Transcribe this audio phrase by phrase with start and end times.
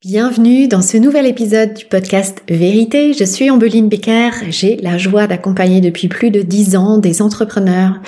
[0.00, 3.12] Bienvenue dans ce nouvel épisode du podcast Vérité.
[3.14, 4.30] Je suis Ambeline Becker.
[4.50, 8.00] J'ai la joie d'accompagner depuis plus de dix ans des entrepreneurs,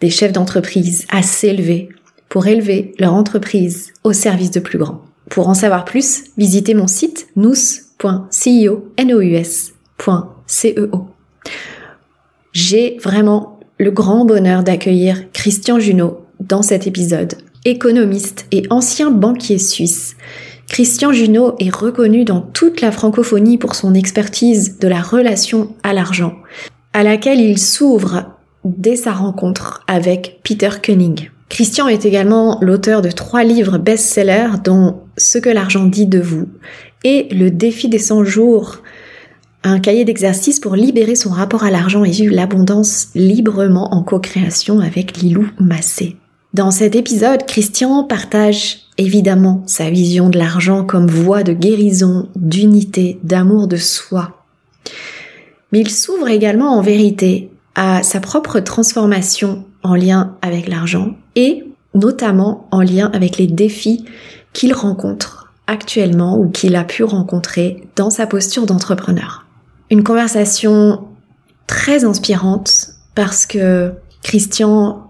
[0.00, 1.88] des chefs d'entreprise à s'élever
[2.28, 5.02] pour élever leur entreprise au service de plus grands.
[5.30, 8.88] Pour en savoir plus, visitez mon site nous.ceo.
[8.98, 9.42] E
[12.52, 19.58] J'ai vraiment le grand bonheur d'accueillir Christian Junot dans cet épisode, économiste et ancien banquier
[19.58, 20.16] suisse
[20.68, 25.92] Christian Junot est reconnu dans toute la francophonie pour son expertise de la relation à
[25.92, 26.34] l'argent,
[26.92, 28.24] à laquelle il s'ouvre
[28.64, 31.30] dès sa rencontre avec Peter Koenig.
[31.48, 36.48] Christian est également l'auteur de trois livres best-sellers dont Ce que l'argent dit de vous
[37.04, 38.82] et Le défi des 100 jours,
[39.62, 44.80] un cahier d'exercice pour libérer son rapport à l'argent et vivre l'abondance librement en co-création
[44.80, 46.16] avec Lilou Massé.
[46.56, 53.20] Dans cet épisode, Christian partage évidemment sa vision de l'argent comme voie de guérison, d'unité,
[53.22, 54.42] d'amour de soi.
[55.70, 61.62] Mais il s'ouvre également en vérité à sa propre transformation en lien avec l'argent et
[61.94, 64.06] notamment en lien avec les défis
[64.54, 69.44] qu'il rencontre actuellement ou qu'il a pu rencontrer dans sa posture d'entrepreneur.
[69.90, 71.04] Une conversation
[71.66, 75.05] très inspirante parce que Christian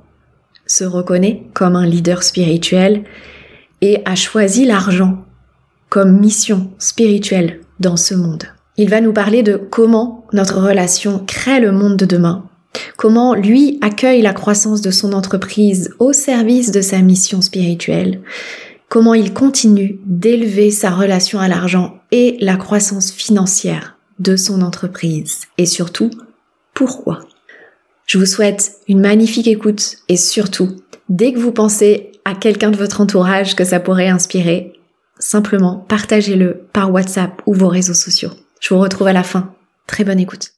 [0.66, 3.04] se reconnaît comme un leader spirituel
[3.80, 5.24] et a choisi l'argent
[5.88, 8.44] comme mission spirituelle dans ce monde.
[8.76, 12.48] Il va nous parler de comment notre relation crée le monde de demain,
[12.96, 18.20] comment lui accueille la croissance de son entreprise au service de sa mission spirituelle,
[18.88, 25.42] comment il continue d'élever sa relation à l'argent et la croissance financière de son entreprise,
[25.58, 26.10] et surtout,
[26.74, 27.20] pourquoi.
[28.06, 30.76] Je vous souhaite une magnifique écoute et surtout,
[31.08, 34.74] dès que vous pensez à quelqu'un de votre entourage que ça pourrait inspirer,
[35.18, 38.30] simplement partagez-le par WhatsApp ou vos réseaux sociaux.
[38.60, 39.56] Je vous retrouve à la fin.
[39.88, 40.52] Très bonne écoute.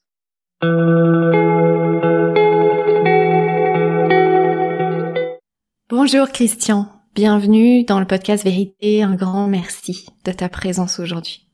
[5.88, 9.03] Bonjour Christian, bienvenue dans le podcast Vérité.
[9.03, 11.48] Un grand merci de ta présence aujourd'hui.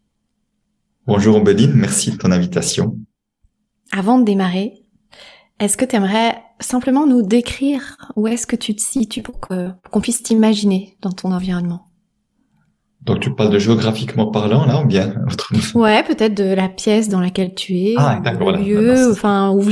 [1.06, 2.98] Bonjour Ombéline, merci de ton invitation.
[3.92, 4.83] Avant de démarrer,
[5.60, 10.00] est-ce que tu aimerais simplement nous décrire où est-ce que tu te situes pour qu'on
[10.00, 11.86] puisse t'imaginer dans ton environnement?
[13.02, 15.14] Donc tu parles de géographiquement parlant là ou bien
[15.74, 19.62] Ouais, peut-être de la pièce dans laquelle tu es, ah, le lieu, enfin où,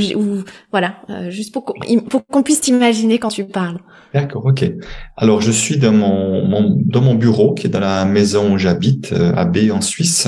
[0.71, 3.79] voilà, euh, juste pour qu'on puisse t'imaginer quand tu parles.
[4.13, 4.71] D'accord, ok.
[5.17, 9.11] Alors je suis dans mon, dans mon bureau qui est dans la maison où j'habite
[9.13, 10.27] euh, à B en Suisse.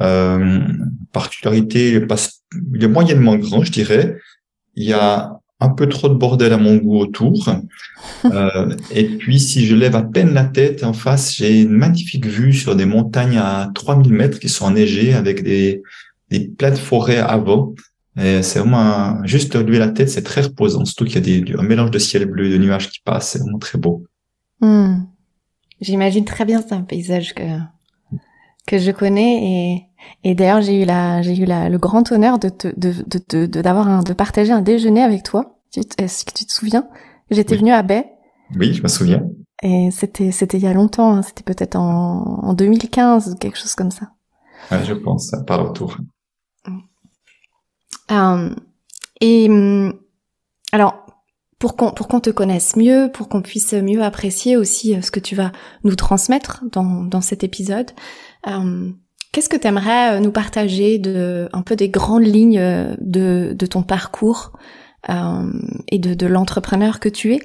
[0.00, 0.60] Euh,
[1.12, 4.16] particularité, il est moyennement grand, je dirais
[4.74, 7.48] il y a un peu trop de bordel à mon goût autour.
[8.24, 12.26] Euh, et puis, si je lève à peine la tête en face, j'ai une magnifique
[12.26, 15.82] vue sur des montagnes à 3000 mètres qui sont enneigées avec des,
[16.30, 17.74] des plaines forêts avant.
[18.16, 20.84] C'est vraiment juste lever la tête, c'est très reposant.
[20.84, 23.30] Surtout qu'il y a des, un mélange de ciel bleu, de nuages qui passent.
[23.30, 24.04] C'est vraiment très beau.
[24.60, 25.04] Hmm.
[25.80, 27.42] J'imagine très bien, c'est un paysage que
[28.66, 29.86] que je connais et
[30.24, 33.46] et d'ailleurs, j'ai eu la, j'ai eu la, le grand honneur de te, de, de,
[33.46, 35.58] de, d'avoir un, de partager un déjeuner avec toi.
[35.98, 36.88] Est-ce que tu te souviens
[37.30, 38.12] J'étais venue à Bay.
[38.56, 39.22] Oui, je me souviens.
[39.62, 41.16] Et c'était, c'était il y a longtemps.
[41.16, 41.22] Hein.
[41.22, 44.10] C'était peut-être en, en 2015 quelque chose comme ça.
[44.70, 45.96] Ouais, je pense, par retour.
[48.10, 48.54] Euh,
[49.20, 49.48] et
[50.72, 51.06] alors,
[51.58, 55.10] pour qu'on pour qu'on te connaisse mieux, pour qu'on puisse mieux apprécier aussi euh, ce
[55.10, 55.52] que tu vas
[55.84, 57.92] nous transmettre dans dans cet épisode.
[58.48, 58.90] Euh,
[59.32, 63.54] Qu'est-ce que tu aimerais euh, nous partager de un peu des grandes lignes euh, de,
[63.58, 64.52] de ton parcours
[65.08, 65.50] euh,
[65.88, 67.40] et de, de l'entrepreneur que tu es?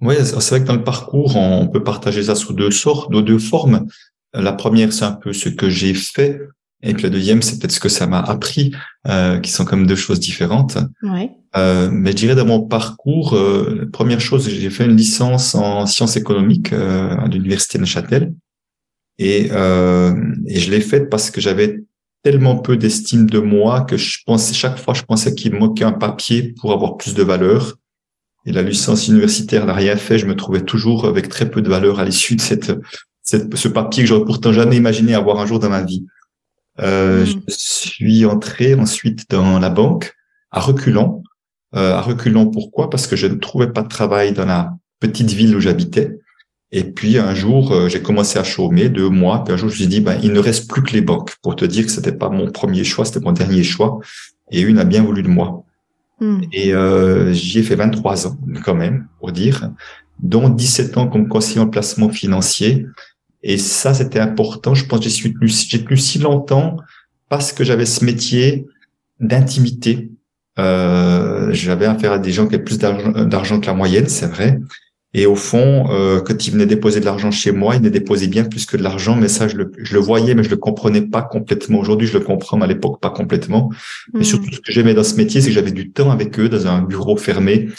[0.00, 3.20] Oui, c'est vrai que dans le parcours, on peut partager ça sous deux sortes, de
[3.20, 3.86] deux formes.
[4.34, 6.38] La première, c'est un peu ce que j'ai fait,
[6.82, 8.72] et puis la deuxième, c'est peut-être ce que ça m'a appris,
[9.08, 10.76] euh, qui sont comme deux choses différentes.
[11.02, 11.30] Ouais.
[11.56, 15.86] Euh, mais je dirais dans mon parcours, euh, première chose, j'ai fait une licence en
[15.86, 18.34] sciences économiques à l'université de Neuchâtel.
[19.18, 20.14] Et, euh,
[20.46, 21.80] et je l'ai faite parce que j'avais
[22.22, 25.84] tellement peu d'estime de moi que je pensais chaque fois je pensais qu'il me manquait
[25.84, 27.76] un papier pour avoir plus de valeur.
[28.44, 30.18] Et la licence universitaire n'a rien fait.
[30.18, 32.72] Je me trouvais toujours avec très peu de valeur à l'issue de cette,
[33.22, 36.04] cette, ce papier que j'aurais pourtant jamais imaginé avoir un jour dans ma vie.
[36.80, 37.40] Euh, mmh.
[37.48, 40.14] Je suis entré ensuite dans la banque
[40.50, 41.22] à reculons.
[41.74, 42.88] Euh, à reculons pourquoi?
[42.88, 46.18] Parce que je ne trouvais pas de travail dans la petite ville où j'habitais.
[46.72, 49.44] Et puis un jour, euh, j'ai commencé à chômer deux mois.
[49.44, 51.34] Puis un jour, je me suis dit, ben, il ne reste plus que les banques.
[51.42, 54.00] Pour te dire que c'était pas mon premier choix, c'était mon dernier choix.
[54.50, 55.64] Et une a bien voulu de moi.
[56.20, 56.40] Hmm.
[56.52, 59.70] Et euh, j'y ai fait 23 ans quand même, pour dire,
[60.20, 62.86] dont 17 ans comme conseiller en placement financier.
[63.42, 64.74] Et ça, c'était important.
[64.74, 66.78] Je pense que j'ai tenu, j'ai tenu si longtemps
[67.28, 68.66] parce que j'avais ce métier
[69.20, 70.10] d'intimité.
[70.58, 74.58] Euh, j'avais affaire à des gens qui avaient plus d'argent que la moyenne, c'est vrai.
[75.18, 78.28] Et au fond, euh, quand ils venaient déposer de l'argent chez moi, ils venaient déposer
[78.28, 79.16] bien plus que de l'argent.
[79.16, 81.78] Mais ça, je le, je le, voyais, mais je le comprenais pas complètement.
[81.78, 83.70] Aujourd'hui, je le comprends, mais à l'époque, pas complètement.
[84.14, 84.24] Et hmm.
[84.24, 86.66] surtout, ce que j'aimais dans ce métier, c'est que j'avais du temps avec eux dans
[86.66, 87.70] un bureau fermé.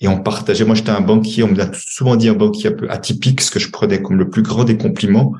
[0.00, 0.64] Et on partageait.
[0.64, 1.44] Moi, j'étais un banquier.
[1.44, 4.18] On me l'a souvent dit un banquier un peu atypique, ce que je prenais comme
[4.18, 5.32] le plus grand des compliments.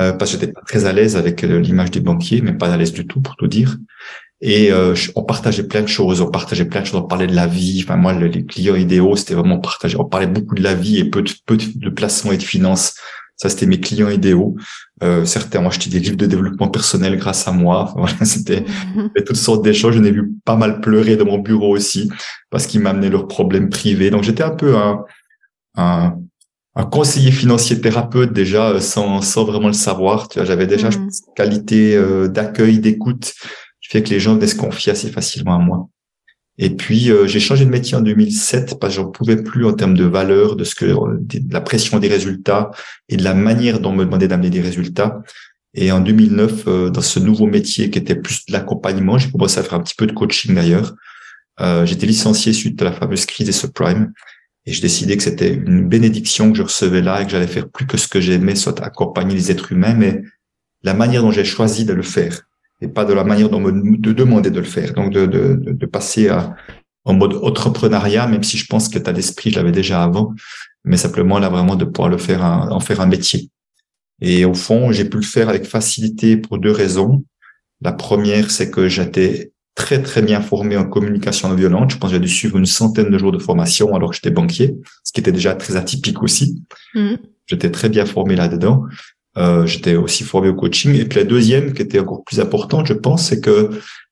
[0.00, 2.72] Euh, parce que j'étais pas très à l'aise avec euh, l'image des banquiers, mais pas
[2.72, 3.76] à l'aise du tout, pour tout dire.
[4.44, 7.34] Et euh, on partageait plein de choses, on partageait plein de choses, on parlait de
[7.34, 7.80] la vie.
[7.84, 9.96] Enfin, moi, les clients idéaux, c'était vraiment partager.
[9.96, 12.96] On parlait beaucoup de la vie et peu de, peu de placement et de finances.
[13.36, 14.56] Ça, c'était mes clients idéaux.
[15.04, 17.84] Euh, certains ont acheté des livres de développement personnel grâce à moi.
[17.84, 18.64] Enfin, voilà, c'était
[19.24, 19.94] toutes sortes d'échanges.
[19.94, 22.10] Je n'ai vu pas mal pleurer dans mon bureau aussi
[22.50, 24.10] parce qu'ils m'amenaient leurs problèmes privés.
[24.10, 25.04] Donc, j'étais un peu un,
[25.76, 26.18] un,
[26.74, 30.28] un, conseiller financier thérapeute déjà euh, sans, sans vraiment le savoir.
[30.28, 31.10] Tu vois, j'avais déjà une mm.
[31.36, 33.34] qualité euh, d'accueil, d'écoute
[33.88, 35.88] fait que les gens venaient se confier assez facilement à moi.
[36.58, 39.72] Et puis euh, j'ai changé de métier en 2007 parce que j'en pouvais plus en
[39.72, 42.70] termes de valeur, de ce que de la pression des résultats
[43.08, 45.22] et de la manière dont on me demandait d'amener des résultats.
[45.74, 49.58] Et en 2009, euh, dans ce nouveau métier qui était plus de l'accompagnement, j'ai commencé
[49.58, 50.94] à faire un petit peu de coaching d'ailleurs.
[51.60, 54.12] Euh, J'étais licencié suite à la fameuse crise des subprimes
[54.66, 57.68] et je décidais que c'était une bénédiction que je recevais là et que j'allais faire
[57.68, 60.22] plus que ce que j'aimais, soit accompagner les êtres humains, mais
[60.82, 62.42] la manière dont j'ai choisi de le faire
[62.82, 64.92] et pas de la manière dont me de demander de le faire.
[64.92, 66.54] Donc de, de, de passer à,
[67.04, 70.34] en mode entrepreneuriat, même si je pense que tu d'esprit, je l'avais déjà avant,
[70.84, 73.50] mais simplement là vraiment de pouvoir le faire en faire un métier.
[74.20, 77.24] Et au fond, j'ai pu le faire avec facilité pour deux raisons.
[77.80, 81.92] La première, c'est que j'étais très très bien formé en communication non violente.
[81.92, 84.30] Je pense que j'ai dû suivre une centaine de jours de formation alors que j'étais
[84.30, 86.62] banquier, ce qui était déjà très atypique aussi.
[86.94, 87.14] Mmh.
[87.46, 88.84] J'étais très bien formé là-dedans.
[89.38, 90.94] Euh, j'étais aussi formé au coaching.
[90.94, 93.70] Et puis la deuxième, qui était encore plus importante, je pense, c'est que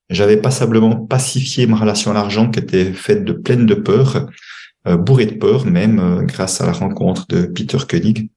[0.08, 4.26] j'avais passablement pacifié ma relation à l'argent, qui était faite de pleine de peur,
[4.88, 8.31] euh, bourrée de peur même, euh, grâce à la rencontre de Peter Koenig,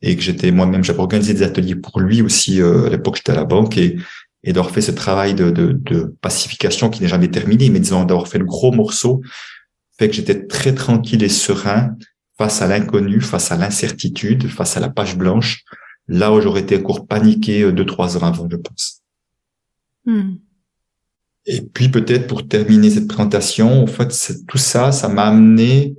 [0.00, 2.60] et que j'étais moi-même, j'avais organisé des ateliers pour lui aussi.
[2.60, 3.96] Euh, à l'époque, j'étais à la banque et
[4.44, 8.04] et d'avoir fait ce travail de, de, de pacification qui n'est jamais terminé, mais disons
[8.04, 9.22] d'avoir fait le gros morceau,
[9.98, 11.94] fait que j'étais très tranquille et serein
[12.38, 15.62] face à l'inconnu, face à l'incertitude, face à la page blanche,
[16.08, 19.02] là où j'aurais été encore paniqué euh, deux, trois ans avant, je pense.
[20.04, 20.34] Hmm.
[21.46, 24.12] Et puis peut-être pour terminer cette présentation, en fait,
[24.46, 25.96] tout ça, ça m'a amené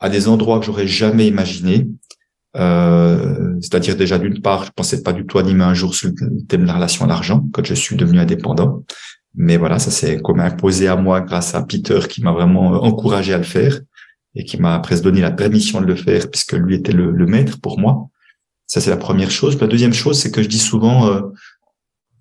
[0.00, 1.88] à des endroits que j'aurais jamais imaginé.
[2.56, 6.42] Euh, c'est-à-dire déjà d'une part, je pensais pas du tout animer un jour sur le
[6.46, 8.84] thème de la relation à l'argent quand je suis devenu indépendant.
[9.34, 12.78] Mais voilà, ça s'est comme imposé à moi grâce à Peter qui m'a vraiment euh,
[12.78, 13.80] encouragé à le faire
[14.34, 17.26] et qui m'a presque donné la permission de le faire puisque lui était le, le
[17.26, 18.08] maître pour moi.
[18.68, 19.58] Ça, c'est la première chose.
[19.60, 21.22] La deuxième chose, c'est que je dis souvent, euh,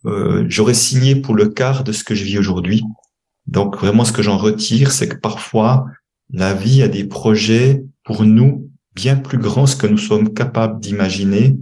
[0.05, 2.83] euh, j'aurais signé pour le quart de ce que je vis aujourd'hui.
[3.47, 5.85] Donc vraiment, ce que j'en retire, c'est que parfois,
[6.31, 11.57] la vie a des projets pour nous bien plus grands que nous sommes capables d'imaginer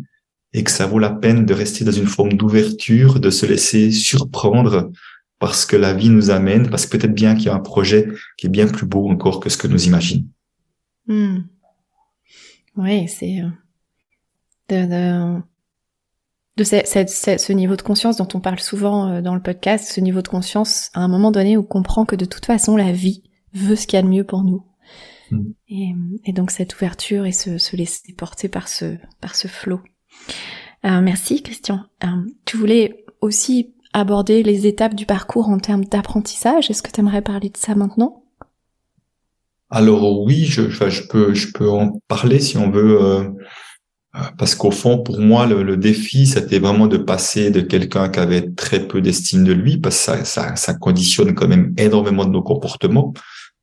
[0.53, 3.91] et que ça vaut la peine de rester dans une forme d'ouverture, de se laisser
[3.91, 4.91] surprendre
[5.39, 8.07] parce que la vie nous amène, parce que peut-être bien qu'il y a un projet
[8.37, 10.25] qui est bien plus beau encore que ce que nous imaginons.
[11.07, 11.39] Hmm.
[12.77, 13.41] Oui, c'est
[14.71, 15.37] euh,
[16.57, 20.01] de, de, ce, niveau de conscience dont on parle souvent euh, dans le podcast, ce
[20.01, 22.91] niveau de conscience à un moment donné où on comprend que de toute façon la
[22.91, 24.65] vie veut ce qu'il y a de mieux pour nous.
[25.31, 25.51] Mm.
[26.23, 29.81] Et, donc cette ouverture et se, se, laisser porter par ce, par ce flot.
[30.85, 31.81] Euh, merci Christian.
[32.03, 32.07] Euh,
[32.45, 36.69] tu voulais aussi aborder les étapes du parcours en termes d'apprentissage.
[36.69, 38.23] Est-ce que tu aimerais parler de ça maintenant?
[39.69, 43.01] Alors oui, je, je, peux, je peux en parler si on veut.
[43.01, 43.29] Euh,
[44.37, 48.19] parce qu'au fond, pour moi, le, le défi, c'était vraiment de passer de quelqu'un qui
[48.19, 52.25] avait très peu d'estime de lui, parce que ça, ça, ça, conditionne quand même énormément
[52.25, 53.13] de nos comportements.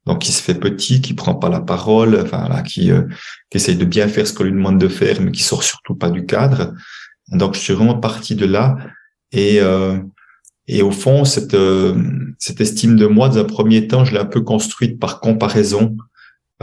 [0.05, 3.03] Donc, qui se fait petit, qui prend pas la parole, enfin là, qui, euh,
[3.53, 6.11] essaye de bien faire ce qu'on lui demande de faire, mais qui sort surtout pas
[6.11, 6.75] du cadre.
[7.29, 8.77] Donc, je suis vraiment parti de là.
[9.31, 9.99] Et, euh,
[10.67, 11.95] et au fond, cette, euh,
[12.39, 15.97] cette estime de moi, dans un premier temps, je l'ai un peu construite par comparaison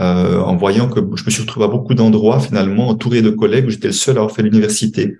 [0.00, 3.66] euh, en voyant que je me suis retrouvé à beaucoup d'endroits finalement entouré de collègues
[3.66, 5.16] où j'étais le seul à avoir fait l'université.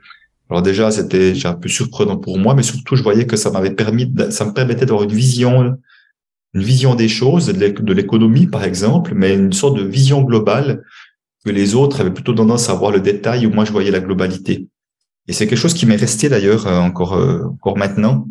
[0.49, 3.71] Alors déjà, c'était un peu surprenant pour moi, mais surtout, je voyais que ça m'avait
[3.71, 5.77] permis, ça me permettait d'avoir une vision,
[6.55, 10.83] une vision des choses, de l'économie par exemple, mais une sorte de vision globale
[11.45, 14.01] que les autres avaient plutôt tendance à voir le détail où moi je voyais la
[14.01, 14.69] globalité.
[15.29, 18.27] Et c'est quelque chose qui m'est resté d'ailleurs euh, encore euh, encore maintenant.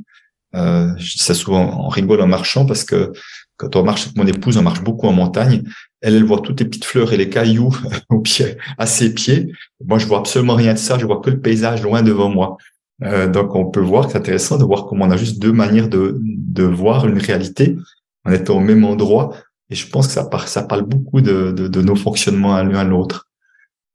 [0.56, 3.12] Euh, je dis ça souvent en rigole en marchant parce que
[3.58, 5.64] quand on marche avec mon épouse, on marche beaucoup en montagne.
[6.02, 7.76] Elle, elle voit toutes les petites fleurs et les cailloux
[8.10, 9.52] au pied, à ses pieds.
[9.86, 10.98] Moi, je vois absolument rien de ça.
[10.98, 12.58] Je vois que le paysage loin devant moi.
[13.04, 15.54] Euh, donc, on peut voir que c'est intéressant de voir comment on a juste deux
[15.54, 17.78] manières de, de voir une réalité
[18.26, 19.34] en étant au même endroit.
[19.70, 22.64] Et je pense que ça, parle, ça parle beaucoup de, de, de nos fonctionnements à
[22.64, 23.28] l'un à l'autre.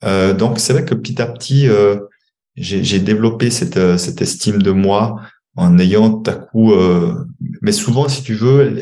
[0.05, 1.97] Euh, donc, c'est vrai que petit à petit, euh,
[2.57, 5.21] j'ai développé cette, euh, cette estime de moi
[5.57, 7.15] en ayant à coup, euh,
[7.63, 8.81] mais souvent, si tu veux,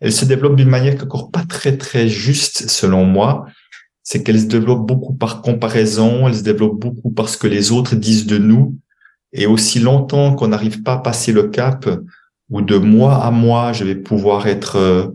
[0.00, 3.46] elle se développe d'une manière encore pas très très juste selon moi.
[4.02, 7.94] C'est qu'elle se développe beaucoup par comparaison, elle se développe beaucoup parce que les autres
[7.94, 8.76] disent de nous.
[9.32, 11.88] Et aussi longtemps qu'on n'arrive pas à passer le cap
[12.48, 15.06] où de moi à moi, je vais pouvoir être euh,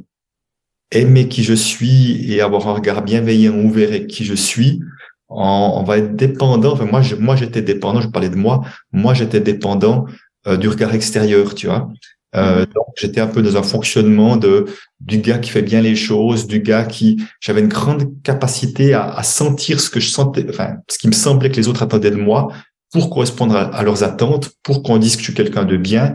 [0.92, 4.80] aimé qui je suis et avoir un regard bienveillant, ouvert et qui je suis,
[5.28, 6.78] on, va être dépendant.
[6.86, 8.02] Moi, j'étais dépendant.
[8.02, 8.62] Je parlais de moi.
[8.92, 10.06] Moi, j'étais dépendant
[10.48, 11.90] euh, du regard extérieur, tu vois.
[12.36, 12.74] Euh, mm-hmm.
[12.74, 14.66] donc j'étais un peu dans un fonctionnement de
[15.00, 19.10] du gars qui fait bien les choses, du gars qui j'avais une grande capacité à,
[19.10, 22.12] à, sentir ce que je sentais, enfin ce qui me semblait que les autres attendaient
[22.12, 22.50] de moi
[22.92, 26.14] pour correspondre à, leurs attentes, pour qu'on dise que je suis quelqu'un de bien,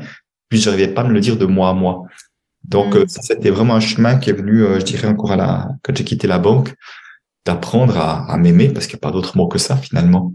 [0.48, 2.04] puis j'arrivais pas à me le dire de moi à moi.
[2.64, 3.08] Donc mm.
[3.08, 5.94] ça c'était vraiment un chemin qui est venu, euh, je dirais encore à la quand
[5.96, 6.74] j'ai quitté la banque,
[7.46, 10.32] d'apprendre à, à m'aimer parce qu'il n'y a pas d'autre mot que ça finalement.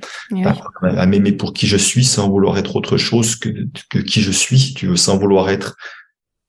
[0.82, 3.50] À m'aimer pour qui je suis sans vouloir être autre chose que,
[3.90, 5.76] que qui je suis tu veux sans vouloir être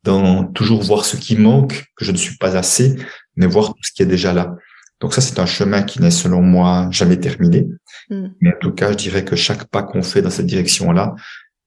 [0.03, 2.97] dans toujours voir ce qui manque que je ne suis pas assez
[3.37, 4.55] mais voir tout ce qui est déjà là.
[5.01, 7.67] Donc ça c'est un chemin qui n'est selon moi jamais terminé.
[8.09, 8.29] Mm.
[8.41, 11.15] mais en tout cas je dirais que chaque pas qu'on fait dans cette direction là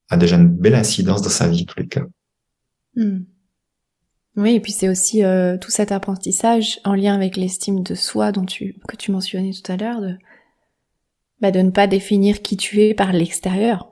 [0.10, 2.06] a déjà une belle incidence dans sa vie en tous les cas.
[2.96, 3.20] Mm.
[4.40, 8.32] Oui, et puis c'est aussi euh, tout cet apprentissage en lien avec l'estime de soi
[8.32, 10.16] dont tu que tu mentionnais tout à l'heure de
[11.42, 13.90] bah, de ne pas définir qui tu es par l'extérieur.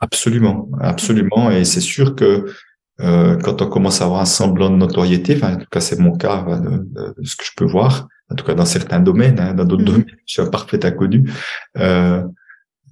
[0.00, 2.44] Absolument, absolument, et c'est sûr que
[3.00, 5.98] euh, quand on commence à avoir un semblant de notoriété, enfin en tout cas c'est
[5.98, 9.54] mon cas de, ce que je peux voir, en tout cas dans certains domaines, hein,
[9.54, 9.86] dans d'autres mm-hmm.
[9.86, 11.30] domaines, je suis un parfait inconnu.
[11.78, 12.22] Euh,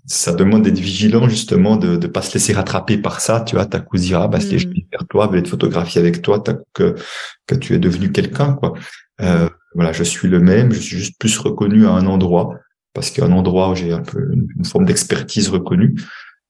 [0.06, 3.66] ça demande d'être vigilant justement de ne pas se laisser rattraper par ça tu vois
[3.66, 4.72] ta cousine ah bah se mm.
[4.90, 6.42] vers toi veut être photographié avec toi
[6.72, 6.94] que
[7.46, 8.74] que tu es devenu quelqu'un quoi
[9.20, 12.54] euh, voilà je suis le même je suis juste plus reconnu à un endroit
[12.94, 15.94] parce qu'il y a un endroit où j'ai un peu une, forme d'expertise reconnue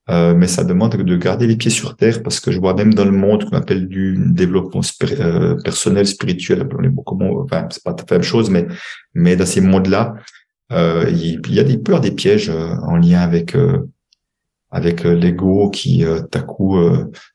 [0.08, 2.94] euh, mais ça demande de garder les pieds sur terre parce que je vois même
[2.94, 6.66] dans le monde qu'on appelle du développement euh, personnel spirituel
[7.04, 8.66] comment enfin c'est pas la même chose mais
[9.14, 10.14] mais dans ces mondes là
[10.72, 13.88] euh, il, y a des peurs, des pièges euh, en lien avec euh,
[14.70, 16.78] avec l'ego qui, à coup,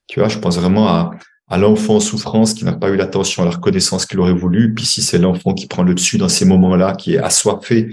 [0.07, 1.11] tu vois, je pense vraiment à,
[1.49, 4.73] à l'enfant en souffrance qui n'a pas eu l'attention, la reconnaissance qu'il aurait voulu.
[4.73, 7.89] Puis si c'est l'enfant qui prend le dessus dans ces moments-là, qui est assoiffé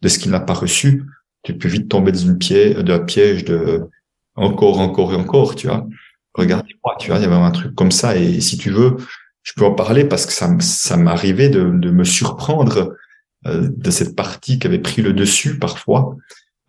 [0.00, 1.02] de ce qu'il n'a pas reçu,
[1.42, 2.76] tu peux vite tomber dans une piège,
[3.08, 3.82] piège de
[4.36, 5.88] encore, encore et encore, tu vois.
[6.34, 8.16] Regardez-moi, tu vois, il y avait un truc comme ça.
[8.16, 8.96] Et si tu veux,
[9.42, 12.94] je peux en parler parce que ça, ça m'arrivait de, de me surprendre euh,
[13.44, 16.16] de cette partie qui avait pris le dessus parfois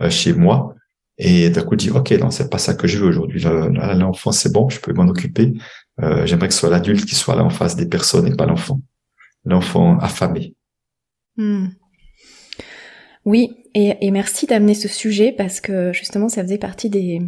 [0.02, 0.76] euh, chez moi.
[1.18, 3.42] Et d'un coup, dire, OK, non, c'est pas ça que je veux aujourd'hui.
[3.42, 5.54] L'enfant, c'est bon, je peux m'en occuper.
[6.02, 8.46] Euh, J'aimerais que ce soit l'adulte qui soit là en face des personnes et pas
[8.46, 8.82] l'enfant.
[9.46, 10.56] L'enfant affamé.
[11.38, 11.68] Hmm.
[13.24, 17.22] Oui, et, et merci d'amener ce sujet parce que justement, ça faisait partie des,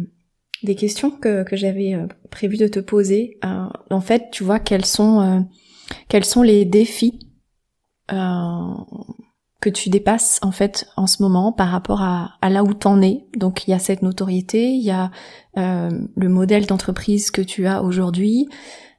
[0.62, 3.38] des questions que, que j'avais euh, prévu de te poser.
[3.42, 5.48] Euh, en fait, tu vois, quels sont,
[6.08, 7.20] quels sont les défis
[9.60, 13.02] que tu dépasses en fait en ce moment par rapport à, à là où t'en
[13.02, 13.24] es.
[13.36, 15.10] Donc il y a cette notoriété, il y a
[15.56, 18.48] euh, le modèle d'entreprise que tu as aujourd'hui,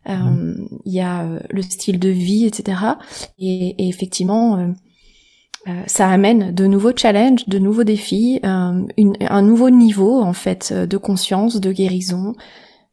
[0.07, 0.67] euh, mmh.
[0.85, 2.77] il y a euh, le style de vie, etc.
[3.37, 4.57] Et, et effectivement,
[5.67, 10.73] euh, ça amène de nouveaux challenges, de nouveaux défis, une, un nouveau niveau en fait
[10.73, 12.33] de conscience, de guérison,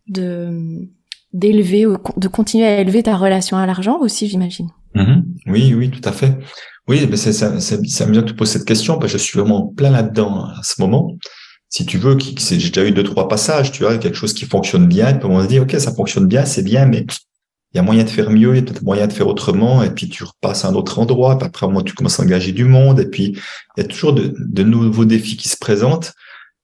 [0.09, 0.89] de
[1.33, 4.71] d'élever, de continuer à élever ta relation à l'argent aussi, j'imagine.
[4.95, 5.23] Mmh.
[5.47, 6.33] Oui, oui, tout à fait.
[6.89, 9.39] Oui, mais c'est ça me vient que tu poses cette question parce que je suis
[9.39, 11.17] vraiment plein là-dedans à ce moment.
[11.69, 14.87] Si tu veux, j'ai déjà eu deux trois passages, tu vois, quelque chose qui fonctionne
[14.87, 17.05] bien, et puis on se dit ok, ça fonctionne bien, c'est bien, mais
[17.73, 19.83] il y a moyen de faire mieux, il y a peut-être moyen de faire autrement,
[19.83, 22.53] et puis tu repasses à un autre endroit, puis après moi tu commences à engager
[22.53, 23.37] du monde, et puis
[23.77, 26.13] il y a toujours de, de nouveaux défis qui se présentent.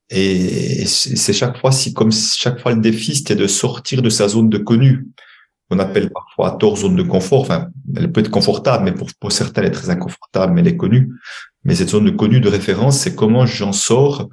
[0.09, 4.29] Et c'est chaque fois, si comme chaque fois le défi, c'était de sortir de sa
[4.29, 5.07] zone de connu
[5.69, 7.43] qu'on appelle parfois à tort zone de confort.
[7.43, 10.69] Enfin, elle peut être confortable, mais pour, pour certains, elle est très inconfortable, mais elle
[10.69, 11.13] est connue.
[11.65, 14.29] Mais cette zone de connue de référence, c'est comment j'en sors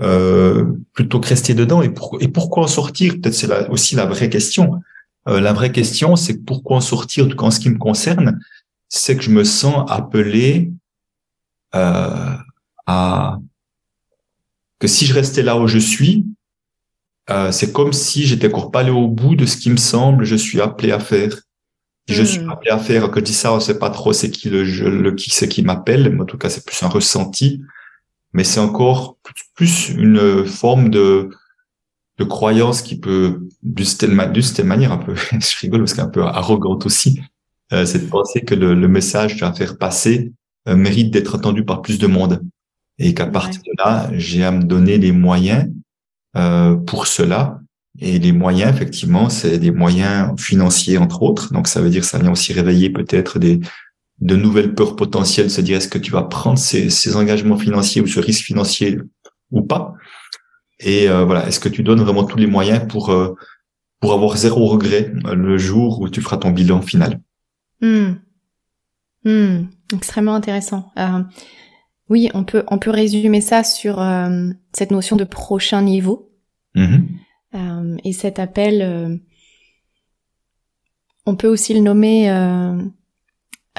[0.00, 1.82] euh, plutôt que rester dedans.
[1.82, 3.14] Et, et pourquoi en sortir?
[3.14, 4.80] Peut-être c'est aussi la vraie question.
[5.28, 7.28] Euh, la vraie question, c'est pourquoi en sortir?
[7.38, 8.40] En ce qui me concerne,
[8.88, 10.72] c'est que je me sens appelé
[11.74, 12.36] euh,
[12.86, 13.38] à
[14.78, 16.26] que si je restais là où je suis,
[17.30, 20.24] euh, c'est comme si j'étais encore pas allé au bout de ce qui me semble
[20.24, 21.36] je suis appelé à faire.
[22.08, 22.50] Je suis hmm.
[22.50, 25.12] appelé à faire, que je dis ça, on sait pas trop c'est qui le, le
[25.12, 27.62] qui c'est qui m'appelle, en tout cas c'est plus un ressenti,
[28.32, 29.18] mais c'est encore
[29.54, 31.30] plus une forme de
[32.18, 34.14] de croyance qui peut d'une certaine
[34.66, 37.20] manière un peu, je rigole parce qu'un peu arrogante aussi,
[37.72, 40.32] euh, c'est de penser que le, le message vas faire passer
[40.68, 42.42] euh, mérite d'être entendu par plus de monde
[42.98, 45.68] et qu'à partir de là, j'ai à me donner les moyens
[46.36, 47.60] euh, pour cela.
[47.98, 51.52] Et les moyens, effectivement, c'est des moyens financiers entre autres.
[51.52, 53.60] Donc ça veut dire ça vient aussi réveiller peut-être des
[54.20, 58.00] de nouvelles peurs potentielles, se dire est-ce que tu vas prendre ces, ces engagements financiers
[58.00, 58.98] ou ce risque financier
[59.50, 59.94] ou pas?
[60.78, 63.34] Et euh, voilà, est-ce que tu donnes vraiment tous les moyens pour euh,
[64.00, 67.20] pour avoir zéro regret le jour où tu feras ton bilan final?
[67.80, 68.14] Hmm.
[69.24, 69.64] Hmm.
[69.92, 70.92] Extrêmement intéressant.
[70.98, 71.22] Euh,
[72.12, 76.30] oui, on peut on peut résumer ça sur euh, cette notion de prochain niveau
[76.76, 77.08] mm-hmm.
[77.54, 78.82] euh, et cet appel.
[78.82, 79.16] Euh,
[81.24, 82.28] on peut aussi le nommer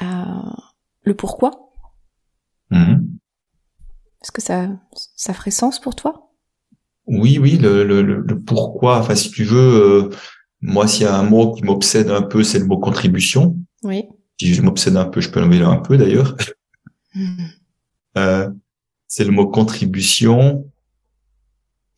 [0.00, 1.70] le pourquoi.
[2.72, 3.06] Mm-hmm.
[4.20, 6.32] Est-ce que ça ça ferait sens pour toi?
[7.06, 8.98] Oui, oui, le, le, le, pourquoi.
[8.98, 10.10] Enfin, si tu veux,
[10.60, 13.56] moi, s'il y a un mot qui m'obsède un peu, c'est le mot contribution.
[13.84, 14.06] Oui.
[14.40, 16.34] Si je m'obsède un peu, je peux l'enlever un peu d'ailleurs.
[17.14, 17.46] Hmm.
[18.16, 18.50] Euh,
[19.06, 20.66] c'est le mot contribution.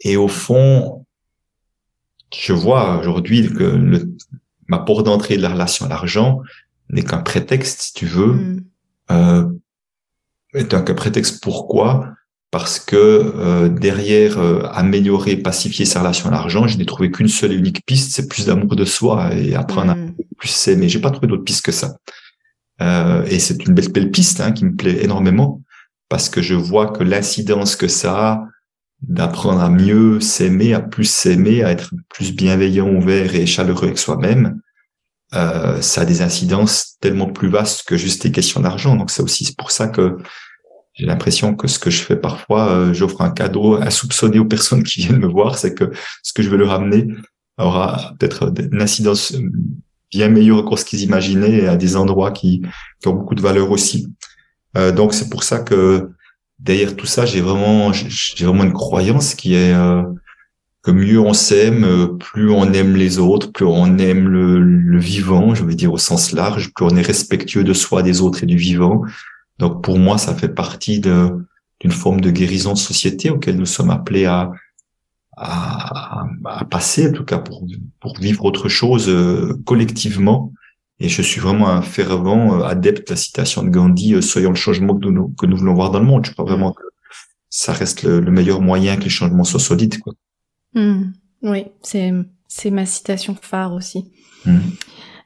[0.00, 1.06] Et au fond,
[2.34, 4.14] je vois aujourd'hui que le,
[4.68, 6.42] ma porte d'entrée de la relation à l'argent
[6.90, 8.32] n'est qu'un prétexte, si tu veux.
[8.32, 8.64] Mm.
[9.10, 9.48] Euh,
[10.54, 12.12] est un prétexte pourquoi?
[12.50, 17.28] Parce que euh, derrière euh, améliorer, pacifier sa relation à l'argent, je n'ai trouvé qu'une
[17.28, 20.08] seule et unique piste, c'est plus d'amour de soi et apprendre mm.
[20.08, 20.88] à plus s'aimer.
[20.88, 21.96] J'ai pas trouvé d'autre piste que ça.
[22.80, 25.62] Euh, et c'est une belle, belle piste hein, qui me plaît énormément
[26.08, 28.44] parce que je vois que l'incidence que ça a
[29.02, 33.98] d'apprendre à mieux s'aimer, à plus s'aimer, à être plus bienveillant, ouvert et chaleureux avec
[33.98, 34.60] soi-même,
[35.34, 38.96] euh, ça a des incidences tellement plus vastes que juste les questions d'argent.
[38.96, 40.16] Donc c'est aussi pour ça que
[40.94, 44.82] j'ai l'impression que ce que je fais parfois, euh, j'offre un cadeau insoupçonné aux personnes
[44.82, 45.90] qui viennent me voir, c'est que
[46.22, 47.06] ce que je vais leur amener
[47.58, 49.34] aura peut-être une incidence
[50.10, 52.62] bien meilleure que ce qu'ils imaginaient à des endroits qui
[53.04, 54.06] ont beaucoup de valeur aussi.
[54.76, 56.10] Euh, donc c'est pour ça que
[56.58, 60.02] derrière tout ça, j'ai vraiment, j'ai vraiment une croyance qui est euh,
[60.82, 64.98] que mieux on s'aime, euh, plus on aime les autres, plus on aime le, le,
[64.98, 68.42] vivant, je veux dire au sens large, plus on est respectueux de soi, des autres
[68.42, 69.02] et du vivant.
[69.58, 73.90] Donc pour moi, ça fait partie d'une forme de guérison de société auquel nous sommes
[73.90, 74.52] appelés à,
[75.36, 77.64] à, à passer, en tout cas pour,
[78.00, 79.10] pour vivre autre chose
[79.64, 80.52] collectivement
[80.98, 84.50] et je suis vraiment un fervent euh, adepte de la citation de Gandhi, euh, soyons
[84.50, 86.24] le changement que nous, que nous voulons voir dans le monde.
[86.26, 86.82] Je crois vraiment que
[87.50, 89.98] ça reste le, meilleur moyen que les changements soient solides.
[89.98, 90.14] Quoi.
[90.74, 91.12] Hmm.
[91.42, 92.12] Oui, c'est,
[92.48, 94.10] c'est ma citation phare aussi.
[94.44, 94.58] Hmm.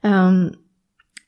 [0.05, 0.51] Euh,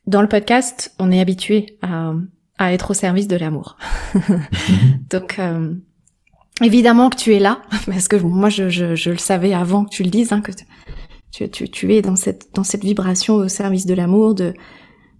[0.07, 2.13] dans le podcast, on est habitué à,
[2.57, 3.77] à être au service de l'amour.
[5.09, 5.73] Donc, euh,
[6.61, 9.89] évidemment que tu es là, parce que moi, je, je, je le savais avant que
[9.89, 10.51] tu le dises, hein, que
[11.33, 14.53] tu, tu, tu, es dans cette, dans cette vibration au service de l'amour, de,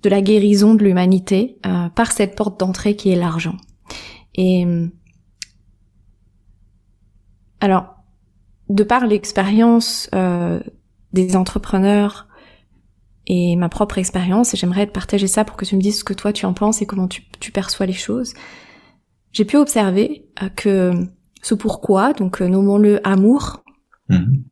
[0.03, 3.57] de la guérison de l'humanité, euh, par cette porte d'entrée qui est l'argent.
[4.35, 4.65] Et
[7.59, 7.95] alors,
[8.69, 10.59] de par l'expérience euh,
[11.13, 12.27] des entrepreneurs
[13.25, 16.03] et ma propre expérience, et j'aimerais te partager ça pour que tu me dises ce
[16.03, 18.33] que toi tu en penses et comment tu, tu perçois les choses,
[19.31, 20.91] j'ai pu observer euh, que
[21.41, 23.63] ce pourquoi, donc euh, nommons-le amour,
[24.09, 24.43] mhm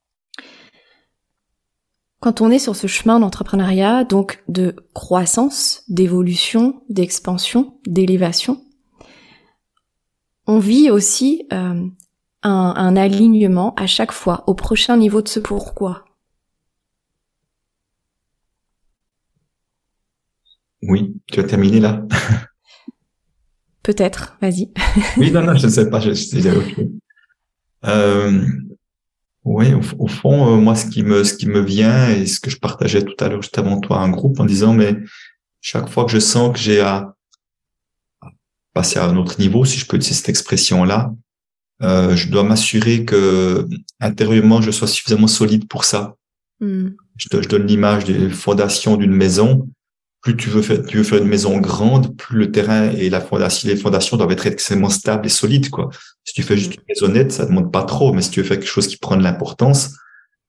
[2.22, 8.64] quand on est sur ce chemin d'entrepreneuriat, donc de croissance, d'évolution, d'expansion, d'élévation,
[10.46, 11.84] on vit aussi euh,
[12.44, 16.06] un, un, alignement à chaque fois au prochain niveau de ce pourquoi.
[20.84, 22.06] Oui, tu as terminé là?
[23.84, 24.72] Peut-être, vas-y.
[25.18, 26.86] oui, non, non, je ne sais pas, je, déjà ok.
[27.86, 28.46] Euh,
[29.44, 32.52] oui, au, fond, euh, moi, ce qui me, ce qui me vient et ce que
[32.52, 34.96] je partageais tout à l'heure juste avant toi, un groupe, en disant, mais
[35.62, 37.16] chaque fois que je sens que j'ai à,
[38.74, 41.12] passer à un autre niveau, si je peux utiliser cette expression-là,
[41.82, 43.68] euh, je dois m'assurer que
[44.00, 46.16] intérieurement, je sois suffisamment solide pour ça.
[46.60, 46.90] Hmm.
[47.18, 49.68] Je, je, donne l'image des fondations d'une maison
[50.22, 53.22] plus tu veux faire, tu veux faire une maison grande, plus le terrain et la
[53.22, 55.90] fondation, les fondations doivent être extrêmement stables et solides, quoi.
[56.24, 58.58] Si tu fais juste une maisonnette, ça demande pas trop, mais si tu veux faire
[58.58, 59.96] quelque chose qui prend de l'importance,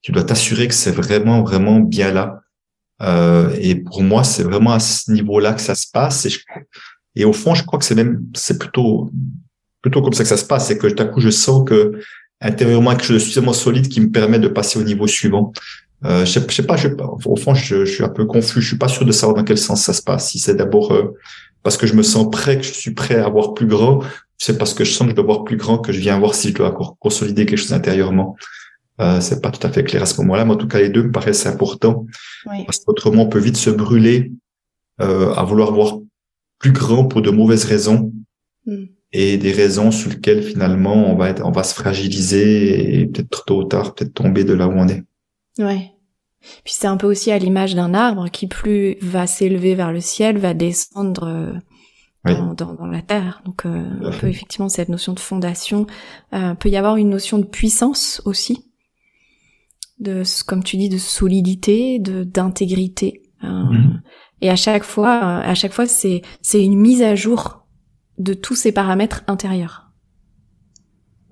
[0.02, 2.40] tu dois t'assurer que c'est vraiment, vraiment bien là.
[3.02, 6.26] Euh, et pour moi, c'est vraiment à ce niveau-là que ça se passe.
[6.26, 6.32] Et,
[7.16, 9.10] et au fond, je crois que c'est même, c'est plutôt,
[9.80, 10.68] plutôt comme ça que ça se passe.
[10.68, 11.92] C'est que d'un coup, je sens que
[12.40, 15.52] intérieurement, quelque chose de suffisamment solide qui me permet de passer au niveau suivant.
[16.04, 16.88] Euh, je, sais, sais pas, je,
[17.24, 18.60] au fond, je, je, suis un peu confus.
[18.60, 20.30] Je suis pas sûr de savoir dans quel sens ça se passe.
[20.30, 21.16] Si c'est d'abord euh,
[21.62, 24.02] parce que je me sens prêt, que je suis prêt à voir plus grand,
[24.42, 26.34] c'est parce que je sens que je dois voir plus grand que je viens voir
[26.34, 28.36] si je dois encore consolider quelque chose intérieurement.
[29.00, 30.88] Euh, c'est pas tout à fait clair à ce moment-là, mais en tout cas les
[30.88, 32.06] deux me paraissent importants
[32.46, 32.64] oui.
[32.64, 34.32] parce qu'autrement on peut vite se brûler
[35.00, 36.00] euh, à vouloir voir
[36.58, 38.12] plus grand pour de mauvaises raisons
[38.66, 38.86] mm.
[39.12, 43.44] et des raisons sur lesquelles finalement on va être, on va se fragiliser et peut-être
[43.44, 45.04] tôt ou tard peut-être tomber de là où on est.
[45.60, 45.92] Ouais.
[46.64, 50.00] Puis c'est un peu aussi à l'image d'un arbre qui plus va s'élever vers le
[50.00, 51.60] ciel, va descendre
[52.26, 53.42] euh, dans, dans, dans, la terre.
[53.44, 55.86] Donc euh, un peu effectivement cette notion de fondation.
[56.32, 58.70] Euh, peut y avoir une notion de puissance aussi,
[59.98, 63.22] de comme tu dis de solidité, de d'intégrité.
[63.44, 64.00] Euh, mm-hmm.
[64.40, 67.66] Et à chaque fois, à chaque fois c'est c'est une mise à jour
[68.18, 69.82] de tous ces paramètres intérieurs.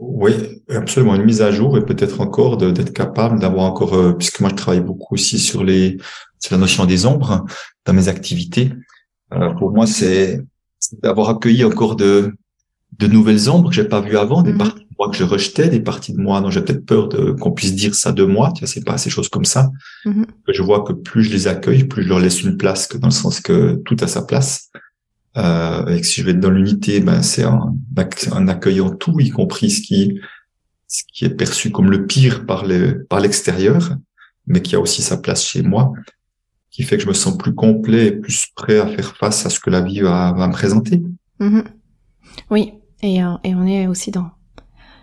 [0.01, 0.33] Oui,
[0.71, 4.49] absolument une mise à jour et peut-être encore d'être capable d'avoir encore, euh, puisque moi
[4.49, 5.99] je travaille beaucoup aussi sur les
[6.39, 7.45] sur la notion des ombres
[7.85, 8.73] dans mes activités.
[9.35, 10.41] Euh, pour moi, c'est
[11.03, 12.33] d'avoir accueilli encore de
[12.99, 14.59] de nouvelles ombres que j'ai pas vues avant, des mhm.
[14.59, 17.33] parties de moi que je rejetais, des parties de moi dont j'ai peut-être peur de
[17.33, 18.53] qu'on puisse dire ça de moi.
[18.53, 19.71] Tu vois, c'est pas ces choses comme ça.
[20.05, 20.27] Mhm.
[20.47, 22.99] Que je vois que plus je les accueille, plus je leur laisse une place, que
[22.99, 24.71] dans le sens que tout a sa place.
[25.37, 27.77] Euh, et que si je vais être dans l'unité, ben c'est en,
[28.33, 30.21] en, accueillant tout, y compris ce qui
[30.89, 33.97] ce qui est perçu comme le pire par le par l'extérieur,
[34.49, 35.93] mais qui a aussi sa place chez moi,
[36.81, 39.51] qui fait que je me sens plus complet et plus prêt à faire face à
[39.51, 41.03] ce que la vie va, va me présenter.
[41.39, 41.65] Mm-hmm.
[42.51, 44.31] Oui, et euh, et on est aussi dans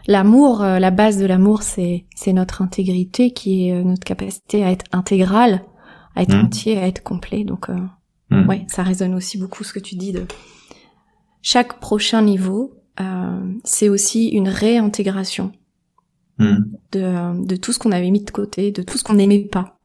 [0.08, 0.64] l'amour.
[0.64, 4.72] Euh, la base de l'amour, c'est c'est notre intégrité, qui est euh, notre capacité à
[4.72, 5.62] être intégrale,
[6.16, 6.46] à être mm.
[6.46, 7.44] entier, à être complet.
[7.44, 7.70] Donc
[8.30, 8.50] Mm.
[8.50, 10.26] Ouais, ça résonne aussi beaucoup ce que tu dis de
[11.42, 12.74] chaque prochain niveau,
[13.64, 15.54] c'est aussi une réintégration
[16.40, 19.77] de, de tout ce qu'on avait mis de côté, de tout ce qu'on n'aimait pas,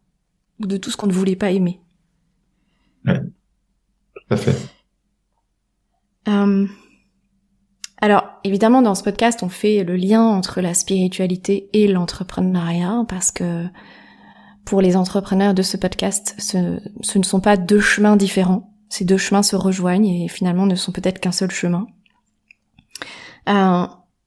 [0.63, 1.81] ou de tout ce qu'on ne voulait pas aimer.
[3.05, 4.57] Ouais, tout à fait.
[6.29, 6.67] Euh,
[8.01, 13.31] alors, évidemment, dans ce podcast, on fait le lien entre la spiritualité et l'entrepreneuriat parce
[13.31, 13.67] que
[14.65, 18.73] pour les entrepreneurs de ce podcast, ce, ce ne sont pas deux chemins différents.
[18.89, 21.87] Ces deux chemins se rejoignent et finalement ne sont peut-être qu'un seul chemin.
[23.49, 23.87] Euh,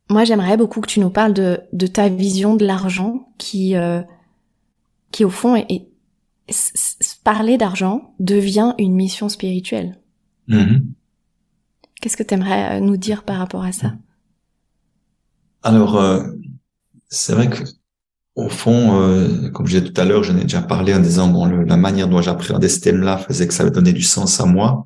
[0.10, 4.02] moi, j'aimerais beaucoup que tu nous parles de, de ta vision de l'argent qui, euh,
[5.12, 5.88] qui au fond, est,
[7.24, 10.00] parler d'argent devient une mission spirituelle.
[10.50, 10.84] Mm-hmm.
[12.02, 13.94] Qu'est-ce que tu aimerais euh, nous dire par rapport à ça?
[15.64, 16.24] Alors, euh,
[17.10, 17.64] c'est vrai que
[18.36, 21.30] au fond, euh, comme je disais tout à l'heure, j'en ai déjà parlé en disant
[21.30, 24.46] bon, la manière dont j'appréhendais ce thème-là faisait que ça avait donné du sens à
[24.46, 24.86] moi.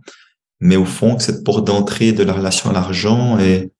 [0.59, 3.71] Mais au fond, cette porte d'entrée de la relation à l'argent et,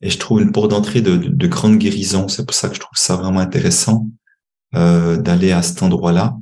[0.00, 2.28] et je trouve une porte d'entrée de, de, grande guérison.
[2.28, 4.06] C'est pour ça que je trouve ça vraiment intéressant
[4.74, 6.36] euh, d'aller à cet endroit-là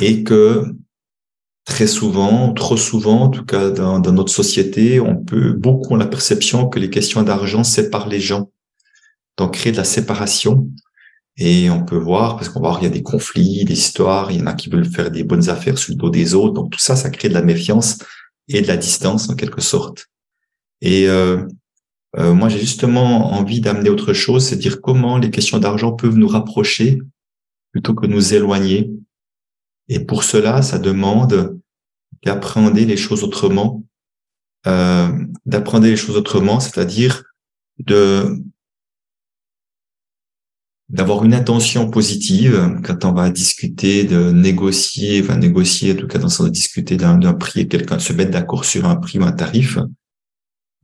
[0.00, 0.64] et que
[1.64, 6.68] très souvent, trop souvent, en tout cas dans, notre société, on peut beaucoup la perception
[6.68, 8.50] que les questions d'argent séparent les gens,
[9.36, 10.68] donc créer de la séparation
[11.36, 14.30] et on peut voir, parce qu'on va voir, il y a des conflits, des histoires,
[14.30, 16.52] il y en a qui veulent faire des bonnes affaires sur le dos des autres.
[16.52, 17.98] Donc tout ça, ça crée de la méfiance
[18.48, 20.08] et de la distance en quelque sorte.
[20.82, 21.46] Et euh,
[22.18, 26.16] euh, moi, j'ai justement envie d'amener autre chose, c'est dire comment les questions d'argent peuvent
[26.16, 26.98] nous rapprocher
[27.72, 28.90] plutôt que nous éloigner.
[29.90, 31.60] Et pour cela, ça demande
[32.24, 33.82] d'appréhender les choses autrement,
[34.68, 35.10] euh,
[35.46, 37.24] d'apprendre les choses autrement, c'est-à-dire
[40.88, 46.18] d'avoir une intention positive quand on va discuter de négocier, enfin négocier en tout cas
[46.18, 49.18] dans le sens de discuter d'un prix et quelqu'un se mettre d'accord sur un prix
[49.18, 49.78] ou un tarif,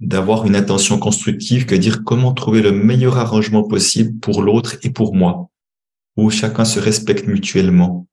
[0.00, 4.90] d'avoir une intention constructive que dire comment trouver le meilleur arrangement possible pour l'autre et
[4.90, 5.48] pour moi,
[6.16, 8.08] où chacun se respecte mutuellement.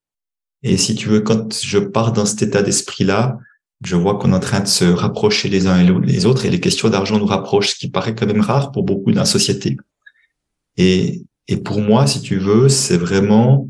[0.64, 3.38] Et si tu veux, quand je pars dans cet état d'esprit-là,
[3.84, 6.50] je vois qu'on est en train de se rapprocher les uns et les autres et
[6.50, 9.26] les questions d'argent nous rapprochent, ce qui paraît quand même rare pour beaucoup dans la
[9.26, 9.78] société.
[10.78, 13.70] Et et pour moi, si tu veux, c'est vraiment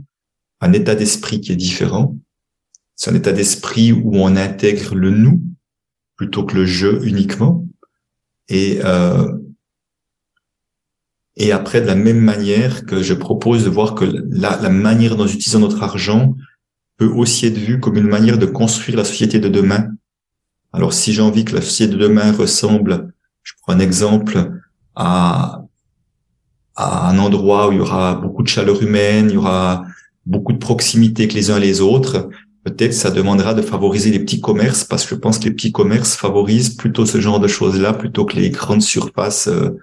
[0.62, 2.16] un état d'esprit qui est différent.
[2.96, 5.42] C'est un état d'esprit où on intègre le nous
[6.16, 7.66] plutôt que le je uniquement.
[8.48, 9.32] Et euh,
[11.36, 15.16] et après, de la même manière que je propose de voir que la, la manière
[15.16, 16.36] dont nous utilisons notre argent
[16.98, 19.90] peut aussi être vue comme une manière de construire la société de demain.
[20.72, 24.52] Alors, si j'ai envie que la société de demain ressemble, je prends un exemple,
[24.96, 25.64] à
[26.76, 29.86] à un endroit où il y aura beaucoup de chaleur humaine, il y aura
[30.26, 32.30] beaucoup de proximité que les uns les autres,
[32.64, 35.72] peut-être ça demandera de favoriser les petits commerces parce que je pense que les petits
[35.72, 39.78] commerces favorisent plutôt ce genre de choses-là plutôt que les grandes surfaces euh,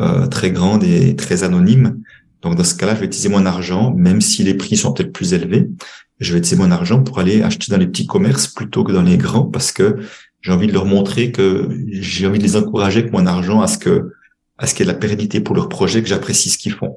[0.00, 2.00] euh, très grandes et très anonymes.
[2.42, 5.12] Donc dans ce cas-là, je vais utiliser mon argent, même si les prix sont peut-être
[5.12, 5.70] plus élevés,
[6.18, 9.02] je vais utiliser mon argent pour aller acheter dans les petits commerces plutôt que dans
[9.02, 9.96] les grands parce que
[10.40, 13.66] j'ai envie de leur montrer que j'ai envie de les encourager avec mon argent à
[13.66, 14.12] ce que
[14.58, 16.72] à ce qu'il y ait de la pérennité pour leur projet, que j'apprécie ce qu'ils
[16.72, 16.96] font.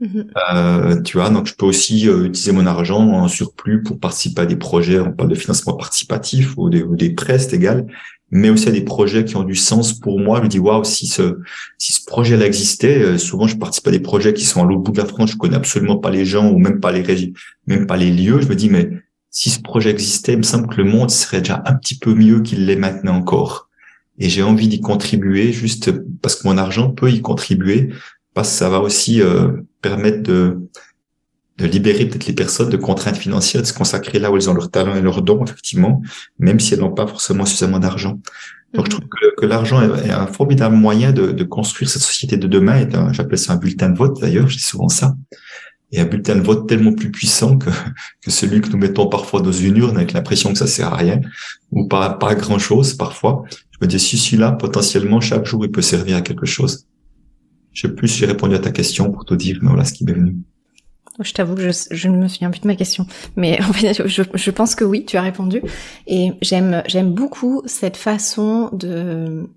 [0.00, 0.30] Mhm.
[0.54, 4.42] Euh, tu vois, donc je peux aussi euh, utiliser mon argent en surplus pour participer
[4.42, 7.86] à des projets, on parle de financement participatif ou des, ou des prêts, c'est égal,
[8.30, 10.38] mais aussi à des projets qui ont du sens pour moi.
[10.38, 11.38] Je me dis, waouh, si ce,
[11.78, 14.82] si ce projet-là existait, euh, souvent je participe à des projets qui sont à l'autre
[14.82, 17.32] bout de la France, je connais absolument pas les gens ou même pas les régions,
[17.66, 18.40] même pas les lieux.
[18.40, 18.90] Je me dis, mais
[19.30, 22.14] si ce projet existait, il me semble que le monde serait déjà un petit peu
[22.14, 23.68] mieux qu'il l'est maintenant encore.
[24.18, 27.90] Et j'ai envie d'y contribuer juste parce que mon argent peut y contribuer,
[28.34, 29.48] parce que ça va aussi euh,
[29.80, 30.68] permettre de,
[31.60, 34.54] de libérer peut-être les personnes de contraintes financières, de se consacrer là où elles ont
[34.54, 36.02] leur talent et leurs dons, effectivement,
[36.38, 38.18] même si elles n'ont pas forcément suffisamment d'argent.
[38.72, 39.00] Donc, je mhm.
[39.00, 42.78] trouve que, l'argent est, un formidable moyen de, de, construire cette société de demain.
[42.78, 45.14] Et j'appelle ça un bulletin de vote, d'ailleurs, je dis souvent ça.
[45.92, 47.70] Et un bulletin de vote tellement plus puissant que,
[48.22, 50.96] que celui que nous mettons parfois dans une urne avec l'impression que ça sert à
[50.96, 51.20] rien
[51.72, 53.44] ou pas, pas grand chose parfois.
[53.72, 56.86] Je me dis, si celui-là, potentiellement, chaque jour, il peut servir à quelque chose.
[57.72, 59.92] Je sais plus si j'ai répondu à ta question pour te dire, mais voilà ce
[59.92, 60.36] qui m'est venu.
[61.22, 63.06] Je t'avoue que je, je, ne me souviens plus de ma question,
[63.36, 65.62] mais en fait, je, je pense que oui, tu as répondu.
[66.06, 69.48] Et j'aime j'aime beaucoup cette façon de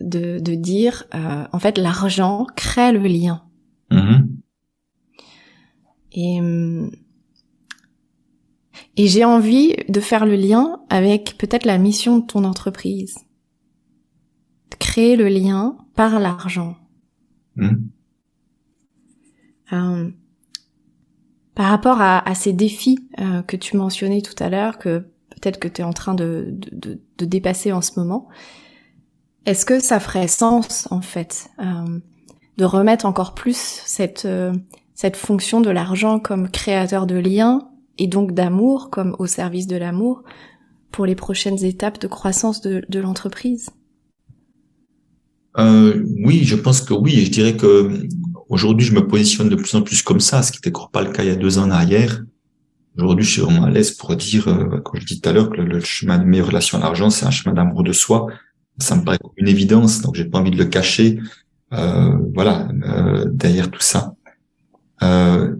[0.00, 3.42] de, de dire, euh, en fait, l'argent crée le lien.
[3.90, 4.26] Mm-hmm.
[6.12, 6.40] Et
[8.96, 13.18] et j'ai envie de faire le lien avec peut-être la mission de ton entreprise,
[14.70, 16.76] de créer le lien par l'argent.
[17.56, 17.76] Mmh.
[19.72, 20.10] Euh,
[21.54, 25.58] par rapport à, à ces défis euh, que tu mentionnais tout à l'heure, que peut-être
[25.58, 28.28] que tu es en train de, de, de, dépasser en ce moment,
[29.44, 31.98] est-ce que ça ferait sens en fait euh,
[32.56, 34.52] de remettre encore plus cette, euh,
[34.94, 39.76] cette fonction de l'argent comme créateur de liens et donc d'amour comme au service de
[39.76, 40.22] l'amour
[40.90, 43.70] pour les prochaines étapes de croissance de, de l'entreprise?
[45.58, 47.24] Euh, oui, je pense que oui.
[47.24, 48.06] Je dirais que
[48.52, 51.10] aujourd'hui, je me positionne de plus en plus comme ça, ce qui n'était pas le
[51.10, 52.22] cas il y a deux ans en arrière.
[52.98, 55.48] Aujourd'hui, je suis vraiment à l'aise pour dire, euh, comme je dis tout à l'heure,
[55.48, 58.26] que le, chemin de mes relations à l'argent, c'est un chemin d'amour de soi.
[58.78, 61.18] Ça me paraît une évidence, donc j'ai pas envie de le cacher.
[61.72, 64.14] Euh, voilà, euh, derrière tout ça.
[65.02, 65.56] Euh,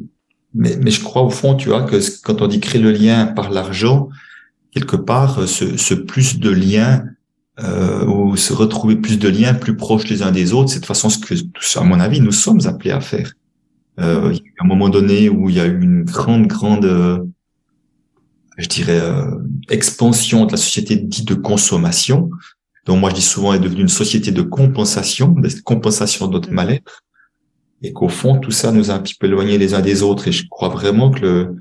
[0.52, 3.26] mais, mais je crois au fond, tu vois, que quand on dit créer le lien
[3.26, 4.10] par l'argent,
[4.70, 7.04] quelque part, ce, ce plus de lien
[7.60, 10.70] euh, ou se retrouver plus de liens plus proches les uns des autres.
[10.70, 11.34] C'est de façon ce que,
[11.78, 13.32] à mon avis, nous sommes appelés à faire.
[14.00, 16.84] Euh, il y a un moment donné où il y a eu une grande, grande,
[16.86, 17.18] euh,
[18.56, 19.30] je dirais, euh,
[19.68, 22.30] expansion de la société dite de consommation.
[22.86, 26.50] Donc moi, je dis souvent, est devenue une société de compensation, de compensation de notre
[26.50, 26.54] mm.
[26.54, 27.02] mal-être.
[27.82, 30.28] Et qu'au fond, tout ça nous a un petit peu éloignés les uns des autres.
[30.28, 31.56] Et je crois vraiment que le,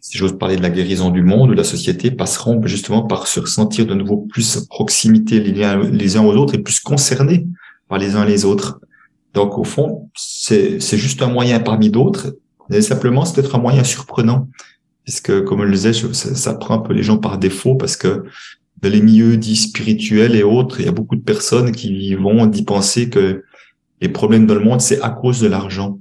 [0.00, 3.40] si j'ose parler de la guérison du monde de la société, passeront justement par se
[3.40, 7.46] ressentir de nouveau plus proximité les, liens, les uns aux autres et plus concernés
[7.88, 8.80] par les uns les autres.
[9.34, 12.36] Donc au fond, c'est juste un moyen parmi d'autres,
[12.70, 14.48] mais simplement c'est peut-être un moyen surprenant,
[15.04, 17.96] puisque comme je le disais, ça, ça, prend un peu les gens par défaut parce
[17.96, 18.24] que
[18.80, 22.46] dans les milieux dits spirituels et autres, il y a beaucoup de personnes qui vont
[22.46, 23.42] d'y penser que
[24.00, 25.98] les problèmes dans le monde, c'est à cause de l'argent.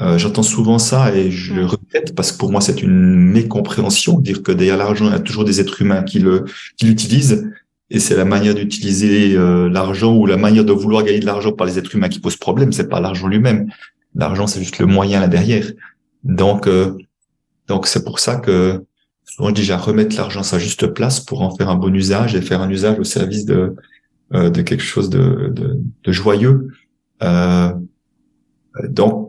[0.00, 4.20] Euh, j'entends souvent ça et je le répète parce que pour moi c'est une mécompréhension,
[4.20, 6.44] dire que derrière l'argent il y a toujours des êtres humains qui le
[6.76, 7.50] qui l'utilisent
[7.90, 11.50] et c'est la manière d'utiliser euh, l'argent ou la manière de vouloir gagner de l'argent
[11.50, 13.72] par les êtres humains qui pose problème, c'est pas l'argent lui-même.
[14.14, 15.66] L'argent c'est juste le moyen là derrière.
[16.22, 16.96] Donc euh,
[17.66, 18.84] donc c'est pour ça que
[19.24, 21.92] souvent je dis à remettre l'argent à sa juste place pour en faire un bon
[21.92, 23.74] usage et faire un usage au service de
[24.30, 26.68] de quelque chose de de, de joyeux.
[28.90, 29.27] donc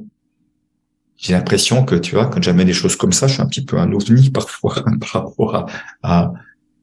[1.19, 3.63] j'ai l'impression que tu vois quand j'amène des choses comme ça je suis un petit
[3.63, 5.65] peu un ovni parfois par rapport à,
[6.01, 6.33] à,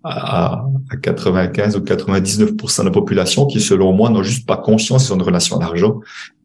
[0.05, 5.11] à, à 95 ou 99% de la population qui selon moi n'ont juste pas conscience
[5.11, 6.01] de relation à l'argent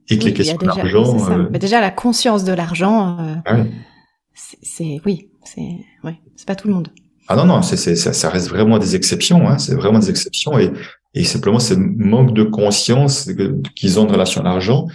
[0.10, 1.48] et que les questions d'argent euh...
[1.52, 3.58] Mais déjà la conscience de l'argent euh, ah
[4.34, 6.90] c'est oui c'est ouais c'est pas tout le monde.
[7.28, 10.58] Ah non non c'est ça, ça reste vraiment des exceptions hein, c'est vraiment des exceptions
[10.58, 10.72] et
[11.14, 13.30] et simplement ce manque de conscience
[13.76, 14.88] qu'ils ont de relation à l'argent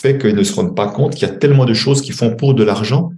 [0.00, 2.34] fait qu'ils ne se rendent pas compte qu'il y a tellement de choses qu'ils font
[2.34, 3.12] pour de l'argent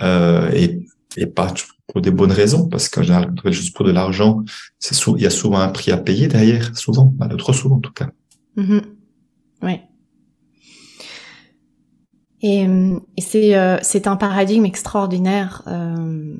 [0.00, 1.52] euh, et, et pas
[1.88, 4.42] pour des bonnes raisons, parce qu'en général, juste pour de l'argent,
[4.78, 7.80] c'est il y a souvent un prix à payer derrière, souvent, bah, trop souvent en
[7.80, 8.10] tout cas.
[8.56, 8.82] Mm-hmm.
[9.62, 9.80] Oui.
[12.40, 12.66] Et,
[13.16, 16.34] et c'est euh, un paradigme extraordinaire euh,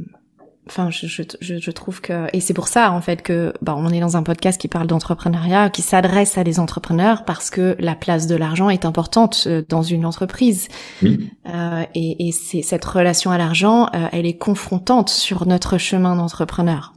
[0.68, 3.88] enfin, je, je, je, trouve que et c'est pour ça en fait que bah, on
[3.90, 7.94] est dans un podcast qui parle d'entrepreneuriat, qui s'adresse à des entrepreneurs parce que la
[7.94, 10.68] place de l'argent est importante euh, dans une entreprise.
[11.03, 11.31] Oui.
[11.53, 16.16] Euh, et, et c'est cette relation à l'argent, euh, elle est confrontante sur notre chemin
[16.16, 16.94] d'entrepreneur.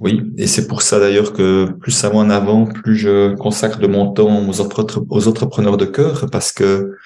[0.00, 3.78] Oui, et c'est pour ça d'ailleurs que plus ça va en avant, plus je consacre
[3.78, 6.96] de mon temps aux, aux entrepreneurs de cœur, parce que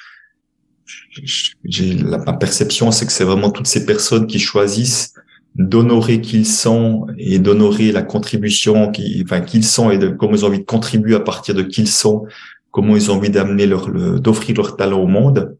[1.65, 5.15] j'ai ma perception, c'est que c'est vraiment toutes ces personnes qui choisissent
[5.55, 10.35] d'honorer qui ils sont et d'honorer la contribution qui, enfin, qu'ils sont et de comment
[10.35, 12.27] ils ont envie de contribuer à partir de qui ils sont,
[12.71, 15.57] comment ils ont envie d'amener leur, d'offrir leur talent au monde.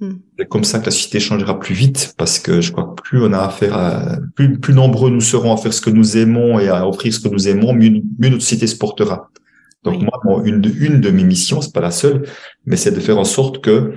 [0.00, 0.14] Hmm.
[0.38, 3.22] C'est comme ça que la société changera plus vite parce que je crois que plus
[3.22, 6.60] on a affaire à, plus, plus nombreux nous serons à faire ce que nous aimons
[6.60, 9.30] et à offrir ce que nous aimons, mieux, mieux notre société se portera.
[9.82, 12.26] Donc moi, une, de, une de mes missions, c'est pas la seule,
[12.64, 13.92] mais c'est de faire en sorte que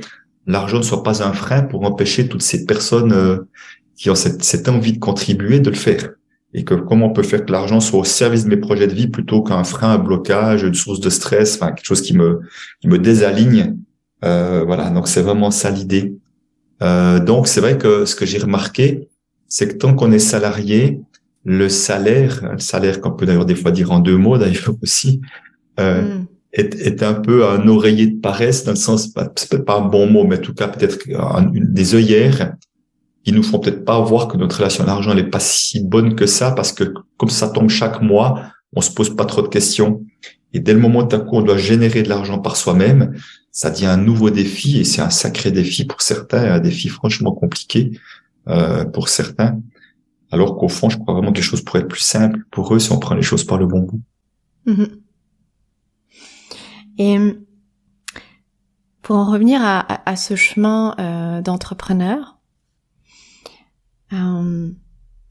[0.48, 3.38] l'argent ne soit pas un frein pour empêcher toutes ces personnes euh,
[3.96, 6.12] qui ont cette, envie de contribuer de le faire.
[6.54, 8.94] Et que comment on peut faire que l'argent soit au service de mes projets de
[8.94, 12.40] vie plutôt qu'un frein, un blocage, une source de stress, enfin quelque chose qui me
[12.86, 13.76] me désaligne.
[14.24, 16.16] Euh, voilà, donc c'est vraiment ça l'idée.
[16.82, 19.10] Euh, donc c'est vrai que ce que j'ai remarqué,
[19.50, 21.02] c'est que tant qu'on est salarié,
[21.44, 25.22] le salaire, le salaire qu'on peut d'ailleurs des fois dire en deux mots d'ailleurs aussi,
[25.78, 29.86] mm est, est, un peu un oreiller de paresse dans le sens, c'est pas un
[29.86, 31.00] bon mot, mais en tout cas peut-être
[31.54, 32.56] des œillères
[33.24, 36.16] qui nous font peut-être pas voir que notre relation à l'argent n'est pas si bonne
[36.16, 39.50] que ça parce que comme ça tombe chaque mois, on se pose pas trop de
[39.50, 40.06] questions.
[40.54, 43.14] Et dès le moment où coup on doit générer de l'argent par soi-même,
[43.52, 47.34] ça devient un nouveau défi et c'est un sacré défi pour certains, un défi franchement
[47.34, 47.92] compliqué
[48.48, 49.60] euh, pour certains.
[50.32, 52.80] Alors qu'au fond, je crois vraiment que les choses pourraient être plus simples pour eux
[52.80, 54.02] si on prend les choses par le bon bout.
[54.68, 54.88] Mm-hmm.
[56.98, 57.18] Et
[59.02, 62.38] pour en revenir à, ce chemin euh, d'entrepreneur,
[64.12, 64.72] euh,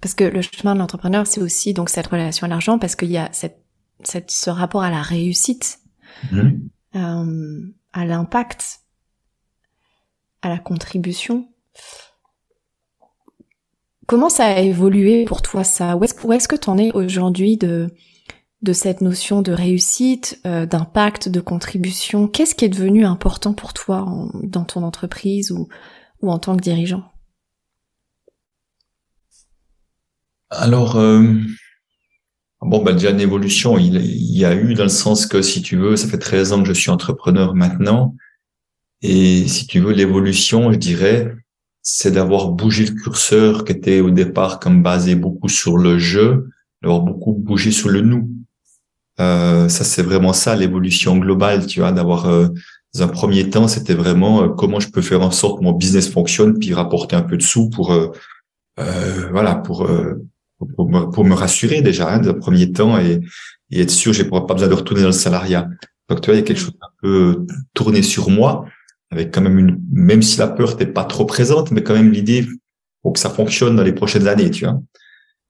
[0.01, 3.11] parce que le chemin de l'entrepreneur, c'est aussi donc cette relation à l'argent, parce qu'il
[3.11, 3.63] y a cette,
[4.03, 5.81] cette, ce rapport à la réussite,
[6.33, 6.51] mmh.
[6.95, 8.81] euh, à l'impact,
[10.43, 11.49] à la contribution.
[14.07, 15.97] Comment ça a évolué pour toi ça?
[15.97, 17.93] Où est-ce que tu en es aujourd'hui de
[18.67, 23.73] de cette notion de réussite, euh, d'impact, de contribution Qu'est-ce qui est devenu important pour
[23.73, 24.05] toi
[24.43, 25.69] dans ton entreprise ou,
[26.23, 27.05] en tant que dirigeant?
[30.51, 31.23] Alors, euh,
[32.61, 35.63] bon, bah, déjà une évolution, il, il, y a eu dans le sens que, si
[35.63, 38.17] tu veux, ça fait 13 ans que je suis entrepreneur maintenant.
[39.03, 41.33] Et si tu veux, l'évolution, je dirais,
[41.83, 46.51] c'est d'avoir bougé le curseur qui était au départ comme basé beaucoup sur le jeu,
[46.83, 48.29] d'avoir beaucoup bougé sur le nous.
[49.21, 52.49] Euh, ça, c'est vraiment ça l'évolution globale, tu vois, d'avoir euh,
[52.95, 55.73] dans un premier temps, c'était vraiment euh, comment je peux faire en sorte que mon
[55.73, 57.95] business fonctionne, puis rapporter un peu de sous pour
[59.31, 59.89] voilà pour,
[60.77, 63.21] pour me, pour, me, rassurer déjà hein, dans un premier temps et,
[63.71, 65.67] et être sûr j'ai pas besoin de retourner dans le salariat.
[66.09, 68.67] Donc tu vois, il y a quelque chose un peu tourné sur moi,
[69.11, 72.13] avec quand même une même si la peur n'était pas trop présente, mais quand même
[72.13, 72.47] l'idée
[73.03, 74.79] pour que ça fonctionne dans les prochaines années, tu vois.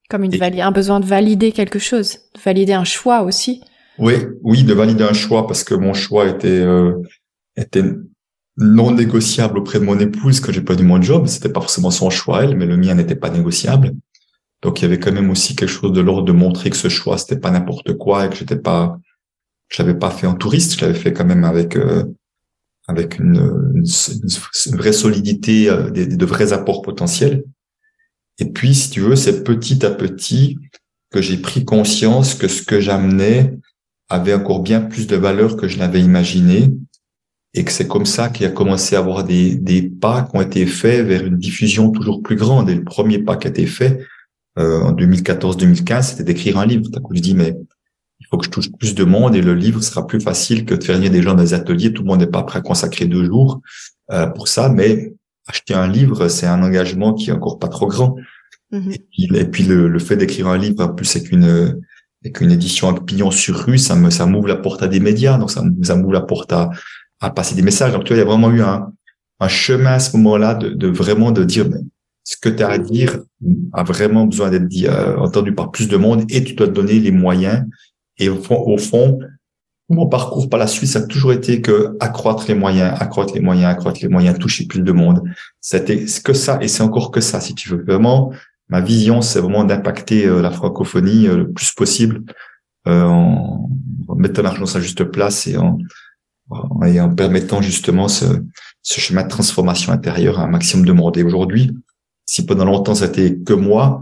[0.09, 3.61] Comme une un besoin de valider quelque chose, de valider un choix aussi.
[3.99, 6.93] Oui, oui, de valider un choix parce que mon choix était euh,
[7.57, 7.85] était
[8.57, 11.27] non négociable auprès de mon épouse que j'ai pas du mon job.
[11.27, 13.93] C'était pas forcément son choix elle, mais le mien n'était pas négociable.
[14.63, 16.89] Donc il y avait quand même aussi quelque chose de l'ordre de montrer que ce
[16.89, 18.99] choix c'était pas n'importe quoi et que j'étais pas,
[19.69, 22.05] je l'avais pas fait en touriste, je l'avais fait quand même avec euh,
[22.89, 27.43] avec une, une, vraie solidité, euh, des, de vrais apports potentiels.
[28.39, 30.59] Et puis, si tu veux, c'est petit à petit
[31.11, 33.55] que j'ai pris conscience que ce que j'amenais
[34.09, 36.71] avait encore bien plus de valeur que je n'avais imaginé
[37.55, 40.43] et que c'est comme ça qu'il a commencé à avoir des, des pas qui ont
[40.43, 42.69] été faits vers une diffusion toujours plus grande.
[42.69, 44.07] Et le premier pas qui a été fait
[44.59, 46.85] euh, en 2014-2015, c'était d'écrire un livre.
[46.93, 47.57] T'as je dis, mais
[48.21, 50.75] il faut que je touche plus de monde et le livre sera plus facile que
[50.75, 51.93] de faire venir des gens dans des ateliers.
[51.93, 53.61] Tout le monde n'est pas prêt à consacrer deux jours
[54.13, 55.15] euh, pour ça, mais
[55.47, 58.17] acheter un livre, c'est un engagement qui est encore pas trop grand.
[58.73, 58.93] Mhm.
[59.35, 61.81] Et puis, le, fait d'écrire un livre, en plus avec une
[62.25, 65.01] avec une édition avec pignon sur rue, ça me ça m'ouvre la porte à des
[65.01, 66.71] médias, donc ça, ça m'ouvre la porte à,
[67.21, 67.93] à passer des messages.
[67.93, 68.91] Donc tu vois, il y a vraiment eu un,
[69.41, 71.85] un chemin à ce moment-là de, de vraiment de dire ben,
[72.25, 73.21] ce que tu as à dire
[73.73, 76.73] a vraiment besoin d'être dit, euh, entendu par plus de monde et tu dois te
[76.73, 77.65] donner les moyens.
[78.19, 79.21] Et au fond, au fond
[79.89, 83.71] mon parcours par la ça a toujours été que accroître les moyens, accroître les moyens,
[83.71, 85.23] accroître les moyens, toucher plus de monde.
[85.61, 87.85] C'était que ça, et c'est encore que ça, si tu veux.
[87.85, 88.33] Vraiment,
[88.69, 92.25] ma vision, c'est vraiment d'impacter euh, la francophonie euh, le plus possible
[92.89, 93.71] euh, en,
[94.17, 95.79] mettant l'argent à sa juste place et en,
[96.85, 98.25] et en permettant justement ce,
[98.83, 101.17] ce chemin de transformation intérieure à un maximum de monde.
[101.17, 101.77] Et aujourd'hui,
[102.25, 104.01] si pendant longtemps été que moi,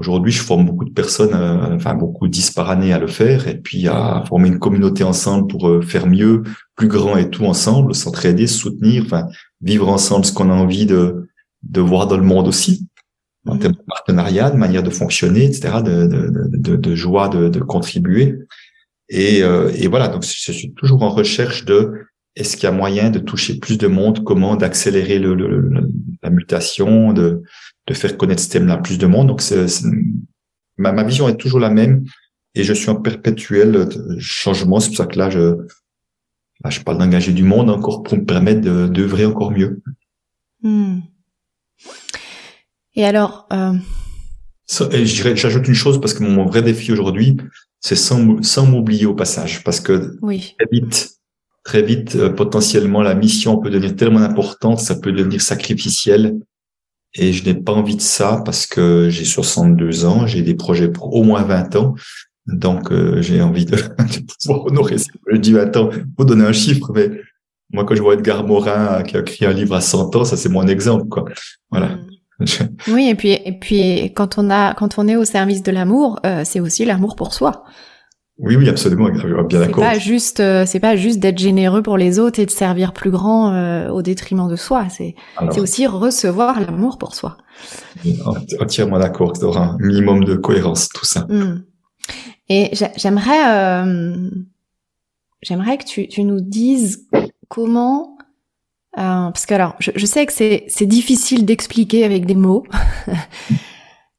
[0.00, 3.46] aujourd'hui je forme beaucoup de personnes, euh, enfin beaucoup dix par année à le faire,
[3.46, 6.42] et puis à former une communauté ensemble pour euh, faire mieux,
[6.74, 9.26] plus grand et tout ensemble, s'entraider, se soutenir, enfin
[9.60, 11.28] vivre ensemble ce qu'on a envie de
[11.62, 12.88] de voir dans le monde aussi,
[13.46, 13.60] en mhm.
[13.60, 17.60] termes de partenariat, de manière de fonctionner, etc., de, de, de, de joie de, de
[17.60, 18.36] contribuer.
[19.10, 21.92] Et, euh, et voilà, donc je suis toujours en recherche de
[22.36, 25.34] est-ce qu'il y a moyen de toucher plus de monde, comment d'accélérer le,
[26.22, 27.42] la mutation, de,
[27.94, 29.28] de faire connaître ce thème-là plus de monde.
[29.28, 29.66] Donc, c'est,
[30.76, 32.04] ma, ma vision est toujours la même
[32.54, 33.88] et je suis en perpétuel
[34.18, 34.80] changement.
[34.80, 35.56] C'est pour ça que là, je,
[36.64, 39.82] là, je parle d'engager du monde encore pour me permettre de, d'œuvrer encore mieux.
[40.62, 41.00] Hmm.
[42.94, 43.74] Et alors, euh...
[44.90, 47.36] et j'ajoute une chose parce que mon vrai défi aujourd'hui,
[47.78, 50.54] c'est sans, sans m'oublier au passage, parce que oui.
[50.58, 51.10] très vite,
[51.64, 56.38] très vite, euh, potentiellement, la mission peut devenir tellement importante, ça peut devenir sacrificiel.
[57.14, 60.88] Et je n'ai pas envie de ça parce que j'ai 62 ans, j'ai des projets
[60.88, 61.94] pour au moins 20 ans.
[62.46, 65.10] Donc, euh, j'ai envie de, de, pouvoir honorer ça.
[65.30, 67.10] Je dis 20 ans, faut donner un chiffre, mais
[67.72, 70.36] moi, quand je vois Edgar Morin qui a écrit un livre à 100 ans, ça,
[70.36, 71.24] c'est mon exemple, quoi.
[71.70, 71.88] Voilà.
[71.88, 72.10] Mm.
[72.88, 76.18] oui, et puis et puis quand on a quand on est au service de l'amour,
[76.24, 77.64] euh, c'est aussi l'amour pour soi.
[78.40, 79.84] Oui, oui, absolument, bien d'accord.
[79.84, 82.92] C'est pas juste, euh, c'est pas juste d'être généreux pour les autres et de servir
[82.92, 84.88] plus grand euh, au détriment de soi.
[84.88, 85.14] C'est,
[85.50, 87.36] c'est aussi recevoir l'amour pour soi.
[88.58, 89.32] Entièrement d'accord.
[89.36, 91.26] Il un minimum de cohérence, tout ça.
[91.28, 91.62] Hmm.
[92.48, 93.84] Et j'aimerais,
[95.42, 97.06] j'aimerais que tu, tu nous dises
[97.48, 98.16] comment
[98.98, 102.64] euh, parce que alors, je, je sais que c'est, c'est difficile d'expliquer avec des mots,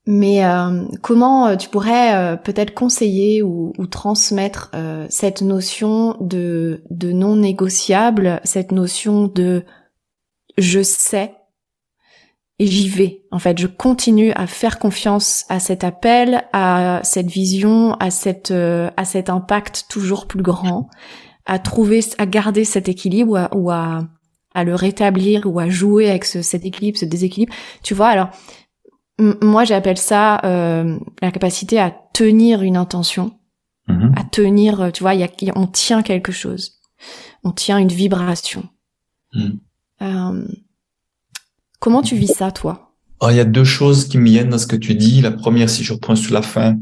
[0.08, 6.18] mais euh, comment euh, tu pourrais euh, peut-être conseiller ou, ou transmettre euh, cette notion
[6.20, 9.64] de, de non négociable, cette notion de
[10.58, 11.36] je sais
[12.58, 13.24] et j'y vais.
[13.32, 18.52] En fait, je continue à faire confiance à cet appel, à cette vision, à cette
[18.52, 20.88] à cet impact toujours plus grand,
[21.48, 24.02] à trouver, à garder cet équilibre ou à, ou à
[24.54, 27.54] à le rétablir ou à jouer avec ce, cet équilibre, ce déséquilibre.
[27.84, 28.30] Tu vois, alors
[29.42, 33.38] moi j'appelle ça euh, la capacité à tenir une intention,
[33.88, 34.20] mm-hmm.
[34.20, 36.80] à tenir, euh, tu vois, y a, on tient quelque chose,
[37.44, 38.68] on tient une vibration.
[39.34, 39.50] Mm.
[40.02, 40.48] Euh,
[41.80, 42.96] comment tu vis ça, toi?
[43.20, 45.22] Oh, Il y a deux choses qui me viennent dans ce que tu dis.
[45.22, 46.78] La première, si je reprends sur la fin,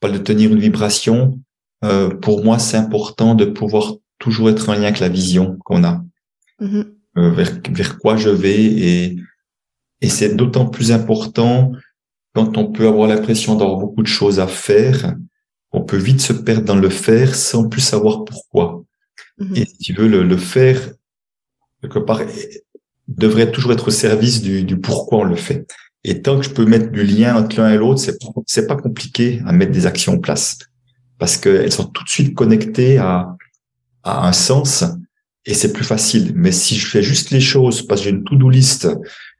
[0.00, 1.40] pas de tenir une vibration.
[1.84, 5.82] Euh, pour moi, c'est important de pouvoir toujours être en lien avec la vision qu'on
[5.82, 6.02] a.
[6.60, 6.86] Mm-hmm.
[7.14, 9.16] Vers, vers quoi je vais et,
[10.02, 11.72] et c'est d'autant plus important
[12.34, 15.14] quand on peut avoir l'impression d'avoir beaucoup de choses à faire,
[15.70, 18.84] on peut vite se perdre dans le faire sans plus savoir pourquoi.
[19.38, 19.58] Mm-hmm.
[19.58, 20.80] Et si tu veux, le, le faire,
[21.80, 22.20] quelque part,
[23.08, 25.66] devrait toujours être au service du, du, pourquoi on le fait.
[26.04, 28.76] Et tant que je peux mettre du lien entre l'un et l'autre, c'est, c'est pas
[28.76, 30.58] compliqué à mettre des actions en place.
[31.18, 33.36] Parce qu'elles sont tout de suite connectées à,
[34.02, 34.84] à un sens
[35.44, 36.32] et c'est plus facile.
[36.34, 38.88] Mais si je fais juste les choses parce que j'ai une to-do list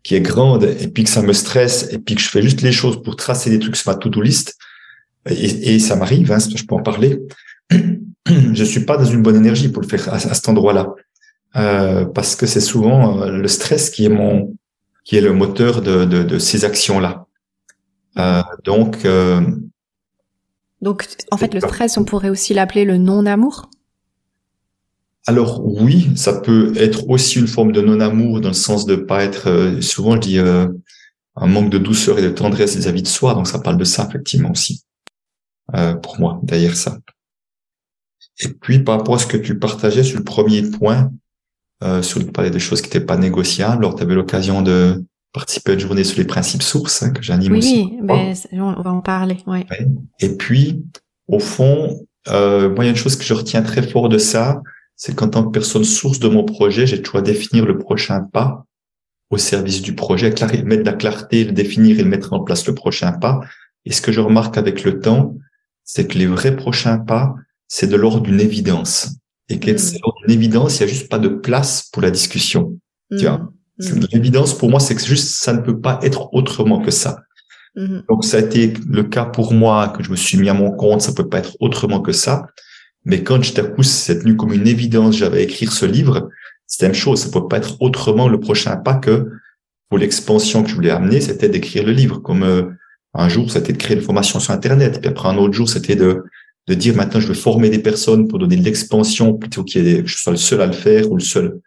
[0.03, 2.63] qui est grande et puis que ça me stresse et puis que je fais juste
[2.63, 4.57] les choses pour tracer des trucs sur ma to-do list,
[5.29, 7.21] et, et ça m'arrive, hein, je peux en parler,
[8.27, 10.95] je suis pas dans une bonne énergie pour le faire à, cet endroit-là.
[11.55, 14.57] Euh, parce que c'est souvent euh, le stress qui est mon
[15.05, 17.27] qui est le moteur de, de, de ces actions-là.
[18.17, 19.41] Euh, donc euh,
[20.81, 23.69] donc en fait le stress on pourrait aussi l'appeler le non-amour?
[25.27, 29.23] Alors oui, ça peut être aussi une forme de non-amour dans le sens de pas
[29.23, 29.49] être.
[29.49, 30.67] Euh, souvent, je dis euh,
[31.37, 33.35] un manque de douceur et de tendresse vis-à-vis de soi.
[33.35, 34.85] Donc ça parle de ça effectivement aussi.
[35.75, 36.99] Euh, pour moi, d'ailleurs ça.
[38.41, 41.11] Et puis par rapport à ce que tu partageais sur le premier point,
[41.83, 43.85] euh, sur le parler des choses qui n'étaient pas négociables.
[43.85, 47.23] Alors tu avais l'occasion de participer à une journée sur les principes sources hein, que
[47.23, 47.91] j'anime aussi.
[47.91, 49.39] Oui, mais on va en parler.
[49.47, 49.67] Ouais.
[50.21, 50.85] Et puis
[51.29, 54.19] au fond, euh, moi il y a une chose que je retiens très fort de
[54.19, 54.61] ça
[54.97, 58.21] c'est qu'en tant que personne source de mon projet, j'ai toujours à définir le prochain
[58.21, 58.67] pas
[59.31, 60.29] au service du projet,
[60.65, 63.41] mettre de la clarté, le définir et le mettre en place le prochain pas.
[63.87, 65.35] Et ce que je remarque avec le temps,
[65.85, 67.35] c'est que les vrais prochains pas,
[67.67, 69.17] c'est de l'ordre d'une évidence.
[69.49, 72.11] Et que c'est l'ordre d'une évidence, il n'y a juste pas de place pour la
[72.11, 72.79] discussion.
[73.11, 73.51] Tu vois?
[73.79, 74.07] Mm.
[74.13, 77.23] L'évidence pour moi, c'est que juste ça ne peut pas être autrement que ça.
[77.77, 78.07] Mm-hmm.
[78.09, 80.71] Donc ça a été le cas pour moi que je me suis mis à mon
[80.71, 82.47] compte, ça peut pas être autrement que ça.
[83.05, 83.41] Mais quand
[83.75, 86.29] poussé cette nuit comme une évidence, j'avais écrire ce livre,
[86.67, 87.21] c'était la même chose.
[87.21, 89.29] Ça ne peut pas être autrement le prochain pas que
[89.89, 92.19] pour l'expansion que je voulais amener, c'était d'écrire le livre.
[92.19, 92.63] Comme euh,
[93.15, 95.01] un jour, c'était de créer une formation sur Internet.
[95.01, 96.25] Puis après, un autre jour, c'était de,
[96.69, 100.17] de dire maintenant, je veux former des personnes pour donner de l'expansion plutôt ait je
[100.17, 101.61] sois le seul à le faire ou le seul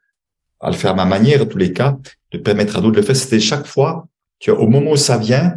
[0.62, 1.98] à le faire à ma manière, en tous les cas,
[2.32, 3.16] de permettre à d'autres de le faire.
[3.16, 4.08] C'était chaque fois,
[4.40, 5.56] tu vois, au moment où ça vient,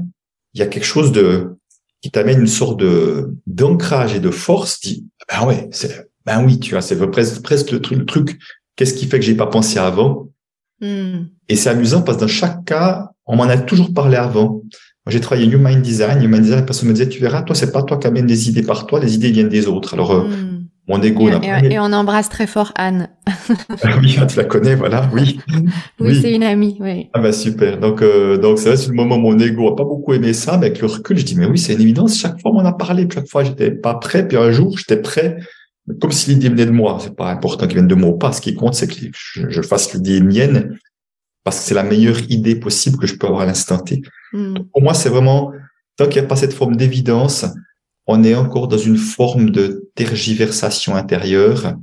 [0.55, 1.57] il y a quelque chose de
[2.01, 4.81] qui t'amène une sorte de d'ancrage et de force.
[4.81, 7.99] Dit, ben ouais, c'est, ben oui, tu vois, c'est presque, presque le truc.
[7.99, 8.39] Le truc
[8.79, 10.29] Qu'est-ce qui fait que j'ai pas pensé avant?
[10.81, 11.25] Hmm.
[11.49, 14.63] Et c'est amusant parce que dans chaque cas, on m'en a toujours parlé avant.
[15.05, 16.23] Moi, j'ai travaillé Human Design.
[16.23, 18.49] Human Design, parce qu'on me disait, tu verras, toi, c'est pas toi qui amène des
[18.49, 19.95] idées par toi, les idées viennent des autres.
[19.95, 20.48] Alors, euh, hmm.
[20.89, 21.29] Mon ego.
[21.29, 23.09] Et, et, on embrasse très fort Anne.
[23.83, 25.39] Ah oui, tu la connais, voilà, oui.
[26.01, 27.09] oui, c'est une amie, oui.
[27.13, 27.79] Ah bah super.
[27.79, 30.33] Donc, euh, donc c'est vrai, c'est le moment où mon ego a pas beaucoup aimé
[30.33, 32.19] ça, mais avec le recul, je dis, mais oui, c'est une évidence.
[32.19, 33.07] Chaque fois, on en a parlé.
[33.13, 34.27] Chaque fois, j'étais pas prêt.
[34.27, 35.39] Puis un jour, j'étais prêt
[36.01, 36.99] comme si l'idée venait de moi.
[37.01, 38.33] C'est pas important qu'il vienne de moi ou pas.
[38.33, 40.79] Ce qui compte, c'est que je, fasse l'idée mienne
[41.45, 44.03] parce que c'est la meilleure idée possible que je peux avoir à l'instant T.
[44.33, 44.55] Hmm.
[44.73, 45.53] Pour moi, c'est vraiment,
[45.97, 47.47] tant qu'il n'y a pas cette forme d'évidence,
[48.09, 51.75] on est encore dans une forme de tergiversation intérieure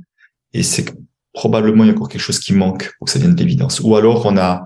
[0.52, 0.84] et c'est
[1.32, 3.80] probablement il y a encore quelque chose qui manque pour que ça vienne d'évidence.
[3.80, 4.64] Ou alors on a,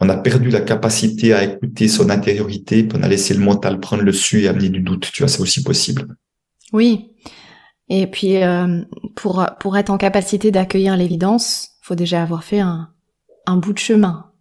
[0.00, 3.80] on a perdu la capacité à écouter son intériorité, puis on a laissé le mental
[3.80, 5.10] prendre le dessus et amener du doute.
[5.12, 6.14] Tu vois, c'est aussi possible.
[6.72, 7.12] Oui.
[7.88, 8.82] Et puis, euh,
[9.14, 12.90] pour, pour être en capacité d'accueillir l'évidence, faut déjà avoir fait un,
[13.46, 14.32] un bout de chemin.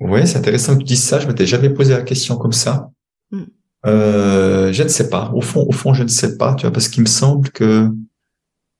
[0.00, 1.18] Ouais, c'est intéressant que tu dises ça.
[1.18, 2.90] Je m'étais jamais posé la question comme ça.
[3.34, 3.44] Mm.
[3.86, 5.30] Euh, je ne sais pas.
[5.34, 6.54] Au fond, au fond, je ne sais pas.
[6.54, 7.90] Tu vois, parce qu'il me semble que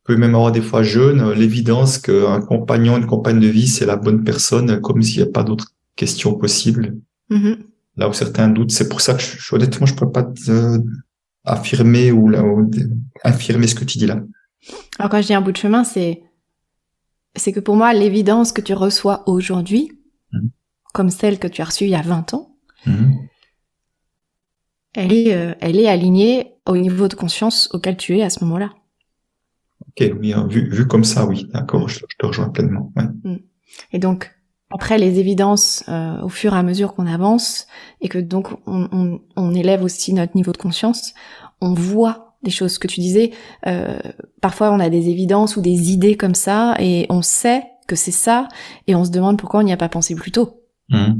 [0.04, 3.96] peut même avoir des fois jeune l'évidence qu'un compagnon, une compagne de vie, c'est la
[3.96, 6.96] bonne personne, comme s'il n'y a pas d'autres questions possibles.
[7.30, 7.56] Mm-hmm.
[7.96, 10.26] Là où certains doutent, c'est pour ça que je, honnêtement, je peux pas
[11.44, 12.42] affirmer ou, là,
[13.22, 14.20] affirmer ce que tu dis là.
[14.98, 16.22] Alors quand je dis un bout de chemin, c'est
[17.36, 19.90] c'est que pour moi l'évidence que tu reçois aujourd'hui,
[20.32, 20.50] mhm.
[20.92, 23.14] comme celle que tu as reçue il y a 20 ans, mhm.
[24.94, 28.42] Elle est euh, elle est alignée au niveau de conscience auquel tu es à ce
[28.44, 28.70] moment-là.
[29.88, 32.92] Ok, oui, hein, vu, vu comme ça, oui, d'accord, je, te rejoins pleinement.
[33.24, 33.36] Mm.
[33.92, 34.34] Et donc,
[34.70, 37.66] après les évidences, euh, au fur et à mesure qu'on avance,
[38.00, 41.14] et que donc on, on, on, élève aussi notre niveau de conscience,
[41.60, 43.32] on voit des choses que tu disais.
[43.66, 43.98] Euh,
[44.40, 48.10] parfois, on a des évidences ou des idées comme ça, et on sait que c'est
[48.10, 48.48] ça,
[48.86, 50.60] et on se demande pourquoi on n'y a pas pensé plus tôt.
[50.90, 51.14] Mmh.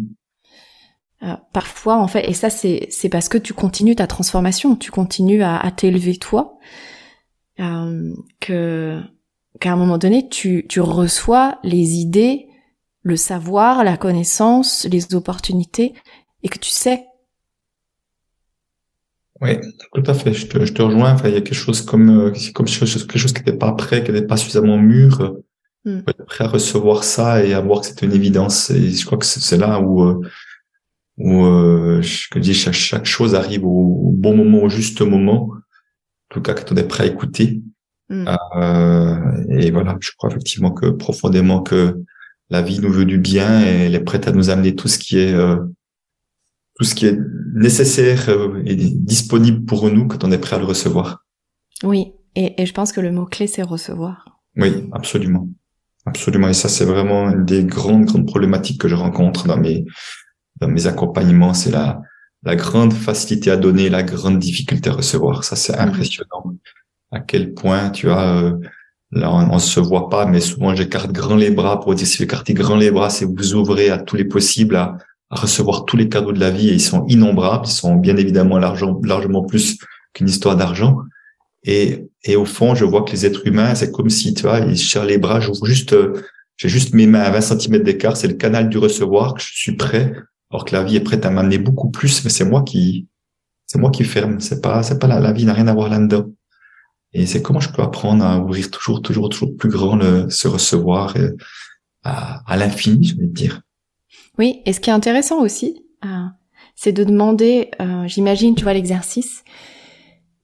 [1.24, 4.90] Euh, parfois, en fait, et ça, c'est c'est parce que tu continues ta transformation, tu
[4.90, 6.58] continues à, à t'élever toi,
[7.60, 9.00] euh, que
[9.60, 12.48] qu'à un moment donné, tu tu reçois les idées
[13.04, 15.94] le savoir, la connaissance, les opportunités,
[16.42, 17.04] et que tu sais.
[19.40, 19.58] Oui,
[19.92, 20.32] tout à fait.
[20.32, 21.12] Je te, je te rejoins.
[21.12, 24.02] Enfin, il y a quelque chose comme, euh, comme quelque chose qui n'était pas prêt,
[24.02, 25.36] qui n'était pas suffisamment mûr,
[25.84, 26.00] mm.
[26.26, 28.70] prêt à recevoir ça et à voir que c'était une évidence.
[28.70, 30.20] Et je crois que c'est là où, euh,
[31.18, 35.50] où euh, je dis chaque, chaque chose arrive au, bon moment, au juste moment.
[35.52, 37.62] En tout cas, quand on est prêt à écouter.
[38.08, 38.28] Mm.
[38.56, 42.02] Euh, et voilà, je crois effectivement que profondément que
[42.50, 44.98] la vie nous veut du bien et elle est prête à nous amener tout ce
[44.98, 45.56] qui est euh,
[46.76, 47.18] tout ce qui est
[47.54, 51.24] nécessaire euh, et disponible pour nous quand on est prêt à le recevoir.
[51.82, 54.40] Oui, et, et je pense que le mot clé c'est recevoir.
[54.56, 55.48] Oui, absolument,
[56.04, 56.48] absolument.
[56.48, 59.84] Et ça c'est vraiment une des grandes grandes problématiques que je rencontre dans mes
[60.60, 62.00] dans mes accompagnements, c'est la
[62.44, 65.44] la grande facilité à donner, la grande difficulté à recevoir.
[65.44, 65.88] Ça c'est mhm.
[65.88, 66.54] impressionnant.
[67.10, 68.52] À quel point tu as euh,
[69.12, 72.18] Là, on, ne se voit pas, mais souvent j'écarte grand les bras pour dire si
[72.18, 74.96] vous écartez grand les bras, c'est vous ouvrez à tous les possibles, à,
[75.30, 77.66] recevoir tous les cadeaux de la vie et ils sont innombrables.
[77.66, 79.78] Ils sont bien évidemment largement plus
[80.14, 80.98] qu'une histoire d'argent.
[81.62, 84.58] Et, et au fond, je vois que les êtres humains, c'est comme si, tu vois,
[84.58, 85.94] ils cherchent les bras, j'ouvre juste,
[86.56, 89.48] j'ai juste mes mains à 20 cm d'écart, c'est le canal du recevoir que je
[89.52, 90.12] suis prêt,
[90.54, 93.08] alors que la vie est prête à m'amener beaucoup plus, mais c'est moi qui,
[93.66, 94.38] c'est moi qui ferme.
[94.38, 96.26] C'est pas, c'est pas la, la vie n'a rien à voir là-dedans.
[97.12, 99.98] Et c'est comment je peux apprendre à ouvrir toujours, toujours, toujours plus grand
[100.30, 101.30] se recevoir euh,
[102.04, 103.62] à, l'infini, je vais dire.
[104.38, 106.26] Oui, et ce qui est intéressant aussi, euh,
[106.76, 109.42] c'est de demander, euh, j'imagine, tu vois, l'exercice.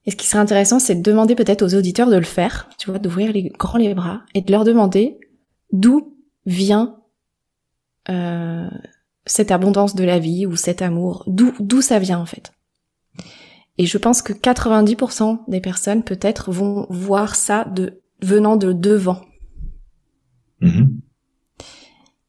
[0.05, 2.89] Et ce qui serait intéressant, c'est de demander peut-être aux auditeurs de le faire, tu
[2.89, 5.19] vois, d'ouvrir les grands les bras et de leur demander
[5.71, 6.97] d'où vient
[9.25, 12.51] cette abondance de la vie ou cet amour, d'où d'où ça vient en fait.
[13.77, 19.21] Et je pense que 90% des personnes peut-être vont voir ça de venant de devant.
[20.61, 20.89] Mm-hmm.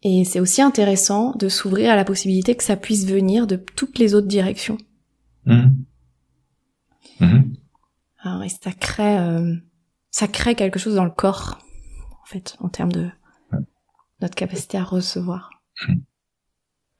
[0.05, 3.99] Et c'est aussi intéressant de s'ouvrir à la possibilité que ça puisse venir de toutes
[3.99, 4.79] les autres directions.
[5.47, 5.73] Mm-hmm.
[7.21, 7.45] Mm-hmm.
[8.21, 9.55] Alors, et ça crée, euh,
[10.11, 11.59] ça crée quelque chose dans le corps,
[12.23, 13.09] en fait, en termes de
[14.21, 15.51] notre capacité à recevoir.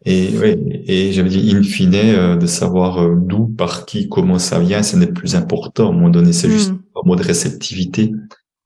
[0.05, 4.39] Et oui, et j'avais dit in fine euh, de savoir euh, d'où, par qui, comment
[4.39, 5.87] ça vient, ce n'est plus important.
[5.87, 6.83] À un moment donné, c'est juste mm.
[6.97, 8.13] un mot de réceptivité.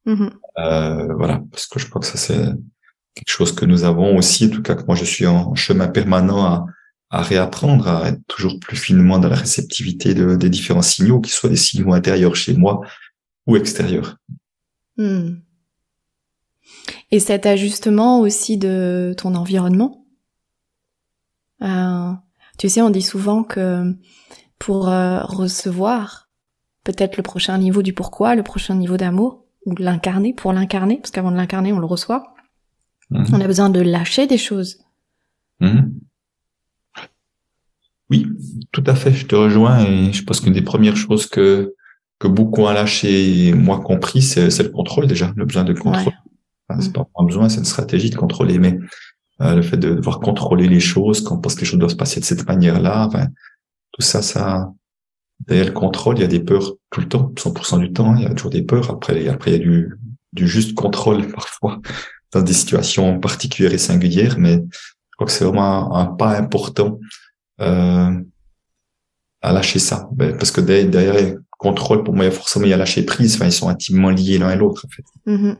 [0.06, 0.30] Mm-hmm.
[0.58, 2.42] Euh, voilà, parce que je crois que ça c'est
[3.14, 5.88] quelque chose que nous avons aussi, en tout cas que moi je suis en chemin
[5.88, 6.66] permanent à,
[7.10, 11.34] à réapprendre, à être toujours plus finement dans la réceptivité de, des différents signaux, qu'ils
[11.34, 12.80] soient des signaux intérieurs chez moi
[13.46, 14.16] ou extérieurs.
[14.96, 15.34] Hmm.
[17.10, 20.05] Et cet ajustement aussi de ton environnement?
[21.62, 22.12] Euh,
[22.58, 23.94] tu sais, on dit souvent que
[24.58, 26.28] pour euh, recevoir
[26.84, 31.10] peut-être le prochain niveau du pourquoi, le prochain niveau d'amour, ou l'incarner, pour l'incarner, parce
[31.10, 32.34] qu'avant de l'incarner, on le reçoit,
[33.10, 33.26] mhm.
[33.32, 34.78] on a besoin de lâcher des choses.
[35.60, 36.00] Mhm.
[38.08, 38.26] Oui,
[38.70, 41.74] tout à fait, je te rejoins et je pense qu'une des premières choses que
[42.18, 46.14] que beaucoup ont lâché, moi compris, c'est le contrôle déjà, le besoin de contrôle.
[46.80, 46.92] c'est mm.
[46.92, 48.78] pas un besoin, c'est une stratégie de contrôler, mais
[49.38, 51.96] le fait de devoir contrôler les choses, quand on pense que les choses doivent se
[51.96, 53.26] passer de cette manière-là, enfin,
[53.92, 54.72] tout ça, ça,
[55.40, 58.22] derrière le contrôle, il y a des peurs tout le temps, 100% du temps, il
[58.22, 58.90] y a toujours des peurs.
[58.90, 59.98] Après, après, il y a du,
[60.32, 61.80] du juste contrôle parfois
[62.32, 66.98] dans des situations particulières et singulières, mais je crois que c'est vraiment un, pas important
[67.60, 68.20] euh,
[69.42, 72.70] à lâcher ça, ben, parce que derrière, contrôle, pour moi, il y a forcément il
[72.70, 73.36] y a lâcher prise.
[73.36, 75.04] Enfin, ils sont intimement liés l'un et l'autre, en fait.
[75.30, 75.56] Mm-hmm.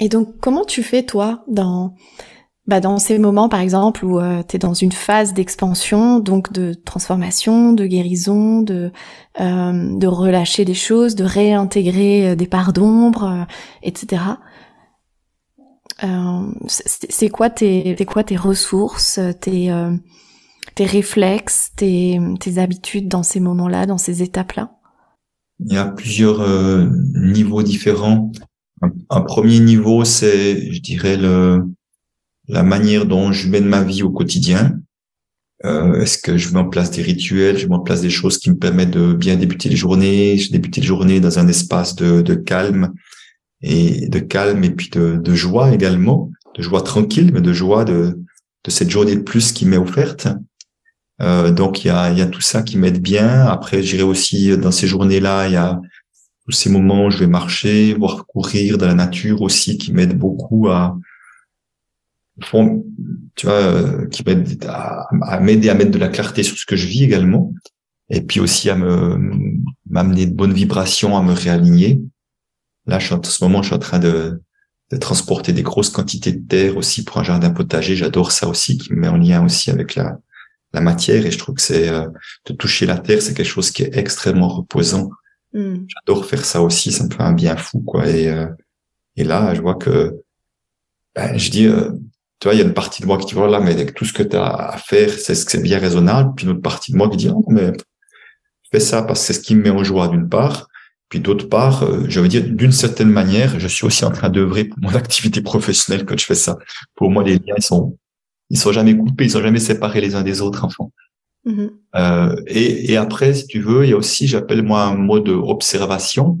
[0.00, 1.94] Et donc, comment tu fais, toi, dans,
[2.66, 6.52] bah, dans ces moments, par exemple, où euh, tu es dans une phase d'expansion, donc
[6.52, 8.92] de transformation, de guérison, de,
[9.40, 13.46] euh, de relâcher des choses, de réintégrer euh, des parts d'ombre,
[13.82, 14.22] etc.
[16.68, 19.72] c'est quoi tes, quoi tes ressources, tes,
[20.74, 24.76] tes réflexes, tes, tes habitudes dans ces moments-là, dans ces étapes-là?
[25.60, 28.30] Il y a plusieurs euh, niveaux différents.
[28.82, 31.64] Un, premier niveau, c'est, je dirais, le,
[32.48, 34.78] la manière dont je mène ma vie au quotidien.
[35.64, 38.38] Euh, Est-ce que je mets en place des rituels, je mets en place des choses
[38.38, 41.96] qui me permettent de bien débuter les journées, je débute les journées dans un espace
[41.96, 42.92] de, de calme
[43.62, 47.86] et de calme et puis de, de joie également, de joie tranquille, mais de joie
[47.86, 48.18] de,
[48.64, 50.28] de cette journée de plus qui m'est offerte.
[51.22, 53.46] Euh, donc il y a, y a tout ça qui m'aide bien.
[53.46, 55.80] Après, j'irai aussi dans ces journées-là, il y a
[56.46, 60.16] tous ces moments où je vais marcher, voir courir dans la nature aussi, qui m'aident
[60.16, 60.96] beaucoup à,
[62.40, 65.08] tu vois, euh, qui m'aide à,
[65.40, 67.52] m'aider à mettre de la clarté sur ce que je vis également,
[68.08, 69.18] et puis aussi à me
[69.88, 72.00] m'amener de bonnes vibrations, à me réaligner.
[72.86, 74.40] Là, je suis en ce moment, je suis en train de,
[74.92, 77.96] de transporter des grosses quantités de terre aussi pour un jardin potager.
[77.96, 80.18] J'adore ça aussi, qui me met en lien aussi avec la
[80.76, 82.06] la matière et je trouve que c'est euh,
[82.46, 85.10] de toucher la terre, c'est quelque chose qui est extrêmement reposant.
[85.56, 85.86] Hmm.
[85.88, 88.06] J'adore faire ça aussi, ça me fait un bien fou quoi.
[88.06, 88.46] Et euh,
[89.16, 90.14] et là, je vois que
[91.14, 91.92] ben, je dis, euh,
[92.40, 94.04] tu vois, il y a une partie de moi qui dit voilà, mais avec tout
[94.04, 96.34] ce que tu as à faire, c'est ce que c'est bien raisonnable?
[96.36, 97.72] Puis une autre partie de moi qui dit non, mais
[98.70, 100.68] fais ça parce que c'est ce qui me met en joie d'une part.
[101.08, 104.64] Puis d'autre part, je veux dire, d'une certaine manière, je suis aussi en train d'œuvrer
[104.64, 106.58] pour mon activité professionnelle quand je fais ça.
[106.96, 107.96] Pour moi, les liens ils sont
[108.50, 110.92] ils sont jamais coupés, ils sont jamais séparés les uns des autres, enfants.
[111.94, 116.38] Euh, et, après, si tu veux, il y a aussi, j'appelle moi un mode observation,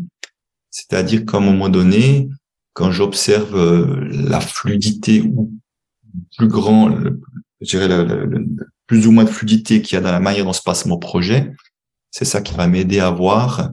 [0.70, 2.28] c'est-à-dire qu'à un moment donné,
[2.72, 5.52] quand j'observe euh, la fluidité ou
[6.36, 6.90] plus grand,
[7.60, 8.06] je dirais
[8.86, 10.98] plus ou moins de fluidité qu'il y a dans la manière dont se passe mon
[10.98, 11.52] projet,
[12.10, 13.70] c'est ça qui va m'aider à voir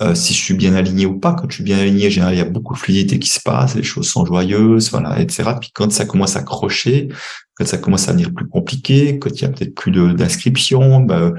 [0.00, 1.34] euh, si je suis bien aligné ou pas.
[1.34, 3.74] Quand je suis bien aligné, généralement, il y a beaucoup de fluidité qui se passe,
[3.74, 5.50] les choses sont joyeuses, voilà, etc.
[5.60, 7.08] Puis quand ça commence à crocher,
[7.54, 11.32] quand ça commence à devenir plus compliqué, quand il y a peut-être plus d'inscriptions, bah,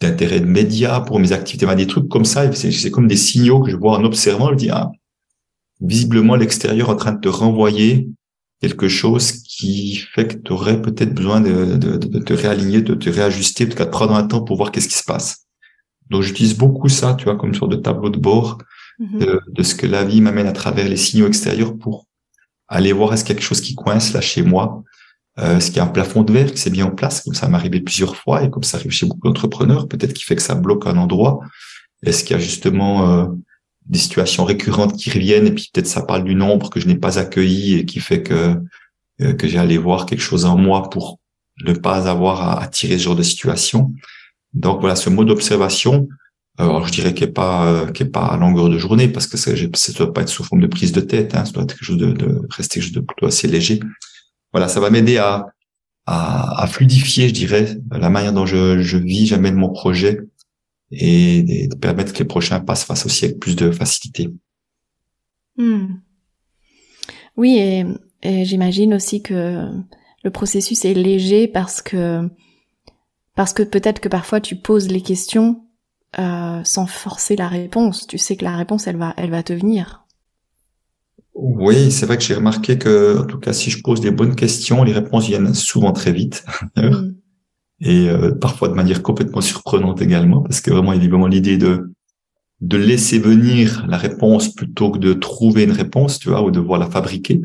[0.00, 3.70] d'intérêt de médias pour mes activités, des trucs comme ça, c'est comme des signaux que
[3.70, 4.90] je vois en observant, je dis, ah,
[5.80, 8.08] visiblement l'extérieur en train de te renvoyer
[8.60, 12.94] quelque chose qui fait que tu aurais peut-être besoin de, de, de, te réaligner, de
[12.94, 15.43] te réajuster, en tout cas de prendre un temps pour voir qu'est-ce qui se passe.
[16.10, 18.58] Donc j'utilise beaucoup ça, tu vois, comme sorte de tableau de bord
[19.00, 19.40] mm-hmm.
[19.48, 22.06] de, ce que la vie m'amène à travers les signaux extérieurs pour
[22.68, 24.82] aller voir est-ce qu'il y a quelque chose qui coince là chez moi,
[25.38, 27.34] euh, est-ce qu'il y a un plafond de verre qui s'est bien en place, comme
[27.34, 30.36] ça m'est arrivé plusieurs fois et comme ça arrive chez beaucoup d'entrepreneurs, peut-être qui fait
[30.36, 31.40] que ça bloque un endroit.
[32.04, 33.26] Est-ce qu'il y a justement euh,
[33.86, 36.96] des situations récurrentes qui reviennent et puis peut-être ça parle du nombre que je n'ai
[36.96, 38.56] pas accueilli et qui fait que
[39.20, 41.20] euh, que j'ai allé voir quelque chose en moi pour
[41.64, 43.92] ne pas avoir à attirer ce genre de situation?
[44.54, 46.08] Donc voilà, ce mode d'observation,
[46.56, 49.26] alors je dirais qu'il n'est pas euh, qu'il est pas à longueur de journée parce
[49.26, 51.64] que ça ne doit pas être sous forme de prise de tête, hein, ça doit
[51.64, 53.80] être quelque chose de, de rester quelque chose de plutôt assez léger.
[54.52, 55.46] Voilà, ça va m'aider à,
[56.06, 60.20] à, à, fluidifier, je dirais, la manière dont je, je vis, j'amène mon projet
[60.92, 64.30] et, de permettre que les prochains passent face aussi avec plus de facilité.
[65.56, 65.96] Hmm.
[67.36, 67.84] Oui, et,
[68.22, 69.66] et j'imagine aussi que
[70.22, 72.28] le processus est léger parce que
[73.34, 75.64] parce que peut-être que parfois tu poses les questions
[76.18, 78.06] euh, sans forcer la réponse.
[78.06, 80.04] Tu sais que la réponse, elle va, elle va te venir.
[81.34, 84.36] Oui, c'est vrai que j'ai remarqué que, en tout cas, si je pose des bonnes
[84.36, 86.44] questions, les réponses viennent souvent très vite.
[86.76, 87.14] Mm.
[87.80, 91.26] Et euh, parfois de manière complètement surprenante également, parce que vraiment, il y a vraiment
[91.26, 91.92] l'idée de
[92.60, 96.60] de laisser venir la réponse plutôt que de trouver une réponse, tu vois, ou de
[96.60, 97.42] devoir la fabriquer.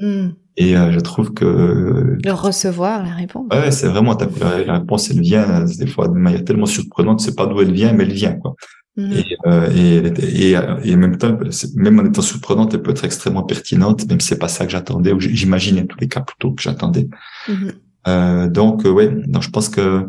[0.00, 0.30] Mm.
[0.56, 3.46] Et euh, je trouve que de recevoir la réponse.
[3.52, 7.36] Ouais, c'est vraiment la, la réponse, elle vient des fois de manière tellement surprenante, c'est
[7.36, 8.56] pas d'où elle vient, mais elle vient quoi.
[8.96, 9.12] Mm.
[9.12, 11.38] Et, euh, et, et, et, en même temps,
[11.76, 14.72] même en étant surprenante, elle peut être extrêmement pertinente, même si c'est pas ça que
[14.72, 17.08] j'attendais, ou j'imaginais en tous les cas plutôt que j'attendais.
[17.48, 17.72] Mm-hmm.
[18.08, 20.06] Euh, donc, euh, ouais, donc je pense que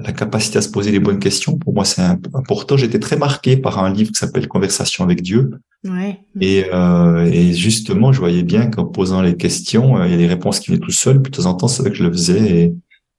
[0.00, 2.76] la capacité à se poser les bonnes questions, pour moi, c'est important.
[2.76, 5.50] J'étais très marqué par un livre qui s'appelle Conversation avec Dieu.
[5.84, 6.20] Ouais.
[6.40, 10.18] Et, euh, et justement, je voyais bien qu'en posant les questions, euh, il y a
[10.18, 11.20] des réponses qui venaient tout seuls.
[11.20, 12.74] Puis de temps en temps, c'est vrai que je le faisais et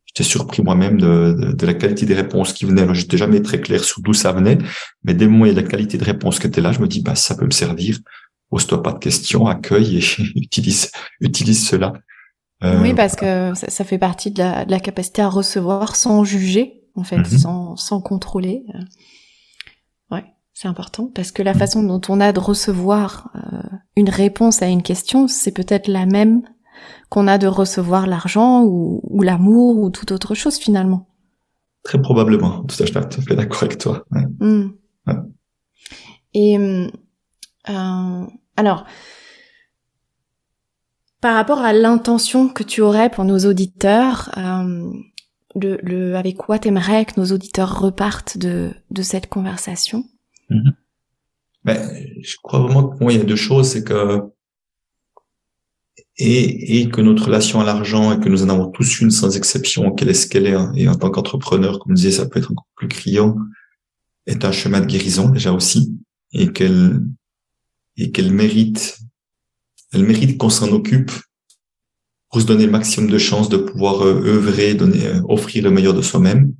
[0.05, 2.83] j'étais surpris moi-même de, de, de, la qualité des réponses qui venaient.
[2.83, 4.57] Alors, j'étais jamais très clair sur d'où ça venait,
[5.03, 6.71] mais dès le moment où il y a la qualité de réponse qui était là,
[6.71, 7.99] je me dis, bah, ça peut me servir.
[8.49, 10.03] Pose-toi pas de questions, accueille et
[10.35, 11.93] utilise, utilise cela.
[12.63, 15.95] Euh, oui, parce que ça, ça, fait partie de la, de la, capacité à recevoir
[15.95, 17.25] sans juger, en fait, mhm.
[17.25, 18.65] sans, sans contrôler.
[20.11, 21.59] Ouais, c'est important parce que la mhm.
[21.59, 26.05] façon dont on a de recevoir euh, une réponse à une question, c'est peut-être la
[26.05, 26.41] même
[27.09, 31.07] qu'on a de recevoir l'argent ou, ou l'amour ou toute autre chose finalement.
[31.83, 34.05] Très probablement, tout à fait, tout à fait d'accord avec toi.
[34.11, 34.25] Ouais.
[34.39, 34.71] Hmm.
[35.07, 35.15] Ouais.
[36.33, 38.25] Et euh,
[38.57, 38.85] alors,
[41.21, 44.89] par rapport à l'intention que tu aurais pour nos auditeurs, euh,
[45.55, 50.05] le, le, avec quoi t'aimerais que nos auditeurs repartent de, de cette conversation?
[50.49, 50.73] Mm-hmm.
[51.65, 54.21] ben, Je crois vraiment que il y a deux choses, c'est que
[56.21, 59.37] et, et, que notre relation à l'argent et que nous en avons tous une sans
[59.37, 62.27] exception, quelle est ce qu'elle est, hein, et en tant qu'entrepreneur, comme je disais, ça
[62.27, 63.37] peut être encore plus criant,
[64.25, 65.97] est un chemin de guérison déjà aussi,
[66.33, 66.99] et qu'elle
[67.95, 68.99] et qu'elle mérite
[69.93, 71.11] elle mérite qu'on s'en occupe
[72.29, 75.71] pour se donner le maximum de chances de pouvoir euh, œuvrer, donner, euh, offrir le
[75.71, 76.53] meilleur de soi-même.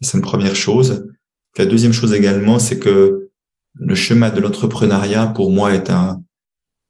[0.00, 1.04] C'est une première chose.
[1.56, 3.30] La deuxième chose également, c'est que
[3.74, 6.22] le chemin de l'entrepreneuriat, pour moi, est un,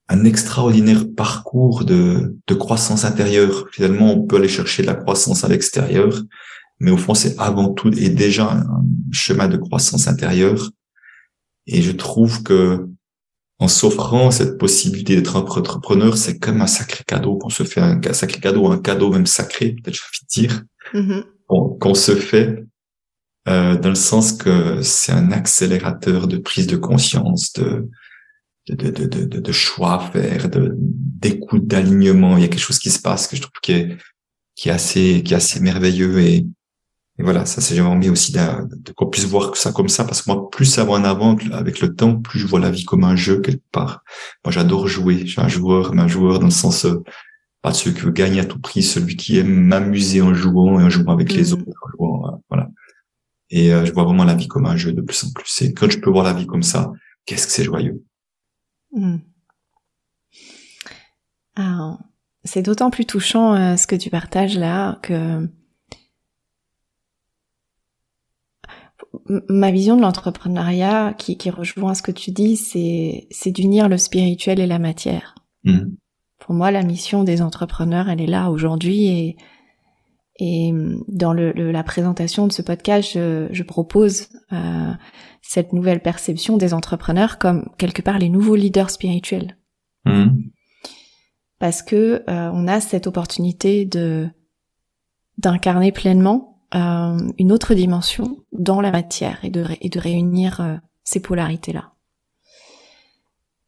[0.09, 3.67] un extraordinaire parcours de, de croissance intérieure.
[3.73, 6.23] Finalement, on peut aller chercher de la croissance à l'extérieur,
[6.81, 10.71] mais au fond, c'est avant tout et déjà un chemin de croissance intérieure.
[11.67, 12.89] Et je trouve que
[13.59, 18.01] en s'offrant cette possibilité d'être entrepreneur, c'est comme un sacré cadeau qu'on se fait, un,
[18.13, 20.63] sacré cadeau, un cadeau même sacré, peut-être je vais dire,
[20.95, 21.79] mm-hmm.
[21.79, 22.65] qu'on se fait
[23.49, 27.89] euh, dans le sens que c'est un accélérateur de prise de conscience, de
[28.69, 32.37] de, de, de, de, choix à faire, de d'écoute, d'alignement.
[32.37, 33.97] Il y a quelque chose qui se passe que je trouve qui est
[34.55, 36.47] qui est assez qui est assez merveilleux et
[37.19, 40.23] et voilà, ça c'est vraiment envie aussi de, qu'on puisse voir ça comme ça, parce
[40.23, 42.85] que moi, plus ça va en avant avec le temps, plus je vois la vie
[42.85, 44.05] comme un jeu quelque part.
[44.45, 45.27] Moi, j'adore jouer.
[45.27, 47.03] Je suis un joueur, mais un joueur dans le sens euh,
[47.61, 50.85] pas celui qui veut gagner à tout prix, celui qui aime m'amuser en jouant et
[50.85, 51.55] en jouant avec les mm.
[51.55, 51.97] autres.
[52.01, 52.69] Euh, voilà.
[53.51, 55.63] Et euh, je vois vraiment la vie comme un jeu de plus en plus.
[55.63, 56.93] Et quand je peux voir la vie comme ça,
[57.27, 58.01] qu'est-ce que c'est joyeux.
[58.93, 59.17] Mm.
[62.45, 65.49] c'est d'autant plus touchant ce que tu partages là que
[69.49, 73.99] ma vision de l'entrepreneuriat qui, qui rejoint ce que tu dis, c'est, c'est d'unir le
[73.99, 75.35] spirituel et la matière.
[75.65, 75.95] Mmh.
[76.39, 79.37] Pour moi, la mission des entrepreneurs, elle est là aujourd'hui et,
[80.39, 80.73] et
[81.09, 84.93] dans le, la présentation de ce podcast, je, je propose euh,
[85.43, 89.57] cette nouvelle perception des entrepreneurs comme quelque part les nouveaux leaders spirituels.
[90.05, 90.29] Mmh.
[91.59, 94.29] Parce que euh, on a cette opportunité de
[95.39, 100.77] d'incarner pleinement euh, une autre dimension dans la matière et de, et de réunir euh,
[101.05, 101.93] ces polarités-là.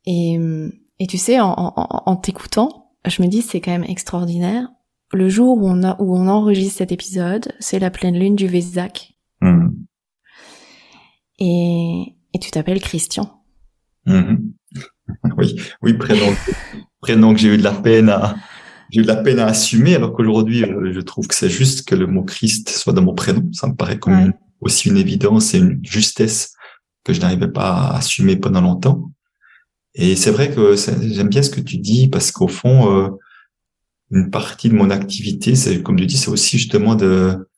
[0.07, 0.39] Et,
[0.99, 4.69] et tu sais, en, en, en t'écoutant, je me dis c'est quand même extraordinaire.
[5.13, 8.47] Le jour où on, a, où on enregistre cet épisode, c'est la pleine lune du
[8.47, 9.15] Vésac.
[9.41, 9.69] Mmh.
[11.39, 13.43] Et, et tu t'appelles Christian.
[14.07, 14.37] Mmh.
[15.37, 16.33] Oui, oui, prénom,
[17.01, 18.37] prénom que j'ai eu de la peine à,
[18.91, 21.95] j'ai eu de la peine à assumer, alors qu'aujourd'hui, je trouve que c'est juste que
[21.95, 23.49] le mot Christ soit dans mon prénom.
[23.53, 26.55] Ça me paraît comme aussi une évidence et une justesse
[27.05, 29.13] que je n'arrivais pas à assumer pendant longtemps.
[29.95, 33.09] Et c'est vrai que j'aime bien ce que tu dis parce qu'au fond, euh,
[34.11, 37.49] une partie de mon activité, c'est comme tu dis, c'est aussi justement de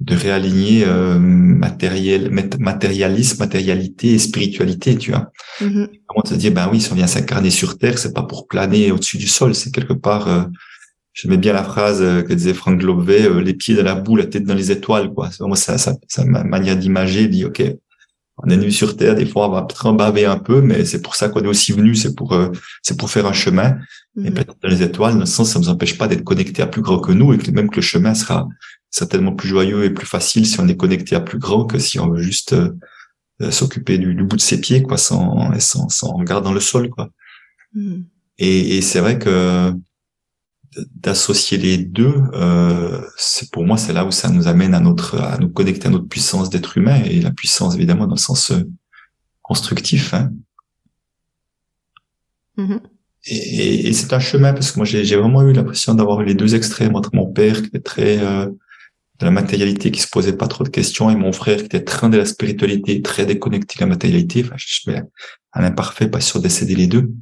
[0.00, 5.30] de réaligner euh, matériel, matérialisme, matérialité et spiritualité, tu vois.
[5.60, 5.88] Mm-hmm.
[6.06, 8.90] Comment te dire, ben oui, si on vient s'incarner sur Terre, c'est pas pour planer
[8.90, 10.28] au-dessus du sol, c'est quelque part.
[10.28, 10.42] Euh,
[11.14, 14.16] J'aimais bien la phrase euh, que disait Franck Lobvet, euh, les pieds dans la boue,
[14.16, 15.28] la tête dans les étoiles, quoi.
[15.30, 17.62] C'est vraiment ça, ça, ça ma manière d'imager, dit, ok,
[18.38, 20.86] on est venu sur Terre, des fois on va peut-être en baver un peu, mais
[20.86, 22.48] c'est pour ça qu'on est aussi venu, c'est pour euh,
[22.82, 23.76] c'est pour faire un chemin.
[24.16, 24.34] Et Mhm.
[24.34, 26.80] peut-être dans les étoiles, dans le sens, ça nous empêche pas d'être connecté à plus
[26.82, 28.48] grand que nous, et que même que le chemin sera
[28.92, 31.98] certainement plus joyeux et plus facile si on est connecté à plus grand que si
[31.98, 36.12] on veut juste euh, s'occuper du, du bout de ses pieds, quoi, sans sans sans
[36.12, 37.10] regard dans le sol, quoi.
[37.74, 38.04] Mhm.
[38.38, 39.72] Et, et c'est vrai que
[40.96, 45.18] d'associer les deux, euh, c'est pour moi c'est là où ça nous amène à notre
[45.20, 48.52] à nous connecter à notre puissance d'être humain et la puissance évidemment dans le sens
[48.52, 48.62] euh,
[49.42, 50.14] constructif.
[50.14, 50.30] Hein.
[52.56, 52.80] Mhm.
[53.26, 56.34] Et, et- et c'est un chemin parce que moi j'ai vraiment eu l'impression d'avoir les
[56.34, 58.48] deux extrêmes entre mon père qui était très euh,
[59.24, 62.08] la matérialité qui se posait pas trop de questions et mon frère qui était très
[62.08, 64.42] de la spiritualité très déconnecté de la matérialité.
[64.44, 65.02] Enfin, je mets
[65.52, 67.12] un imparfait, pas sûr d'essayer les deux.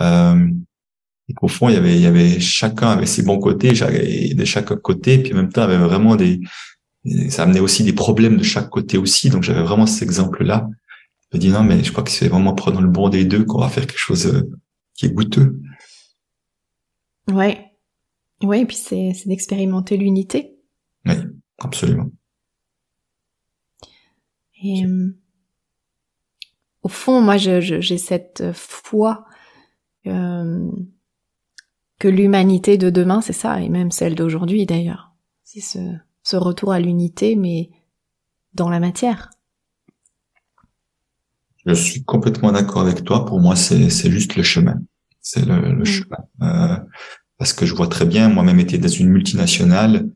[0.00, 0.48] Euh,
[1.28, 4.34] et qu'au fond, il y avait, il y avait chacun avait ses bons côtés, et
[4.34, 6.40] de chaque côté, puis en même temps, il y avait vraiment des,
[7.30, 9.30] ça amenait aussi des problèmes de chaque côté aussi.
[9.30, 10.68] Donc, j'avais vraiment cet exemple-là.
[11.32, 13.24] Je me dis non, mais je crois que c'est vraiment en prenant le bon des
[13.24, 14.50] deux qu'on va faire quelque chose euh,
[14.94, 15.60] qui est goûteux.
[17.30, 17.70] Ouais.
[18.42, 20.53] Ouais, et puis c'est d'expérimenter l'unité.
[21.06, 21.14] Oui,
[21.58, 22.10] absolument.
[24.62, 25.14] Et euh,
[26.82, 29.26] au fond, moi, je- je- j'ai cette foi
[30.06, 30.70] euh,
[31.98, 35.12] que l'humanité de demain, c'est ça, et même celle d'aujourd'hui d'ailleurs.
[35.44, 35.78] C'est ce,
[36.22, 37.70] ce retour à l'unité, mais
[38.54, 39.30] dans la matière.
[41.66, 43.24] Je suis complètement d'accord avec toi.
[43.24, 44.76] Pour moi, c'est juste le chemin.
[45.20, 45.84] C'est le, le Mm.
[45.86, 46.18] chemin.
[46.42, 46.76] Euh,
[47.38, 50.10] parce que je vois très bien, moi-même été dans une multinationale,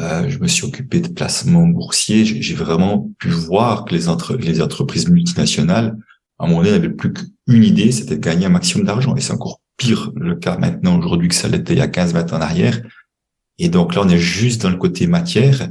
[0.00, 2.24] euh, je me suis occupé de placements boursiers.
[2.24, 5.96] J'ai vraiment pu voir que les, entre, les entreprises multinationales,
[6.38, 9.14] à un moment donné, n'avaient plus qu'une idée, c'était de gagner un maximum d'argent.
[9.16, 12.32] Et c'est encore pire le cas maintenant aujourd'hui que ça l'était il y a 15-20
[12.32, 12.80] ans en arrière.
[13.58, 15.68] Et donc là, on est juste dans le côté matière.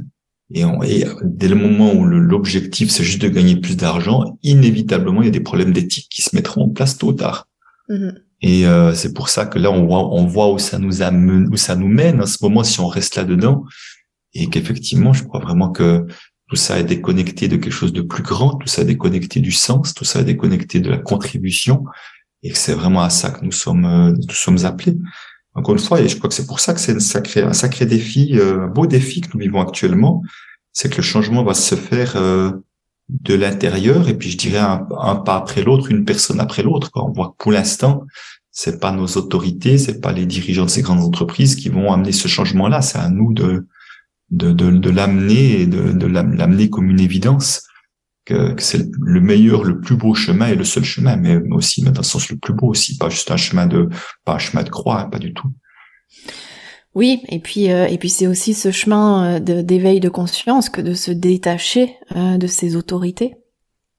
[0.54, 5.22] Et, on, et dès le moment où l'objectif c'est juste de gagner plus d'argent, inévitablement
[5.22, 7.48] il y a des problèmes d'éthique qui se mettront en place tôt ou tard.
[7.88, 8.14] Mhm.
[8.42, 11.48] Et euh, c'est pour ça que là on voit, on voit où ça nous amène,
[11.50, 13.64] où ça nous mène en ce moment si on reste là dedans,
[14.34, 16.06] et qu'effectivement je crois vraiment que
[16.48, 19.52] tout ça est déconnecté de quelque chose de plus grand, tout ça est déconnecté du
[19.52, 21.84] sens, tout ça est déconnecté de la contribution,
[22.42, 24.98] et que c'est vraiment à ça que nous sommes, euh, nous sommes appelés.
[25.54, 27.54] Encore une fois, et je crois que c'est pour ça que c'est une sacrée, un
[27.54, 30.22] sacré défi, euh, un beau défi que nous vivons actuellement,
[30.72, 32.50] c'est que le changement va se faire euh,
[33.08, 36.90] de l'intérieur, et puis je dirais un, un pas après l'autre, une personne après l'autre.
[36.94, 38.04] On voit que pour l'instant,
[38.50, 42.12] c'est pas nos autorités, c'est pas les dirigeants de ces grandes entreprises qui vont amener
[42.12, 42.82] ce changement-là.
[42.82, 43.66] C'est à nous de
[44.32, 47.62] de, de, de l'amener et de, de l'am- l'amener comme une évidence
[48.24, 51.82] que, que c'est le meilleur, le plus beau chemin et le seul chemin, mais aussi
[51.84, 53.88] mais dans le sens le plus beau aussi, pas juste un chemin de
[54.24, 55.50] pas un chemin de croix, pas du tout.
[56.94, 60.68] Oui, et puis euh, et puis c'est aussi ce chemin euh, de- d'éveil de conscience
[60.68, 63.34] que de se détacher euh, de ces autorités,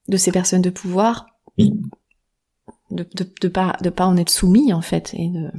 [0.09, 1.25] de ces personnes de pouvoir,
[1.57, 1.73] Oui.
[2.91, 5.51] de, de de pas de pas en être soumis en fait et de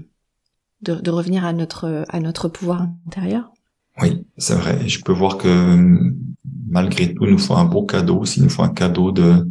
[0.83, 3.51] de, de revenir à notre à notre pouvoir intérieur.
[4.01, 4.89] Oui, c'est vrai.
[4.89, 5.77] Je peux voir que
[6.69, 9.49] malgré tout, nous faut un beau cadeau aussi, nous faut un cadeau de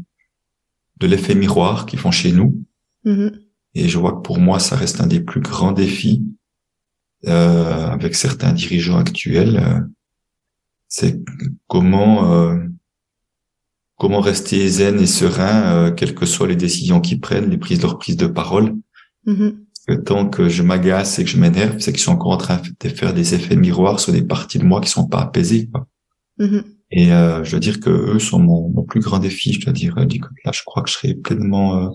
[0.99, 2.63] de l'effet miroir qu'ils font chez nous.
[3.03, 3.39] Mhm.
[3.75, 6.23] Et je vois que pour moi, ça reste un des plus grands défis
[7.25, 9.57] euh, avec certains dirigeants actuels.
[9.57, 9.79] euh,
[10.87, 11.19] c'est
[11.67, 12.59] comment euh,
[13.97, 17.81] comment rester zen et serein, euh, quelles que soient les décisions qu'ils prennent, les prises
[17.81, 18.75] leur prise de parole.
[19.25, 19.62] Mhm.
[19.88, 22.61] Que tant que je m'agace et que je m'énerve, c'est qu'ils sont encore en train
[22.79, 25.67] de faire des effets miroirs sur des parties de moi qui sont pas apaisées.
[25.69, 25.88] quoi.
[26.39, 26.63] Mhm.
[26.91, 29.51] Et euh, je dois dire que eux sont mon, mon plus grand défi.
[29.53, 30.05] Je dois dire, euh,
[30.45, 31.89] là, je crois que je serai pleinement euh,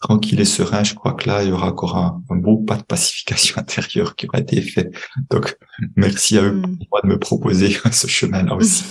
[0.00, 0.84] tranquille et serein.
[0.84, 4.14] Je crois que là, il y aura encore un, un beau pas de pacification intérieure
[4.14, 4.90] qui aura été fait.
[5.30, 5.56] Donc,
[5.96, 6.62] merci à eux Mm.
[6.78, 8.84] pour moi de me proposer ce chemin-là aussi.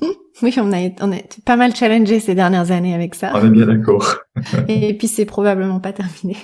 [0.42, 3.32] oui, on a on a été pas mal challengé ces dernières années avec ça.
[3.34, 4.16] On est bien d'accord.
[4.68, 6.36] Et puis c'est probablement pas terminé.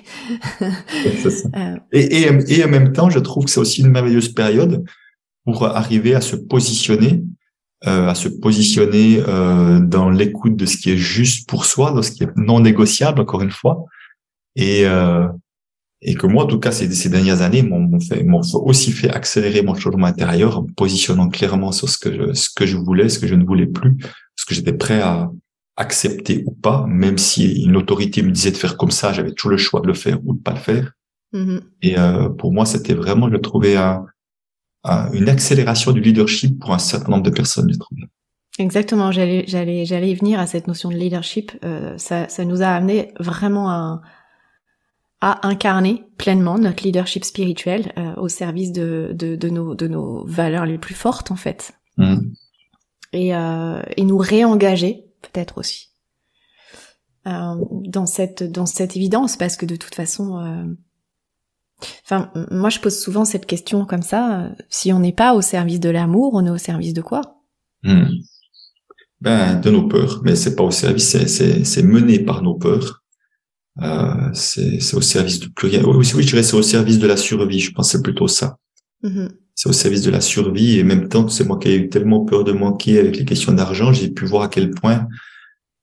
[0.58, 1.28] Ça.
[1.56, 4.84] Euh, Et, et, et en même temps, je trouve que c'est aussi une merveilleuse période
[5.44, 7.22] pour arriver à se positionner,
[7.86, 12.02] euh, à se positionner euh, dans l'écoute de ce qui est juste pour soi, de
[12.02, 13.84] ce qui est non négociable, encore une fois.
[14.56, 15.26] Et, euh,
[16.00, 19.10] et que moi, en tout cas, ces, ces dernières années m'ont fait, m'ont aussi fait
[19.10, 22.76] accélérer mon changement intérieur en me positionnant clairement sur ce que je, ce que je
[22.76, 23.96] voulais, ce que je ne voulais plus,
[24.36, 25.30] ce que j'étais prêt à
[25.76, 29.52] accepter ou pas, même si une autorité me disait de faire comme ça, j'avais toujours
[29.52, 30.92] le choix de le faire ou de pas le faire.
[31.32, 31.60] mhm.
[31.82, 34.04] Et euh, pour moi, c'était vraiment, je trouvais, un,
[34.84, 37.98] un- une accélération du leadership pour un certain nombre de personnes, je trouve.
[38.58, 41.52] Exactement, j'allais, j'allais, j'allais y venir à cette notion de leadership.
[41.64, 44.00] Euh, ça, ça nous a amené vraiment à,
[45.20, 50.24] à incarner pleinement notre leadership spirituel euh, au service de, de, de, nos, de nos
[50.26, 52.18] valeurs les plus fortes en fait, Mm.
[53.12, 55.86] et, euh, et nous réengager peut-être aussi
[57.24, 60.76] dans cette dans cette évidence parce que de toute façon
[62.04, 64.50] Enfin, moi, je pose souvent cette question comme ça.
[64.68, 67.36] Si on n'est pas au service de l'amour, on est au service de quoi?
[67.82, 68.06] Hmm.
[69.20, 70.20] Ben, de nos peurs.
[70.24, 73.04] Mais c'est pas au service, c'est mené par nos peurs.
[73.82, 75.84] Euh, c'est au service de plus rien.
[75.84, 77.60] Oui, oui, je dirais c'est au service de la survie.
[77.60, 78.56] Je pense c'est plutôt ça.
[79.04, 79.28] Mm-hmm.
[79.54, 81.88] C'est au service de la survie et en même temps, c'est moi qui ai eu
[81.88, 85.08] tellement peur de manquer avec les questions d'argent, j'ai pu voir à quel point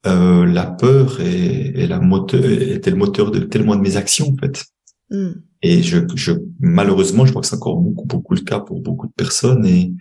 [0.07, 4.29] euh, la peur est, est, la moteur, était le moteur de tellement de mes actions
[4.29, 4.65] en fait.
[5.09, 5.31] Mm.
[5.61, 9.07] Et je, je, malheureusement, je crois que c'est encore beaucoup, beaucoup le cas pour beaucoup
[9.07, 9.65] de personnes.
[9.65, 9.91] Et,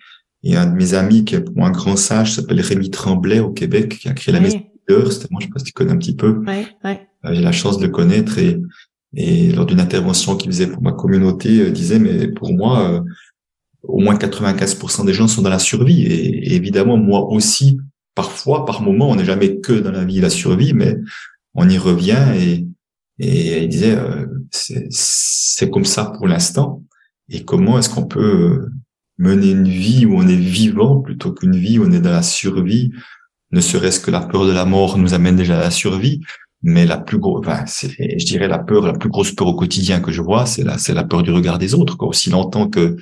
[0.42, 3.40] et un de mes amis qui est pour moi un grand sage s'appelle Rémi Tremblay
[3.40, 5.92] au Québec, qui a créé la maison C'était moi, je sais pas si tu connais
[5.92, 6.42] un petit peu.
[6.46, 7.08] Ouais, ouais.
[7.24, 8.60] Euh, j'ai la chance de le connaître et,
[9.16, 13.00] et lors d'une intervention qu'il faisait pour ma communauté, euh, disait, mais pour moi, euh,
[13.82, 16.02] au moins 95% des gens sont dans la survie.
[16.02, 17.78] Et, et, évidemment, moi aussi,
[18.14, 20.96] parfois, par moment, on n'est jamais que dans la vie la survie, mais
[21.54, 22.66] on y revient et,
[23.18, 26.82] et il disait, euh, c'est comme ça pour l'instant.
[27.28, 28.68] Et comment est-ce qu'on peut
[29.18, 32.22] mener une vie où on est vivant plutôt qu'une vie où on est dans la
[32.22, 32.90] survie?
[33.52, 36.20] Ne serait-ce que la peur de la mort nous amène déjà à la survie,
[36.66, 39.54] mais la plus grosse, enfin, c'est, je dirais la peur, la plus grosse peur au
[39.54, 41.96] quotidien que je vois, c'est la, c'est la peur du regard des autres.
[41.98, 42.08] Quoi.
[42.08, 42.96] Aussi longtemps que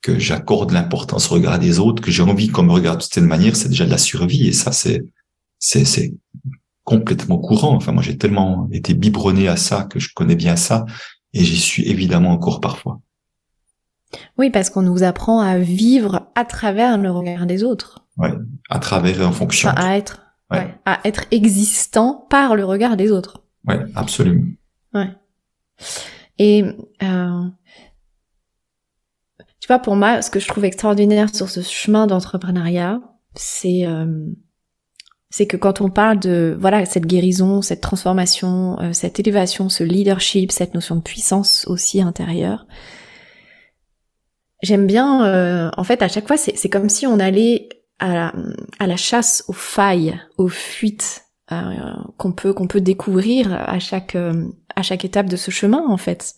[0.00, 3.24] que j'accorde l'importance au regard des autres, que j'ai envie qu'on me regarde de cette
[3.24, 4.46] manière, c'est déjà de la survie.
[4.46, 5.02] Et ça, c'est
[5.58, 6.14] c'est c'est
[6.84, 7.74] complètement courant.
[7.74, 10.86] Enfin, moi, j'ai tellement été biberonné à ça que je connais bien ça,
[11.32, 13.00] et j'y suis évidemment encore parfois.
[14.38, 18.06] Oui, parce qu'on nous apprend à vivre à travers le regard des autres.
[18.16, 18.32] Ouais,
[18.70, 19.70] à travers et en fonction.
[19.70, 20.74] à être, ouais.
[20.84, 23.42] à être existant par le regard des autres.
[23.66, 24.44] Ouais, absolument.
[24.92, 25.10] Ouais.
[26.38, 26.64] Et
[27.02, 27.44] euh,
[29.60, 33.00] tu vois, pour moi, ce que je trouve extraordinaire sur ce chemin d'entrepreneuriat,
[33.34, 34.26] c'est euh,
[35.30, 39.82] c'est que quand on parle de voilà cette guérison, cette transformation, euh, cette élévation, ce
[39.82, 42.66] leadership, cette notion de puissance aussi intérieure,
[44.62, 45.26] j'aime bien.
[45.26, 47.68] Euh, en fait, à chaque fois, c'est comme si on allait
[47.98, 48.34] à la,
[48.78, 54.16] à la chasse aux failles, aux fuites euh, qu'on peut qu'on peut découvrir à chaque
[54.74, 56.34] à chaque étape de ce chemin, en fait.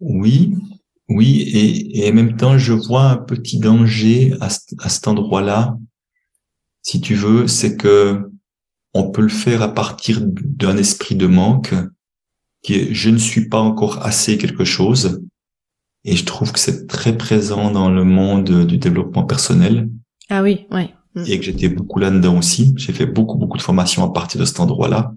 [0.00, 0.56] Oui,
[1.08, 4.48] oui, et, et en même temps, je vois un petit danger à,
[4.78, 5.76] à cet endroit-là,
[6.82, 8.30] si tu veux, c'est que
[8.94, 11.74] on peut le faire à partir d'un esprit de manque,
[12.62, 15.20] qui est je ne suis pas encore assez quelque chose,
[16.04, 19.88] et je trouve que c'est très présent dans le monde du développement personnel.
[20.28, 20.90] Ah oui, ouais.
[21.14, 21.24] Mm.
[21.26, 22.74] Et que j'étais beaucoup là-dedans aussi.
[22.76, 25.12] J'ai fait beaucoup, beaucoup de formations à partir de cet endroit-là.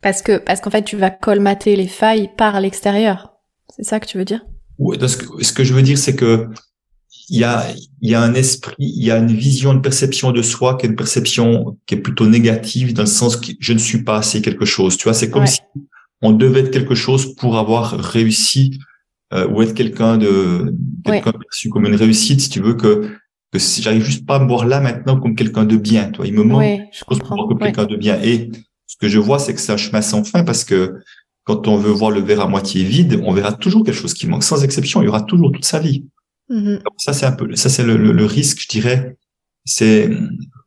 [0.00, 3.34] Parce que, parce qu'en fait, tu vas colmater les failles par l'extérieur.
[3.74, 4.44] C'est ça que tu veux dire?
[4.78, 6.48] Oui, ce que, ce que je veux dire, c'est que
[7.30, 7.64] il y a,
[8.02, 10.84] il y a un esprit, il y a une vision, une perception de soi qui
[10.84, 14.18] est une perception qui est plutôt négative dans le sens que je ne suis pas
[14.18, 14.98] assez quelque chose.
[14.98, 15.60] Tu vois, c'est comme si
[16.20, 18.78] on devait être quelque chose pour avoir réussi
[19.34, 20.74] euh, ou être quelqu'un de
[21.04, 22.40] quelqu'un perçu comme une réussite.
[22.40, 23.10] Si tu veux que
[23.52, 26.26] que si j'arrive juste pas à me voir là maintenant comme quelqu'un de bien, toi,
[26.26, 27.46] il me manque ouais, je comprends.
[27.46, 28.20] comme quelqu'un de bien.
[28.22, 28.50] Et
[28.86, 30.94] ce que je vois, c'est que c'est un chemin sans fin parce que
[31.44, 34.26] quand on veut voir le verre à moitié vide, on verra toujours quelque chose qui
[34.26, 34.42] manque.
[34.42, 36.06] Sans exception, il y aura toujours toute sa vie.
[36.50, 36.80] Mm-hmm.
[36.98, 39.16] Ça, c'est un peu, ça, c'est le, le, risque, je dirais.
[39.64, 40.10] C'est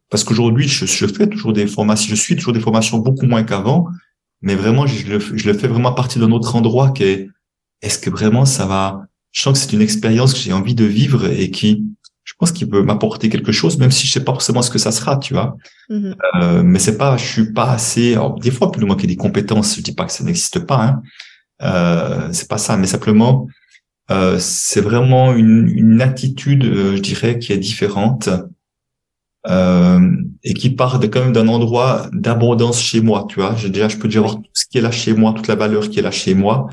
[0.09, 3.43] parce qu'aujourd'hui, je, je, fais toujours des formations, je suis toujours des formations beaucoup moins
[3.43, 3.87] qu'avant,
[4.41, 7.29] mais vraiment, je le, je le fais vraiment à partir d'un autre endroit qui est,
[7.81, 10.85] est-ce que vraiment ça va, je sens que c'est une expérience que j'ai envie de
[10.85, 11.85] vivre et qui,
[12.23, 14.79] je pense qu'il peut m'apporter quelque chose, même si je sais pas forcément ce que
[14.79, 15.55] ça sera, tu vois.
[15.89, 16.15] Mm-hmm.
[16.41, 18.13] Euh, mais c'est pas, je suis pas assez.
[18.13, 20.11] Alors, des fois, plus ou moins qu'il y ait des compétences, je dis pas que
[20.11, 20.83] ça n'existe pas.
[20.83, 21.01] Hein.
[21.61, 23.47] Euh, c'est pas ça, mais simplement,
[24.11, 28.29] euh, c'est vraiment une, une attitude, euh, je dirais, qui est différente
[29.47, 30.11] euh,
[30.43, 33.55] et qui part de quand même d'un endroit d'abondance chez moi, tu vois.
[33.55, 35.55] Je, déjà, je peux déjà voir tout ce qui est là chez moi, toute la
[35.55, 36.67] valeur qui est là chez moi,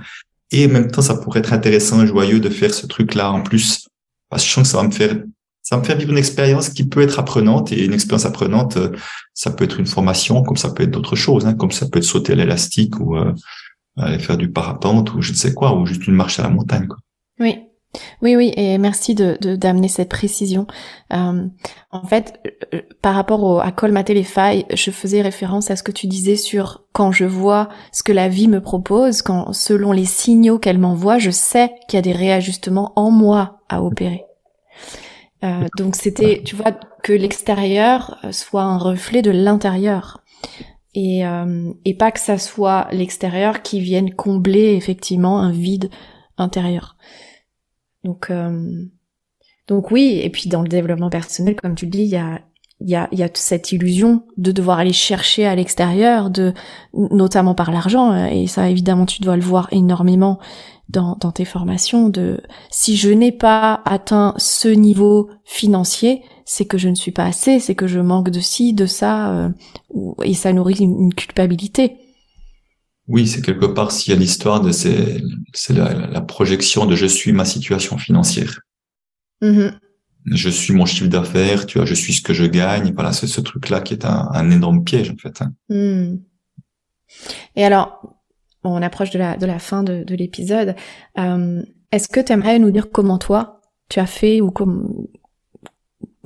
[0.55, 3.43] et en même temps, ça pourrait être intéressant et joyeux de faire ce truc-là en
[3.43, 3.89] plus,
[4.31, 5.17] parce que je sens que ça va me faire
[5.65, 8.91] ça me fait vivre une expérience qui peut être apprenante et une expérience apprenante, euh,
[9.33, 11.99] ça peut être une formation, comme ça peut être d'autres choses, hein, comme ça peut
[11.99, 13.33] être sauter à l'élastique ou euh,
[13.97, 16.51] aller faire du parapente ou je ne sais quoi, ou juste une marche à la
[16.51, 16.87] montagne.
[16.87, 16.99] Quoi.
[17.41, 17.61] Oui.
[18.23, 20.67] Oui, oui, et merci de d'amener cette précision.
[21.13, 21.47] Euh,
[21.91, 22.41] en fait,
[22.73, 26.07] euh, par rapport au, à colmater les failles, je faisais référence à ce que tu
[26.07, 30.59] disais sur quand je vois ce que la vie me propose, quand selon les signaux
[30.59, 34.25] qu'elle m'envoie, je sais qu'il y a des réajustements en moi à opérer.
[35.45, 36.73] Euh, donc c'était, tu vois,
[37.03, 40.23] que l'extérieur euh, soit un reflet de l'intérieur.
[40.95, 45.91] Et, euh, et pas que ça soit l'extérieur qui vienne combler effectivement un vide
[46.39, 46.97] intérieur.
[48.05, 48.31] Donc,
[49.67, 52.17] donc oui, et puis dans le développement personnel, comme tu le dis, il y
[52.97, 56.53] a, y cette illusion de devoir aller chercher à l'extérieur, de
[56.93, 60.39] notamment par l'argent, euh, et ça évidemment tu dois le voir énormément
[60.91, 66.77] dans, dans tes formations, de si je n'ai pas atteint ce niveau financier, c'est que
[66.77, 69.49] je ne suis pas assez, c'est que je manque de ci, de ça, euh,
[70.23, 71.97] et ça nourrit une, culpabilité.
[73.07, 75.21] Oui, c'est quelque part s'il y a l'histoire de c'est
[75.71, 78.61] la, la, projection de je suis ma situation financière.
[79.43, 79.79] Mm-hmm
[80.27, 82.93] je suis mon chiffre d'affaires, tu vois, je suis ce que je gagne.
[82.95, 85.43] Voilà, c'est ce truc-là qui est un, énorme piège en fait.
[85.43, 85.53] Hein.
[85.69, 86.17] Hmm.
[87.57, 88.17] Et alors,
[88.65, 90.75] on approche de la de la fin de, de l'épisode.
[91.19, 95.07] Euh, Est-ce que tu aimerais nous dire comment toi tu as fait ou comme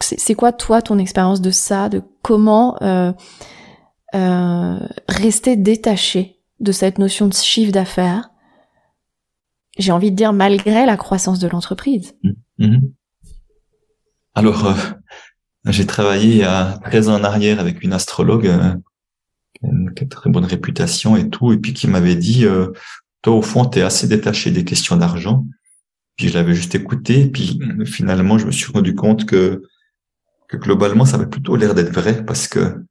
[0.01, 3.13] c'est quoi toi ton expérience de ça, de comment euh,
[4.15, 8.31] euh, rester détaché de cette notion de chiffre d'affaires
[9.79, 12.15] J'ai envie de dire malgré la croissance de l'entreprise.
[12.23, 12.67] Mmh.
[12.67, 12.79] Mmh.
[14.35, 14.75] Alors, euh,
[15.67, 18.75] j'ai travaillé à 13 ans en arrière avec une astrologue euh,
[19.61, 22.69] qui a une très bonne réputation et tout, et puis qui m'avait dit, euh,
[23.23, 25.45] toi au fond, tu es assez détaché des questions d'argent.
[26.17, 29.63] Puis je l'avais juste écouté, et puis finalement, je me suis rendu compte que,
[30.49, 32.85] que globalement, ça avait plutôt l'air d'être vrai, parce que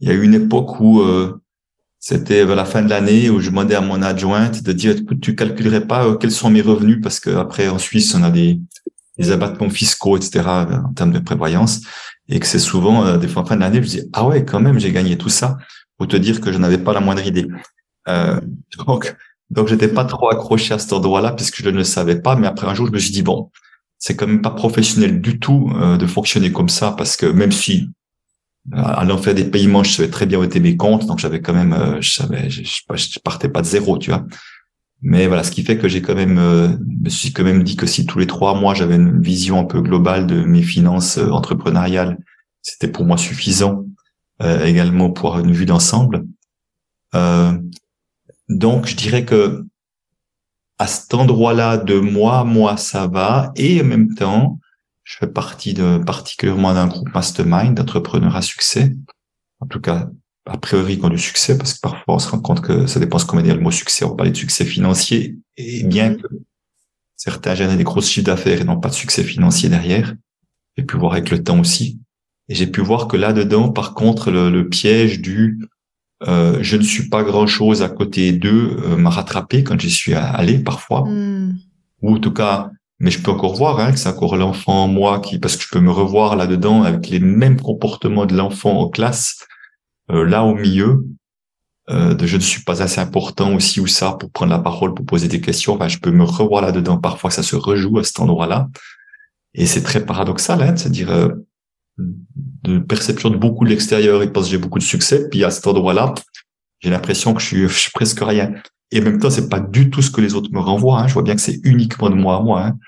[0.00, 1.00] il y a eu une époque où
[2.02, 5.36] c'était vers la fin de l'année où je demandais à mon adjointe de dire, tu
[5.36, 8.60] calculerais pas quels sont mes revenus, parce que après en Suisse, on a des
[9.18, 10.40] les abattements fiscaux, etc.,
[10.84, 11.82] en termes de prévoyance,
[12.28, 14.58] et que c'est souvent, euh, des fois en fin d'année, je dis, ah ouais, quand
[14.58, 15.58] même, j'ai gagné tout ça,
[15.96, 17.46] pour te dire que je n'avais pas la moindre idée.
[18.08, 18.40] Euh,
[18.86, 19.14] donc,
[19.50, 22.48] donc j'étais pas trop accroché à cet endroit-là, puisque je ne le savais pas, mais
[22.48, 23.50] après un jour, je me suis dit, bon,
[23.98, 27.52] c'est quand même pas professionnel du tout euh, de fonctionner comme ça, parce que même
[27.52, 27.90] si
[28.72, 31.52] allant faire des paiements, je savais très bien où étaient mes comptes, donc j'avais quand
[31.52, 34.24] même, je savais, je, partais pas de zéro, tu vois.
[35.02, 36.68] Mais voilà, ce qui fait que j'ai quand même, euh,
[37.02, 39.64] me suis quand même dit que si tous les trois mois j'avais une vision un
[39.64, 42.18] peu globale de mes finances euh, entrepreneuriales,
[42.62, 43.84] c'était pour moi suffisant
[44.42, 46.24] euh, également pour une vue d'ensemble.
[47.14, 47.52] Euh,
[48.48, 49.66] donc, je dirais que
[50.78, 54.58] à cet endroit-là de moi, moi ça va, et en même temps,
[55.12, 58.96] je fais partie de particulièrement d'un groupe mastermind d'entrepreneurs à succès.
[59.60, 60.08] En tout cas,
[60.46, 62.98] a priori qui ont du succès, parce que parfois on se rend compte que ça
[62.98, 64.06] dépend ce qu'on va dire le mot succès.
[64.06, 66.22] On va parler de succès financier, et bien mm-hmm.
[66.22, 66.28] que
[67.14, 70.14] certains génèrent des gros chiffres d'affaires et n'ont pas de succès financier derrière,
[70.78, 72.00] j'ai pu voir avec le temps aussi.
[72.48, 75.60] Et j'ai pu voir que là-dedans, par contre, le, piège du
[76.26, 80.14] euh, je ne suis pas grand-chose à côté d'eux euh, m'a rattrapé quand j'y suis
[80.14, 81.04] allé parfois.
[81.06, 81.58] Mm.
[82.00, 82.70] Ou en tout cas,
[83.02, 85.64] mais je peux encore voir hein, que c'est encore l'enfant en moi qui, parce que
[85.64, 89.44] je peux me revoir là-dedans avec les mêmes comportements de l'enfant en classe,
[90.12, 91.04] euh, là au milieu,
[91.90, 94.94] euh, de je ne suis pas assez important aussi ou ça pour prendre la parole,
[94.94, 95.74] pour poser des questions.
[95.74, 96.96] Enfin, je peux me revoir là-dedans.
[96.96, 98.68] Parfois, ça se rejoue à cet endroit-là.
[99.54, 101.28] Et c'est très paradoxal, hein, c'est-à-dire euh,
[101.98, 105.50] de perception de beaucoup de l'extérieur, ils pensent que j'ai beaucoup de succès, puis à
[105.50, 106.14] cet endroit-là,
[106.78, 108.52] j'ai l'impression que je suis, je suis, presque rien.
[108.92, 111.00] Et en même temps, c'est pas du tout ce que les autres me renvoient.
[111.00, 111.08] Hein.
[111.08, 112.78] Je vois bien que c'est uniquement de moi à moi hein,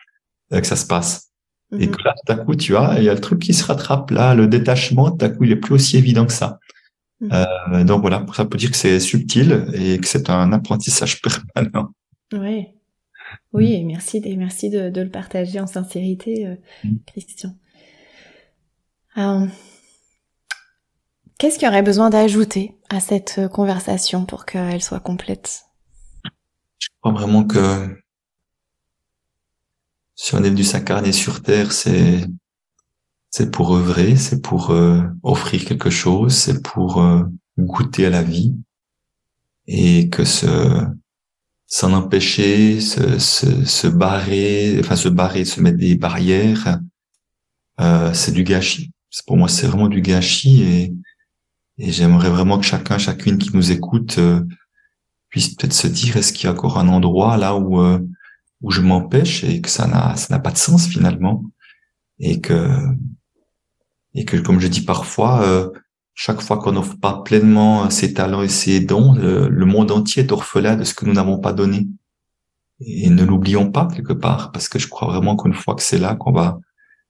[0.60, 1.30] que ça se passe.
[1.72, 1.90] Et mm-hmm.
[1.90, 4.10] que là, tout à coup, tu vois, il y a le truc qui se rattrape
[4.10, 6.58] là, le détachement, tout à coup, il est plus aussi évident que ça.
[7.20, 7.28] Mm.
[7.32, 11.20] Euh, donc voilà, ça peut dire que c'est subtil et que c'est un apprentissage
[11.54, 11.90] permanent.
[12.32, 12.66] Oui,
[13.52, 16.96] oui, et merci, et merci de, le partager en sincérité, euh, mm.
[17.06, 17.56] Christian.
[19.16, 19.46] Euh,
[21.38, 25.64] qu'est-ce qu'il y aurait besoin d'ajouter à cette conversation pour qu'elle soit complète?
[26.78, 27.96] Je crois vraiment que
[30.16, 32.26] si on est venu s'incarner sur Terre, c'est
[33.30, 37.24] c'est pour œuvrer, c'est pour euh, offrir quelque chose, c'est pour euh,
[37.58, 38.54] goûter à la vie
[39.66, 40.46] et que se
[41.66, 46.78] s'en empêcher, se, se, se, barrer, enfin se barrer, se mettre des barrières,
[47.80, 48.92] euh, c'est du gâchis.
[49.26, 50.94] Pour moi, c'est vraiment du gâchis et,
[51.78, 54.44] et j'aimerais vraiment que chacun, chacune qui nous écoute euh,
[55.28, 57.82] puisse peut-être se dire est-ce qu'il y a encore un endroit là où
[58.64, 61.44] où je m'empêche et que ça n'a pas de sens finalement
[62.18, 62.68] et que
[64.14, 65.70] et que, comme je dis parfois, euh,
[66.14, 70.32] chaque fois qu'on n'offre pas pleinement ses talents et ses dons, le, monde entier est
[70.32, 71.88] orphelin de ce que nous n'avons pas donné.
[72.80, 75.98] Et ne l'oublions pas quelque part, parce que je crois vraiment qu'une fois que c'est
[75.98, 76.58] là qu'on va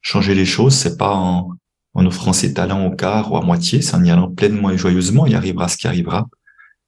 [0.00, 1.50] changer les choses, c'est pas en,
[1.92, 4.78] en offrant ses talents au quart ou à moitié, c'est en y allant pleinement et
[4.78, 6.26] joyeusement, il arrivera ce qui arrivera.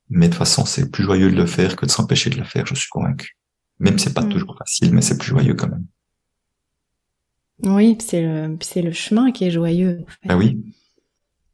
[0.08, 2.44] Mais de toute façon, c'est plus joyeux de le faire que de s'empêcher de le
[2.44, 3.36] faire, je suis convaincu.
[3.78, 4.30] Même si c'est pas mm.
[4.30, 5.86] toujours facile, mais c'est plus joyeux quand même.
[7.62, 10.04] Oui, c'est le, c'est le chemin qui est joyeux.
[10.28, 10.62] Ah oui.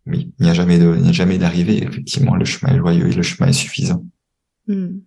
[0.07, 1.85] Oui, il n'y a jamais de, il n'y a jamais d'arrivée.
[1.85, 4.05] Effectivement, le chemin est joyeux et le chemin est suffisant.
[4.67, 4.99] Hmm.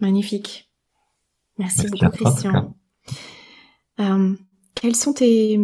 [0.00, 0.70] Magnifique.
[1.58, 2.76] Merci, beaucoup, Christian.
[3.98, 4.34] Euh,
[4.74, 5.58] quels sont tes,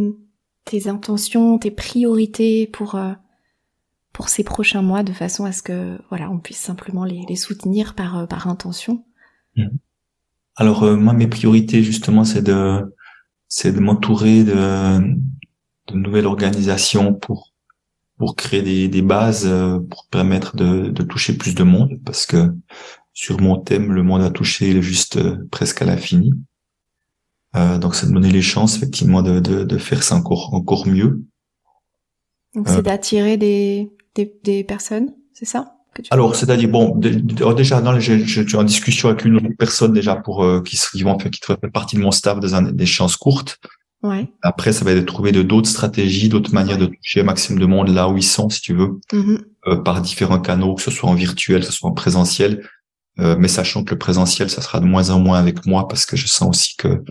[0.65, 2.95] tes intentions, tes priorités pour
[4.13, 7.37] pour ces prochains mois de façon à ce que voilà on puisse simplement les, les
[7.37, 9.05] soutenir par par intention.
[9.57, 9.69] Mmh.
[10.57, 12.95] Alors moi mes priorités justement c'est de
[13.49, 14.99] c'est de m'entourer de,
[15.89, 17.53] de nouvelles organisations pour
[18.19, 19.51] pour créer des, des bases
[19.91, 22.55] pour permettre de, de toucher plus de monde parce que
[23.13, 26.33] sur mon thème, le monde a touché juste euh, presque à l'infini.
[27.55, 30.87] Euh, donc, ça me donnait les chances effectivement de, de, de faire ça encore encore
[30.87, 31.23] mieux.
[32.55, 35.75] Donc, c'est euh, d'attirer des, des, des personnes, c'est ça
[36.11, 40.17] alors, c'est-à-dire bon, déjà, non, je, je, suis en discussion avec une autre personne déjà
[40.17, 43.17] pour euh, qui, qui vont faire qui fait partie de mon staff des, des chances
[43.17, 43.59] courtes.
[44.03, 44.33] Ouais.
[44.43, 47.61] Après, ça va être de trouver de d'autres stratégies, d'autres manières de toucher un maximum
[47.61, 49.45] de monde là où ils sont, si tu veux, mm-hmm.
[49.67, 52.67] euh, par différents canaux, que ce soit en virtuel, que ce soit en présentiel.
[53.21, 56.07] Euh, mais sachant que le présentiel, ça sera de moins en moins avec moi parce
[56.07, 57.05] que je sens aussi que,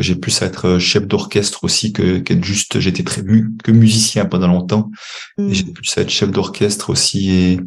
[0.00, 3.72] j'ai plus à être euh, chef d'orchestre aussi que qu'être juste, j'étais très mu que
[3.72, 4.90] musicien pendant longtemps
[5.38, 5.72] et j'ai mm.
[5.72, 7.60] plus à être chef d'orchestre aussi et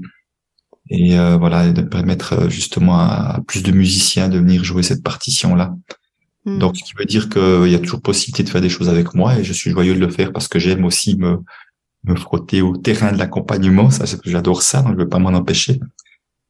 [0.89, 5.55] et euh, voilà de permettre justement à, plus de musiciens de venir jouer cette partition
[5.55, 5.73] là.
[6.45, 6.59] Mm.
[6.59, 9.13] Donc ce qui veut dire qu'il y a toujours possibilité de faire des choses avec
[9.13, 11.39] moi et je suis joyeux de le faire parce que j'aime aussi me
[12.03, 15.79] me frotter au terrain de l'accompagnement, ça j'adore ça, donc je veux pas m'en empêcher.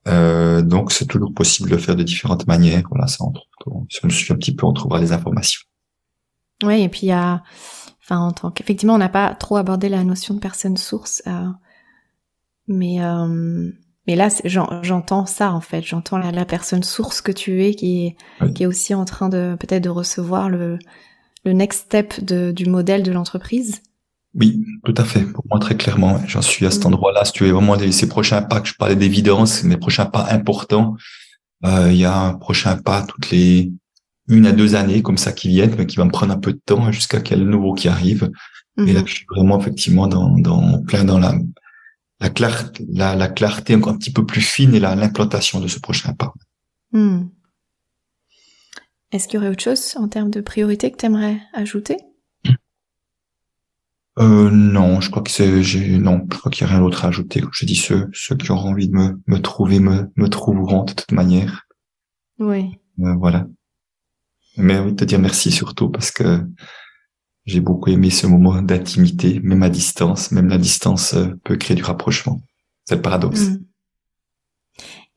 [0.07, 2.83] Euh, donc c'est toujours possible de le faire de différentes manières.
[2.89, 3.47] Voilà, ça entre,
[3.89, 5.61] si on suit un petit peu, on trouvera les informations.
[6.63, 7.43] Oui, et puis il y a,
[8.03, 11.47] enfin en tant qu'effectivement, on n'a pas trop abordé la notion de personne source, euh,
[12.67, 13.71] mais euh,
[14.07, 18.05] mais là j'entends ça en fait, j'entends la, la, personne source que tu es qui
[18.05, 20.79] est qui est aussi en train de peut-être de recevoir le
[21.43, 23.81] le next step de, du modèle de l'entreprise
[24.33, 25.23] oui, tout à fait.
[25.23, 26.87] Pour moi, très clairement, j'en suis à cet mm.
[26.87, 27.25] endroit-là.
[27.25, 30.95] Si tu veux vraiment ces prochains pas, que je parlais d'évidence, mes prochains pas importants,
[31.65, 33.71] euh, il y a un prochain pas toutes les
[34.31, 36.53] une à deux années comme ça qui viennent, mais qui va me prendre un peu
[36.53, 38.31] de temps jusqu'à quel nouveau qui arrive.
[38.77, 39.07] Et là, mm-hmm.
[39.07, 41.35] je suis vraiment effectivement dans, dans plein dans la
[42.21, 45.79] la clarté, la, la clarté encore un petit peu plus fine et l'implantation de ce
[45.79, 46.33] prochain pas.
[46.91, 47.23] Mm.
[49.11, 51.97] Est-ce qu'il y aurait autre chose en termes de priorité que tu aimerais ajouter?
[54.19, 57.05] Euh, non, je crois que c'est, j'ai, non, je crois qu'il n'y a rien d'autre
[57.05, 57.43] à ajouter.
[57.51, 60.93] je dis, ceux, ceux qui auront envie de me, me trouver, me, me trouveront de
[60.93, 61.65] toute manière.
[62.37, 62.77] Oui.
[62.99, 63.47] Euh, voilà.
[64.57, 66.45] Mais envie de te dire merci surtout parce que
[67.45, 71.75] j'ai beaucoup aimé ce moment d'intimité, même à distance, même la distance euh, peut créer
[71.75, 72.41] du rapprochement.
[72.85, 73.49] C'est le paradoxe.
[73.49, 73.65] Mm.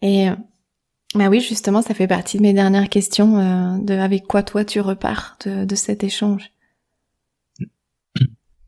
[0.03, 0.29] Et,
[1.15, 4.65] bah oui, justement, ça fait partie de mes dernières questions, euh, de avec quoi toi
[4.65, 6.51] tu repars de, de cet échange?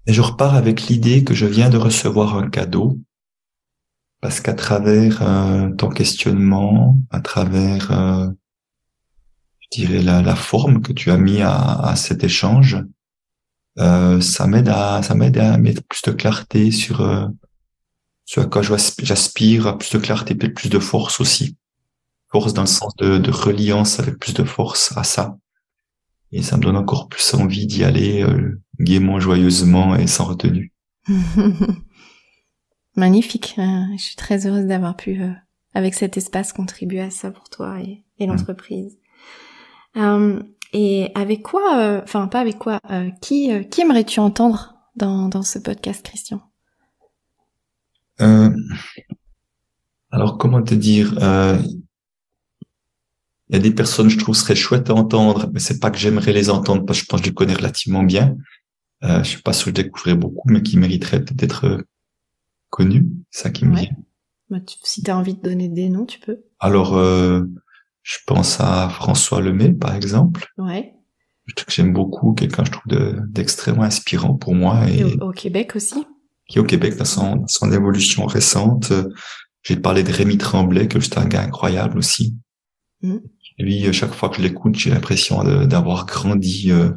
[0.07, 2.99] Et je repars avec l'idée que je viens de recevoir un cadeau,
[4.21, 8.29] parce qu'à travers euh, ton questionnement, à travers, euh,
[9.73, 12.79] je dirais, la, la, forme que tu as mis à, à cet échange,
[13.79, 17.27] euh, ça m'aide à ça m'aide à mettre plus de clarté sur euh,
[18.25, 21.57] ce à quoi j'aspire, à plus de clarté, peut-être plus de force aussi,
[22.31, 25.37] force dans le sens de, de reliance avec plus de force à ça.
[26.33, 30.73] Et ça me donne encore plus envie d'y aller euh, gaiement, joyeusement et sans retenue.
[32.97, 33.55] Magnifique.
[33.59, 35.31] Euh, je suis très heureuse d'avoir pu, euh,
[35.75, 38.31] avec cet espace, contribuer à ça pour toi et, et mm.
[39.97, 40.53] L'entreprise.
[40.73, 42.81] et avec quoi, enfin pas avec quoi,
[43.21, 46.41] qui, qui aimerais-tu entendre dans, dans ce podcast, Christian?
[50.11, 51.15] Alors comment te dire
[53.49, 55.99] il y a des personnes, je trouve, seraient chouettes à entendre, mais c'est pas que
[55.99, 58.37] j'aimerais les entendre parce que je pense que je les connais relativement bien.
[59.05, 61.83] Euh, je sais pas si je découvrirais beaucoup, mais qui mériteraient d'être euh,
[62.71, 63.07] connus.
[63.31, 63.91] C'est ça qui me vient.
[64.51, 66.41] Bah, si tu as envie de donner des noms, tu peux.
[66.59, 67.45] Alors, euh,
[68.07, 70.47] je pense à François Lemay, par exemple.
[70.59, 70.95] Ouais.
[71.67, 72.93] J'aime beaucoup, quelqu'un, je trouve,
[73.27, 74.89] d'extrêmement inspirant pour moi.
[74.89, 76.07] Et, au, Québec aussi.
[76.49, 78.93] Qui est au Québec dans son, dans son évolution récente.
[79.65, 82.37] J'ai parlé de Rémi Tremblay, que c'est un gars incroyable aussi.
[83.03, 83.17] Mm.
[83.59, 86.91] Lui, chaque fois que je l'écoute, j'ai l'impression d'avoir grandi euh,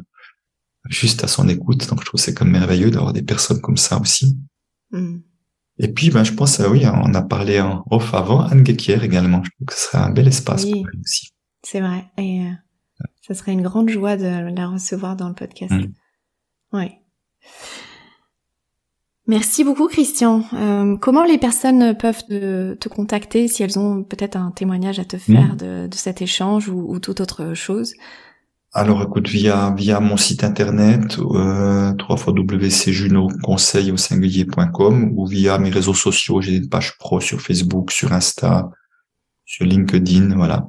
[0.88, 1.88] juste à son écoute.
[1.88, 4.38] Donc, je trouve c'est comme merveilleux d'avoir des personnes comme ça aussi.
[4.92, 5.16] Mm.
[5.82, 9.42] Et puis, ben, je pense, oui, on a parlé en off avant, Anne Gekier également.
[9.42, 11.30] Je trouve que ce serait un bel espace pour lui aussi.
[11.62, 12.04] C'est vrai.
[12.18, 12.50] Et euh,
[13.26, 15.72] ça serait une grande joie de la recevoir dans le podcast.
[15.72, 15.92] Mm.
[16.74, 16.92] Oui.
[19.26, 20.44] Merci beaucoup Christian.
[20.52, 25.16] Euh, comment les personnes peuvent te, contacter si elles ont peut-être un témoignage à te
[25.16, 27.94] faire de, cet échange ou, toute autre chose?
[28.72, 35.94] Alors écoute, via via mon site internet euh, www.cjunoconseil au singulier.com ou via mes réseaux
[35.94, 38.70] sociaux, j'ai une page pro sur Facebook, sur Insta,
[39.44, 40.68] sur LinkedIn, voilà.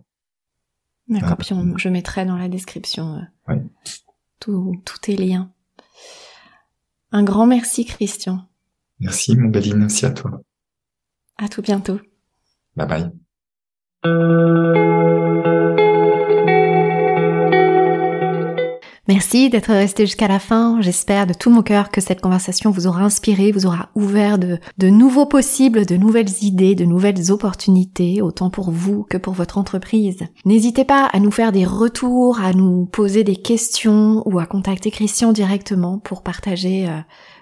[1.09, 3.55] D'accord, puis je mettrai dans la description euh,
[4.39, 5.51] tous tes liens.
[7.11, 8.47] Un grand merci Christian.
[8.99, 10.41] Merci mon Béline, merci à toi.
[11.37, 11.99] À tout bientôt.
[12.75, 13.11] Bye bye.
[19.13, 20.79] Merci d'être resté jusqu'à la fin.
[20.79, 24.57] J'espère de tout mon cœur que cette conversation vous aura inspiré, vous aura ouvert de,
[24.87, 30.19] nouveaux possibles, de nouvelles idées, de nouvelles opportunités, autant pour vous que pour votre entreprise.
[30.45, 34.91] N'hésitez pas à nous faire des retours, à nous poser des questions ou à contacter
[34.91, 36.97] Christian directement pour partager euh,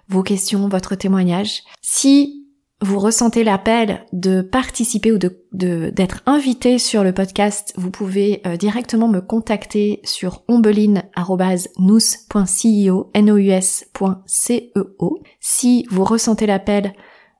[0.07, 1.61] vos questions, votre témoignage.
[1.83, 2.38] Si
[2.81, 5.19] vous ressentez l'appel de participer ou
[5.51, 15.23] d'être invité sur le podcast, vous pouvez euh, directement me contacter sur ombeline@nous.ceo nous.ceo.
[15.41, 16.93] Si vous ressentez l'appel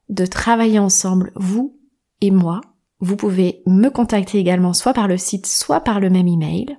[0.10, 1.80] de travailler ensemble, vous
[2.20, 2.60] et moi,
[3.00, 6.78] vous pouvez me contacter également soit par le site, soit par le même email.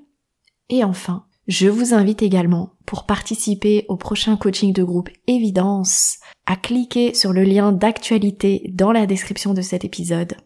[0.69, 6.55] Et enfin, je vous invite également, pour participer au prochain coaching de groupe Évidence, à
[6.55, 10.37] cliquer sur le lien d'actualité dans la description de cet épisode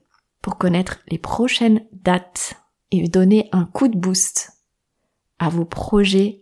[0.40, 2.54] pour connaître les prochaines dates
[2.90, 4.52] et donner un coup de boost
[5.38, 6.40] à vos projets,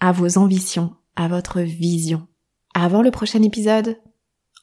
[0.00, 2.26] à vos ambitions, à votre vision.
[2.74, 4.00] Avant le prochain épisode,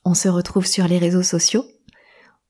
[0.04, 1.64] on se retrouve sur les réseaux sociaux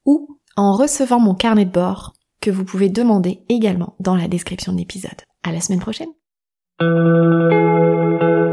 [0.06, 4.74] ou en recevant mon carnet de bord que vous pouvez demander également dans la description
[4.74, 5.22] de l'épisode.
[5.44, 6.19] À la semaine prochaine!
[6.81, 8.49] Música